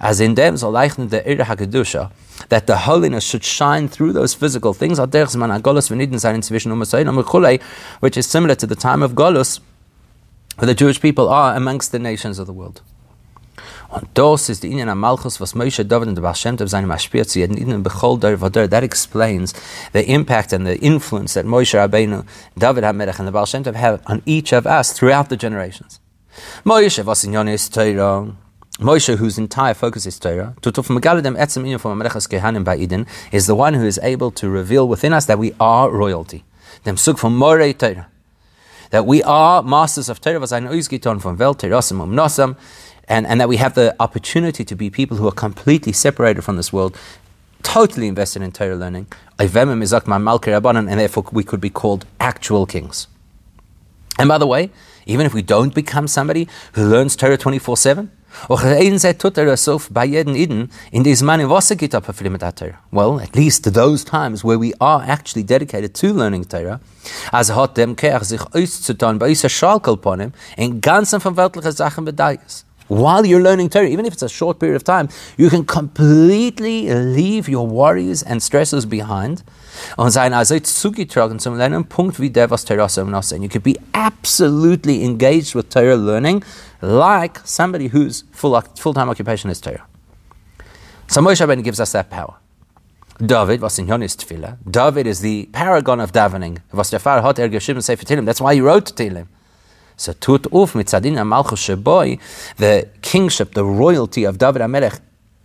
As 0.00 0.18
in 0.18 0.34
dem 0.34 0.56
soll 0.56 0.72
leichen 0.72 1.10
der 1.10 1.20
Ere 1.26 1.44
HaKedusha, 1.44 2.10
that 2.48 2.66
the 2.66 2.78
holiness 2.78 3.22
should 3.22 3.44
shine 3.44 3.86
through 3.86 4.14
those 4.14 4.32
physical 4.32 4.72
things, 4.72 4.98
um 4.98 5.10
um 5.42 5.62
which 8.00 8.16
is 8.16 8.26
similar 8.26 8.54
to 8.54 8.66
the 8.66 8.76
time 8.76 9.02
of 9.02 9.12
Golus, 9.12 9.60
the 10.66 10.74
Jewish 10.74 11.00
people 11.00 11.28
are 11.28 11.54
amongst 11.54 11.92
the 11.92 11.98
nations 11.98 12.38
of 12.38 12.46
the 12.46 12.52
world. 12.52 12.82
Was. 13.90 14.02
That 14.02 14.14
explains 18.84 19.54
the 19.92 20.04
impact 20.06 20.52
and 20.52 20.66
the 20.66 20.78
influence 20.78 21.34
that 21.34 21.44
Moshe 21.44 21.74
Rabbeinu, 21.74 22.24
David 22.56 22.84
HaMelech 22.84 23.18
and 23.18 23.26
the 23.26 23.32
Baal 23.32 23.46
Shem 23.46 23.64
Tov 23.64 23.74
have 23.74 24.00
on 24.06 24.22
each 24.26 24.52
of 24.52 24.66
us 24.66 24.92
throughout 24.92 25.28
the 25.28 25.36
generations. 25.36 25.98
Moshe, 26.64 27.04
in 27.24 27.32
Moshe, 28.78 29.16
whose 29.16 29.38
entire 29.38 29.74
focus 29.74 30.06
is 30.06 30.18
Torah, 30.18 30.54
from 30.62 31.00
Eden, 32.78 33.06
is 33.32 33.46
the 33.46 33.56
one 33.56 33.74
who 33.74 33.84
is 33.84 34.00
able 34.02 34.30
to 34.30 34.48
reveal 34.48 34.88
within 34.88 35.12
us 35.12 35.26
that 35.26 35.38
we 35.38 35.52
are 35.58 35.90
royalty. 35.90 36.44
From 36.84 37.38
Torah 37.38 38.06
that 38.90 39.06
we 39.06 39.22
are 39.22 39.62
masters 39.62 40.08
of 40.08 40.20
Torah, 40.20 40.38
von 40.40 41.36
Welt, 41.36 41.64
um 41.64 42.56
and, 43.08 43.26
and 43.26 43.40
that 43.40 43.48
we 43.48 43.56
have 43.56 43.74
the 43.74 43.94
opportunity 43.98 44.64
to 44.64 44.76
be 44.76 44.88
people 44.88 45.16
who 45.16 45.26
are 45.26 45.32
completely 45.32 45.92
separated 45.92 46.42
from 46.42 46.56
this 46.56 46.72
world, 46.72 46.96
totally 47.62 48.06
invested 48.06 48.42
in 48.42 48.52
Torah 48.52 48.76
learning, 48.76 49.06
and 49.38 49.50
therefore 51.00 51.24
we 51.32 51.42
could 51.42 51.60
be 51.60 51.70
called 51.70 52.06
actual 52.20 52.66
kings. 52.66 53.08
And 54.18 54.28
by 54.28 54.38
the 54.38 54.46
way, 54.46 54.70
even 55.06 55.26
if 55.26 55.34
we 55.34 55.42
don't 55.42 55.74
become 55.74 56.06
somebody 56.06 56.46
who 56.74 56.86
learns 56.86 57.16
Torah 57.16 57.36
24 57.36 57.76
7, 57.76 58.10
Och 58.48 58.64
ein 58.64 58.98
seit 58.98 59.18
tut 59.18 59.38
er 59.38 59.56
so 59.56 59.80
bei 59.90 60.04
jeden 60.04 60.34
Iden 60.34 60.70
in 60.90 61.04
diesem 61.04 61.26
Mann 61.26 61.48
was 61.48 61.68
geht 61.68 61.94
up 61.94 62.08
mit 62.20 62.40
Torah. 62.40 62.78
Well, 62.90 63.20
at 63.20 63.34
least 63.34 63.72
those 63.74 64.04
times 64.04 64.44
where 64.44 64.58
we 64.58 64.72
are 64.80 65.02
actually 65.06 65.44
dedicated 65.44 65.94
to 65.94 66.12
learning 66.12 66.48
Torah, 66.48 66.80
as 67.32 67.54
hat 67.54 67.76
dem 67.76 67.96
Kerch 67.96 68.24
sich 68.24 68.40
auszutun 68.54 69.18
bei 69.18 69.28
dieser 69.28 69.48
Schalkelponem 69.48 70.32
in 70.56 70.80
ganzen 70.80 71.20
von 71.20 71.36
weltliche 71.36 71.72
Sachen 71.72 72.04
bedeutet. 72.04 72.64
While 72.90 73.24
you're 73.24 73.40
learning 73.40 73.70
Torah, 73.70 73.86
even 73.86 74.04
if 74.04 74.14
it's 74.14 74.22
a 74.24 74.28
short 74.28 74.58
period 74.58 74.74
of 74.74 74.82
time, 74.82 75.08
you 75.36 75.48
can 75.48 75.64
completely 75.64 76.92
leave 76.92 77.48
your 77.48 77.64
worries 77.64 78.20
and 78.20 78.42
stresses 78.42 78.84
behind 78.84 79.44
und 79.96 80.10
sein 80.10 80.34
also 80.34 80.56
zugetragen 80.56 81.38
zum 81.38 81.56
Lernen, 81.56 81.84
Punkt 81.84 82.18
wie 82.18 82.30
der, 82.30 82.50
was 82.50 82.64
Torah 82.64 82.88
so 82.88 83.06
You 83.36 83.48
could 83.48 83.62
be 83.62 83.76
absolutely 83.94 85.04
engaged 85.04 85.54
with 85.54 85.68
Torah 85.70 85.94
learning 85.94 86.42
like 86.82 87.38
somebody 87.44 87.86
whose 87.86 88.24
full, 88.32 88.60
full-time 88.60 89.08
occupation 89.08 89.50
is 89.50 89.60
Torah. 89.60 89.86
So 91.06 91.20
Moshe 91.20 91.40
Rabbeinu 91.46 91.62
gives 91.62 91.78
us 91.78 91.92
that 91.92 92.10
power. 92.10 92.34
David, 93.24 93.60
was 93.60 93.78
in 93.78 93.86
Yonis 93.86 94.16
Tefillah, 94.16 94.56
David 94.68 95.06
is 95.06 95.20
the 95.20 95.48
paragon 95.52 96.00
of 96.00 96.10
davening. 96.10 96.58
Was 96.72 96.90
der 96.90 96.98
Pfarrer 96.98 97.22
hat 97.22 97.38
er 97.38 97.48
geschrieben 97.48 97.82
Sefer. 97.82 98.20
That's 98.24 98.40
why 98.40 98.54
he 98.54 98.60
wrote 98.60 98.96
Tehillim. 98.96 99.28
So 100.00 100.14
tut 100.14 100.46
uf 100.50 100.74
mit 100.74 100.86
Tzadin 100.86 101.22
Malchus 101.26 101.60
Sheboy, 101.60 102.18
the 102.56 102.88
kingship, 103.02 103.52
the 103.52 103.62
royalty 103.62 104.24
of 104.24 104.38
David 104.38 104.62
HaMelech 104.62 104.98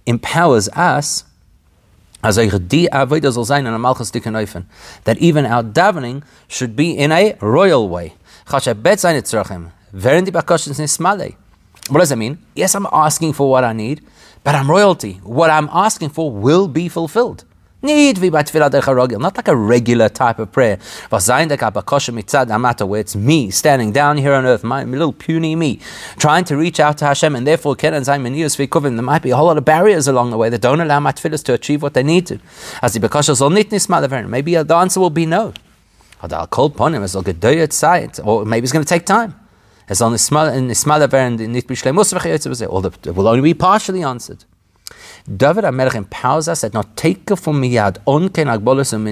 empowers 0.06 0.70
us 0.70 1.26
That 2.24 2.38
even 5.20 5.45
our 5.45 5.64
davening 5.64 6.24
should 6.47 6.76
be 6.78 6.91
in 6.97 7.12
a 7.12 7.36
royal 7.41 7.89
way. 7.89 8.14
What 8.47 8.64
does 11.99 12.10
that 12.10 12.18
mean? 12.18 12.38
Yes, 12.56 12.76
I'm 12.76 12.88
asking 12.93 13.34
for 13.34 13.49
what 13.49 13.64
I 13.66 13.74
need, 13.74 14.01
but 14.45 14.56
I'm 14.56 14.72
royalty. 14.72 15.20
What 15.24 15.49
I'm 15.49 15.68
asking 15.74 16.12
for 16.12 16.32
will 16.32 16.70
be 16.70 16.88
fulfilled. 16.88 17.43
Need 17.86 18.17
Tfilah 18.17 19.19
not 19.19 19.38
like 19.38 19.47
a 19.47 19.55
regular 19.55 20.09
type 20.09 20.39
of 20.39 20.51
prayer. 20.51 20.79
Where 21.09 22.99
it's 22.99 23.15
me 23.15 23.51
standing 23.51 23.91
down 23.91 24.17
here 24.17 24.33
on 24.33 24.43
earth, 24.45 24.63
my 24.63 24.83
little 24.83 25.13
puny 25.13 25.55
me, 25.55 25.79
trying 26.17 26.45
to 26.45 26.57
reach 26.57 26.79
out 26.79 26.97
to 26.97 27.05
Hashem, 27.05 27.36
and 27.36 27.45
therefore 27.45 27.75
ken 27.75 27.93
and. 27.93 28.05
There 28.05 29.03
might 29.03 29.21
be 29.21 29.29
a 29.29 29.36
whole 29.36 29.45
lot 29.45 29.57
of 29.57 29.65
barriers 29.65 30.07
along 30.07 30.31
the 30.31 30.38
way 30.38 30.49
that 30.49 30.61
don't 30.61 30.81
allow 30.81 30.99
my 30.99 31.11
to 31.43 31.53
achieve 31.53 31.83
what 31.83 31.93
they 31.93 32.01
need 32.01 32.25
to. 32.27 32.39
As 32.81 32.93
the 32.93 32.99
Maybe 34.29 34.55
the 34.55 34.75
answer 34.75 34.99
will 34.99 35.11
be 35.11 35.27
no. 35.27 35.53
Or 36.23 36.27
maybe 38.45 38.63
it's 38.63 38.73
going 38.73 38.86
to 38.86 38.89
take 38.89 39.05
time 39.05 39.36
as 39.88 40.01
on 40.01 40.11
the 40.11 40.17
smaller 40.17 41.07
variant 41.07 41.39
the 41.53 41.61
bishleimus 41.61 42.13
v'chayetze 42.13 42.61
it 42.61 43.15
will 43.15 43.27
only 43.27 43.41
be 43.41 43.53
partially 43.53 44.03
answered. 44.03 44.43
David 45.26 45.63
HaMelech 45.63 45.95
empowers 45.95 46.47
us 46.47 46.61
that 46.61 46.73
not 46.73 46.95
take 46.95 47.28
from 47.36 47.59
miyad 47.61 47.97
on 48.05 48.30
ken 48.30 48.45
agbolos 48.47 48.93
and 48.93 49.05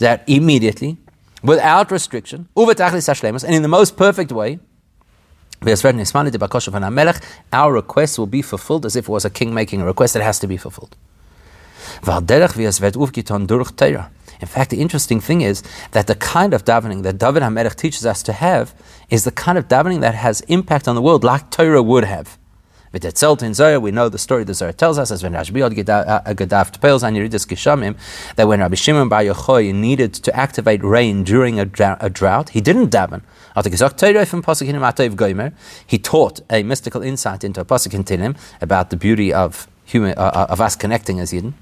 that 0.00 0.24
immediately, 0.26 0.96
without 1.42 1.92
restriction, 1.92 2.48
and 2.56 3.54
in 3.54 3.62
the 3.62 3.68
most 3.68 3.96
perfect 3.96 4.32
way, 4.32 4.58
our 7.52 7.72
request 7.72 8.18
will 8.18 8.26
be 8.26 8.42
fulfilled 8.42 8.84
as 8.84 8.96
if 8.96 9.04
it 9.04 9.10
was 9.10 9.24
a 9.24 9.30
king 9.30 9.54
making 9.54 9.80
a 9.80 9.84
request 9.84 10.14
that 10.14 10.22
has 10.22 10.40
to 10.40 10.48
be 10.48 10.56
fulfilled. 10.56 10.96
In 14.40 14.48
fact, 14.48 14.70
the 14.70 14.80
interesting 14.80 15.20
thing 15.20 15.40
is 15.40 15.62
that 15.92 16.08
the 16.08 16.14
kind 16.16 16.52
of 16.52 16.64
davening 16.64 17.02
that 17.04 17.18
David 17.18 17.42
HaMelech 17.42 17.76
teaches 17.76 18.04
us 18.04 18.22
to 18.24 18.32
have 18.32 18.74
is 19.08 19.24
the 19.24 19.30
kind 19.30 19.56
of 19.56 19.68
davening 19.68 20.00
that 20.00 20.16
has 20.16 20.40
impact 20.42 20.88
on 20.88 20.94
the 20.96 21.02
world 21.02 21.22
like 21.22 21.50
Torah 21.50 21.82
would 21.82 22.04
have. 22.04 22.36
With 22.96 23.04
Etzel 23.04 23.36
in 23.44 23.52
Zohar, 23.52 23.78
we 23.78 23.90
know 23.90 24.08
the 24.08 24.16
story 24.16 24.44
the 24.44 24.54
Zohar 24.54 24.72
tells 24.72 24.96
us, 24.96 25.10
as 25.10 25.22
when 25.22 25.34
Rabbi 25.34 25.50
Gadaf 25.50 26.80
Pels 26.80 27.02
and 27.02 27.14
Yeridis 27.14 27.46
Kishamim, 27.46 27.94
that 28.36 28.48
when 28.48 28.60
Rabbi 28.60 28.74
Shimon 28.74 29.10
Bar 29.10 29.20
Yochai 29.20 29.74
needed 29.74 30.14
to 30.14 30.34
activate 30.34 30.82
rain 30.82 31.22
during 31.22 31.60
a, 31.60 31.66
drought, 31.66 32.48
he 32.48 32.62
didn't 32.62 32.88
daven. 32.88 33.20
He 35.86 35.98
taught 35.98 36.40
a 36.48 36.62
mystical 36.62 37.02
insight 37.02 37.44
into 37.44 37.60
a 37.60 37.66
pasuk 37.66 38.02
Tilim 38.04 38.34
about 38.62 38.88
the 38.88 38.96
beauty 38.96 39.30
of 39.30 39.68
human, 39.84 40.16
uh, 40.16 40.32
uh 40.34 40.46
of 40.48 40.62
us 40.62 40.74
connecting 40.74 41.20
as 41.20 41.32
Yidden. 41.34 41.52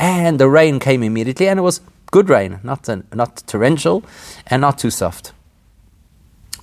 And 0.00 0.38
the 0.40 0.48
rain 0.48 0.78
came 0.78 1.02
immediately, 1.02 1.48
and 1.48 1.58
it 1.58 1.62
was 1.62 1.82
good 2.10 2.30
rain, 2.30 2.60
not, 2.62 2.88
not 3.14 3.42
torrential 3.46 4.02
and 4.46 4.62
not 4.62 4.78
too 4.78 4.90
soft. 4.90 5.32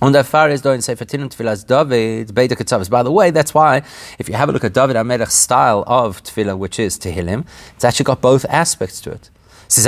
Der 0.02 0.24
Pfarrer 0.24 0.54
ist 0.54 0.64
da 0.64 0.72
in 0.72 0.80
Sefer 0.80 1.06
Tilim 1.06 1.28
Tefillah 1.28 1.62
David, 1.66 2.34
Beita 2.34 2.56
Ketzavis. 2.56 2.88
By 2.88 3.02
the 3.04 3.12
way, 3.12 3.30
that's 3.30 3.54
why, 3.54 3.82
if 4.18 4.28
you 4.28 4.34
have 4.34 4.48
a 4.48 4.52
look 4.52 4.64
at 4.64 4.72
David 4.72 4.96
HaMelech's 4.96 5.34
style 5.34 5.84
of 5.86 6.22
Tefillah, 6.22 6.56
which 6.56 6.78
is 6.78 6.98
Tehillim, 6.98 7.44
it's 7.76 7.84
actually 7.84 8.04
got 8.04 8.22
both 8.22 8.46
aspects 8.48 9.02
to 9.02 9.12
it. 9.12 9.28
The 9.68 9.82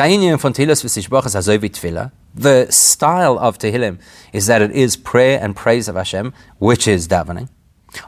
style 2.71 3.39
of 3.39 3.59
Tehillim 3.59 3.99
is 4.33 4.47
that 4.47 4.63
it 4.63 4.71
is 4.71 4.97
prayer 4.97 5.41
and 5.43 5.57
praise 5.57 5.89
of 5.89 5.97
Hashem, 5.97 6.33
which 6.59 6.87
is 6.87 7.09
davening. 7.09 7.49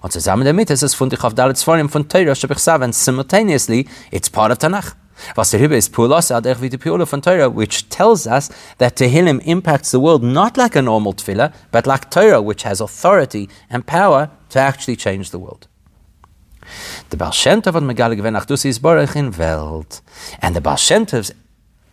Und 0.02 0.12
zusammen 0.12 0.44
damit 0.44 0.70
ist 0.70 0.82
es 0.82 0.94
von 0.94 1.10
Dalet 1.10 1.56
Sforim 1.56 1.88
von 1.88 2.06
Teira, 2.06 2.34
and 2.82 2.94
simultaneously, 2.94 3.88
it's 4.12 4.28
part 4.28 4.52
of 4.52 4.58
Tanakh. 4.58 4.94
Pula 5.34 7.00
er 7.00 7.06
von 7.06 7.22
Torah, 7.22 7.48
which 7.48 7.88
tells 7.88 8.26
us 8.26 8.50
that 8.78 8.96
Tehillim 8.96 9.40
impacts 9.44 9.90
the 9.90 10.00
world 10.00 10.22
not 10.22 10.56
like 10.56 10.76
a 10.76 10.82
normal 10.82 11.14
tefillah, 11.14 11.52
but 11.70 11.86
like 11.86 12.10
Torah, 12.10 12.42
which 12.42 12.62
has 12.62 12.80
authority 12.80 13.48
and 13.70 13.86
power 13.86 14.30
to 14.50 14.58
actually 14.58 14.96
change 14.96 15.30
the 15.30 15.38
world. 15.38 15.68
The 17.10 17.16
Baal 17.16 17.32
Shem 17.32 17.62
Tov 17.62 17.76
ach 18.36 18.46
du 18.46 18.56
sie 18.56 18.70
ist 18.70 18.82
Baruch 18.82 19.16
in 19.16 19.36
Welt. 19.38 20.00
And 20.40 20.56
the 20.56 20.60
Baal 20.60 20.76
Shem 20.76 21.06
Tov's 21.06 21.32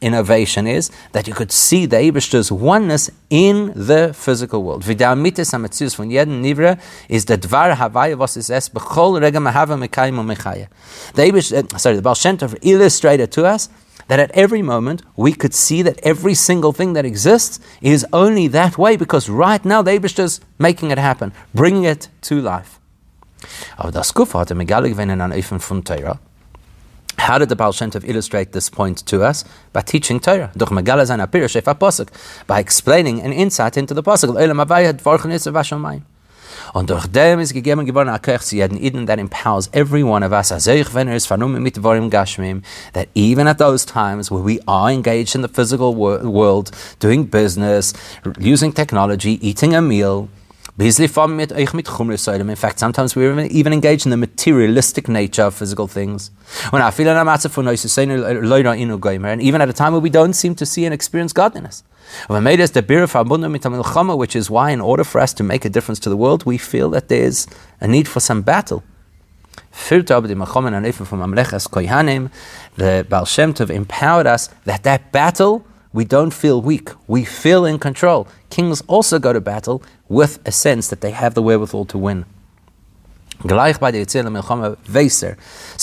innovation 0.01 0.67
is 0.67 0.91
that 1.11 1.27
you 1.27 1.33
could 1.33 1.51
see 1.51 1.85
the 1.85 1.97
Ebershter's 1.97 2.51
oneness 2.51 3.09
in 3.29 3.71
the 3.75 4.13
physical 4.13 4.63
world. 4.63 4.83
Vidamitis 4.83 5.53
ametzius 5.53 5.95
von 5.95 6.09
jeden 6.09 6.41
nivra 6.43 6.79
is 7.07 7.25
the 7.25 7.37
dvar 7.37 7.75
havaya 7.75 8.17
was 8.17 8.35
is 8.35 8.49
es 8.49 8.69
bechol 8.69 9.21
rega 9.21 9.39
mahava 9.39 9.77
mekayim 9.77 10.15
mechaya. 10.25 10.67
The 11.13 11.21
Ebershter, 11.23 11.73
uh, 11.73 11.77
sorry, 11.77 11.95
the 11.95 12.01
Baal 12.01 12.15
Shem 12.15 12.37
Tov 12.37 12.57
illustrated 12.61 13.31
to 13.33 13.45
us 13.45 13.69
that 14.07 14.19
at 14.19 14.31
every 14.31 14.61
moment 14.61 15.03
we 15.15 15.33
could 15.33 15.53
see 15.53 15.81
that 15.83 15.99
every 16.03 16.33
single 16.33 16.73
thing 16.73 16.93
that 16.93 17.05
exists 17.05 17.59
is 17.81 18.05
only 18.11 18.47
that 18.47 18.77
way 18.77 18.97
because 18.97 19.29
right 19.29 19.63
now 19.63 19.81
the 19.81 19.91
Ebershter 19.91 20.23
is 20.23 20.41
making 20.57 20.91
it 20.91 20.97
happen, 20.97 21.31
bringing 21.53 21.85
it 21.85 22.09
to 22.21 22.41
life. 22.41 22.79
Aber 23.77 23.91
das 23.91 24.13
Kufa 24.13 24.39
hat 24.39 24.51
er 24.51 24.57
wenn 24.57 25.09
in 25.09 25.21
an 25.21 25.31
Eifen 25.31 25.59
von 25.59 25.83
Torah. 25.83 26.19
How 27.17 27.37
did 27.37 27.49
the 27.49 27.55
Baal 27.55 27.71
Shem 27.71 27.91
Tov 27.91 28.07
illustrate 28.07 28.51
this 28.51 28.69
point 28.69 29.05
to 29.05 29.23
us? 29.23 29.45
By 29.73 29.81
teaching 29.81 30.19
Torah. 30.19 30.51
By 32.47 32.59
explaining 32.59 33.21
an 33.21 33.33
insight 33.33 33.77
into 33.77 33.93
the 33.93 34.03
Pasuk. 34.03 34.35
Und 36.73 36.89
durch 36.89 37.07
dem 37.07 37.39
ist 37.39 37.53
gegeben 37.53 37.85
geworden 37.85 38.09
a 38.09 38.19
zu 38.39 38.55
jeden 38.55 38.77
Eden 38.77 39.05
that 39.07 39.19
empowers 39.19 39.69
every 39.73 40.03
one 40.03 40.23
of 40.25 40.31
us, 40.31 40.51
as 40.51 40.67
ich 40.67 40.93
wenn 40.93 41.07
er 41.07 41.15
ist 41.15 41.25
vernummen 41.25 41.61
mit 41.61 41.75
Gashmim, 41.75 42.61
that 42.93 43.07
even 43.13 43.47
at 43.47 43.57
those 43.57 43.85
times 43.85 44.31
where 44.31 44.43
we 44.43 44.59
are 44.67 44.91
engaged 44.91 45.35
in 45.35 45.41
the 45.41 45.49
physical 45.49 45.95
wor 45.95 46.19
world, 46.23 46.71
doing 46.99 47.25
business, 47.25 47.93
using 48.39 48.73
technology, 48.73 49.37
eating 49.41 49.75
a 49.75 49.81
meal, 49.81 50.29
in 50.79 52.55
fact, 52.55 52.79
sometimes 52.79 53.15
we 53.15 53.45
even 53.47 53.73
engage 53.73 54.05
in 54.05 54.11
the 54.11 54.17
materialistic 54.17 55.09
nature 55.09 55.43
of 55.43 55.53
physical 55.53 55.87
things. 55.87 56.31
And 56.71 56.81
even 59.41 59.61
at 59.61 59.69
a 59.69 59.73
time 59.73 59.91
where 59.91 60.01
we 60.01 60.09
don't 60.09 60.33
seem 60.33 60.55
to 60.55 60.65
see 60.65 60.85
and 60.85 60.93
experience 60.93 61.33
godliness. 61.33 61.83
Which 62.27 64.35
is 64.35 64.49
why, 64.49 64.71
in 64.71 64.81
order 64.81 65.03
for 65.03 65.21
us 65.21 65.33
to 65.33 65.43
make 65.43 65.65
a 65.65 65.69
difference 65.69 65.99
to 65.99 66.09
the 66.09 66.17
world, 66.17 66.45
we 66.45 66.57
feel 66.57 66.89
that 66.91 67.09
there's 67.09 67.47
a 67.79 67.87
need 67.87 68.07
for 68.07 68.19
some 68.19 68.41
battle. 68.41 68.83
The 72.77 73.05
Baal 73.09 73.25
Shem 73.25 73.53
Tov 73.53 73.69
empowered 73.69 74.27
us 74.27 74.49
that 74.65 74.83
that 74.83 75.11
battle 75.11 75.65
we 75.93 76.05
don't 76.05 76.31
feel 76.31 76.61
weak. 76.61 76.89
We 77.07 77.25
feel 77.25 77.65
in 77.65 77.79
control. 77.79 78.27
Kings 78.49 78.81
also 78.87 79.19
go 79.19 79.33
to 79.33 79.41
battle 79.41 79.83
with 80.07 80.39
a 80.45 80.51
sense 80.51 80.87
that 80.89 81.01
they 81.01 81.11
have 81.11 81.33
the 81.33 81.41
wherewithal 81.41 81.85
to 81.85 81.97
win. 81.97 82.25
So 83.43 83.47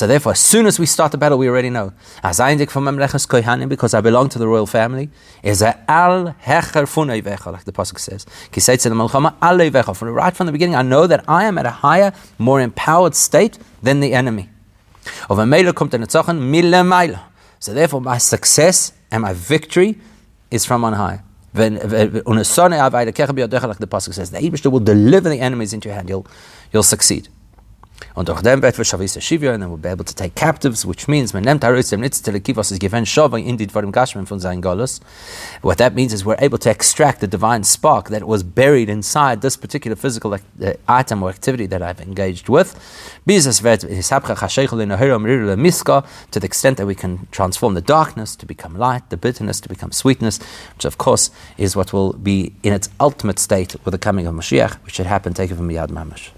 therefore, 0.07 0.33
as 0.33 0.39
soon 0.39 0.67
as 0.67 0.79
we 0.79 0.87
start 0.87 1.11
the 1.11 1.19
battle, 1.19 1.39
we 1.39 1.49
already 1.49 1.71
know. 1.71 1.93
Because 2.23 2.39
I 2.41 4.01
belong 4.01 4.29
to 4.29 4.39
the 4.39 4.47
royal 4.47 4.67
family, 4.67 5.11
is 5.43 5.61
a 5.61 5.77
al 5.91 6.37
hecher 6.45 6.87
funay 6.87 7.21
like 7.53 7.65
the 7.65 7.73
pasuk 7.73 7.99
says. 7.99 8.25
From 9.97 10.09
right 10.09 10.37
from 10.37 10.47
the 10.47 10.53
beginning, 10.53 10.77
I 10.77 10.83
know 10.83 11.09
that 11.09 11.25
I 11.27 11.45
am 11.47 11.59
at 11.59 11.67
a 11.67 11.71
higher, 11.71 12.13
more 12.39 12.61
empowered 12.61 13.17
state 13.17 13.59
than 13.83 13.99
the 13.99 14.15
enemy. 14.15 14.51
So 17.61 17.75
therefore, 17.75 18.01
my 18.01 18.19
success 18.19 18.93
and 19.11 19.23
my 19.23 19.33
victory 19.33 19.99
is 20.51 20.65
from 20.65 20.85
on 20.85 20.93
high. 20.95 21.23
Like 21.55 21.81
the 21.81 22.23
Pasuk 23.91 24.15
says, 24.15 24.31
the 24.31 24.39
Abishter 24.39 24.71
will 24.71 24.81
deliver 24.81 25.29
the 25.29 25.41
enemies 25.41 25.73
into 25.73 25.89
your 25.89 25.97
hand. 25.97 26.09
You'll, 26.09 26.27
you'll 26.73 26.83
succeed. 26.83 27.29
Und 28.15 28.29
durch 28.29 28.43
dem 28.43 28.63
wird 28.63 28.75
Shavisa 28.75 29.21
Shivya, 29.21 29.53
and 29.53 29.63
then 29.63 29.71
we'll 29.71 29.79
be 29.79 29.89
able 29.89 30.05
to 30.05 30.15
take 30.15 30.35
captives, 30.35 30.85
which 30.85 31.09
means 31.09 31.33
man 31.33 31.45
nimmt 31.45 31.63
Haris 31.65 31.91
dem 31.91 32.01
Nitz 32.01 32.21
Telekivos 32.23 32.73
is 32.73 32.79
given 32.79 33.05
Shavah 33.05 33.39
indeed 33.39 33.73
dem 33.75 33.93
Gashman 33.93 34.27
von 34.27 34.41
sein 34.41 34.61
Golus. 34.61 35.01
What 35.63 35.79
that 35.79 35.95
means 35.95 36.13
is 36.13 36.25
we're 36.25 36.37
able 36.41 36.59
to 36.59 36.71
extract 36.71 37.21
the 37.21 37.29
divine 37.29 37.65
spark 37.65 38.09
that 38.11 38.27
was 38.27 38.43
buried 38.43 38.89
inside 38.89 39.41
this 39.41 39.57
particular 39.57 39.97
physical 39.97 40.35
uh, 40.35 40.39
item 40.89 41.23
or 41.23 41.31
activity 41.31 41.67
that 41.67 41.83
I've 41.83 42.01
engaged 42.01 42.49
with. 42.49 42.75
To 46.31 46.41
the 46.41 46.47
extent 46.47 46.77
that 46.77 46.87
we 46.87 46.95
can 46.95 47.29
transform 47.31 47.75
the 47.75 47.81
darkness 47.81 48.37
to 48.37 48.47
become 48.47 48.77
light, 48.77 49.11
the 49.11 49.17
bitterness 49.17 49.61
to 49.61 49.69
become 49.69 49.93
sweetness, 49.93 50.41
which 50.75 50.85
of 50.85 50.99
course 50.99 51.31
is 51.57 51.77
what 51.77 51.93
will 51.93 52.13
be 52.15 52.53
in 52.63 52.73
its 52.73 52.89
ultimate 53.01 53.39
state 53.39 53.77
with 53.85 53.93
the 53.93 53.99
coming 53.99 54.27
of 54.27 54.35
Mashiach, 54.35 54.75
which 54.85 54.95
should 54.95 55.07
happen, 55.07 55.35
take 55.35 55.51
it 55.51 55.57
from 55.57 55.69
Yad 55.69 55.89
Mamash. 55.89 56.31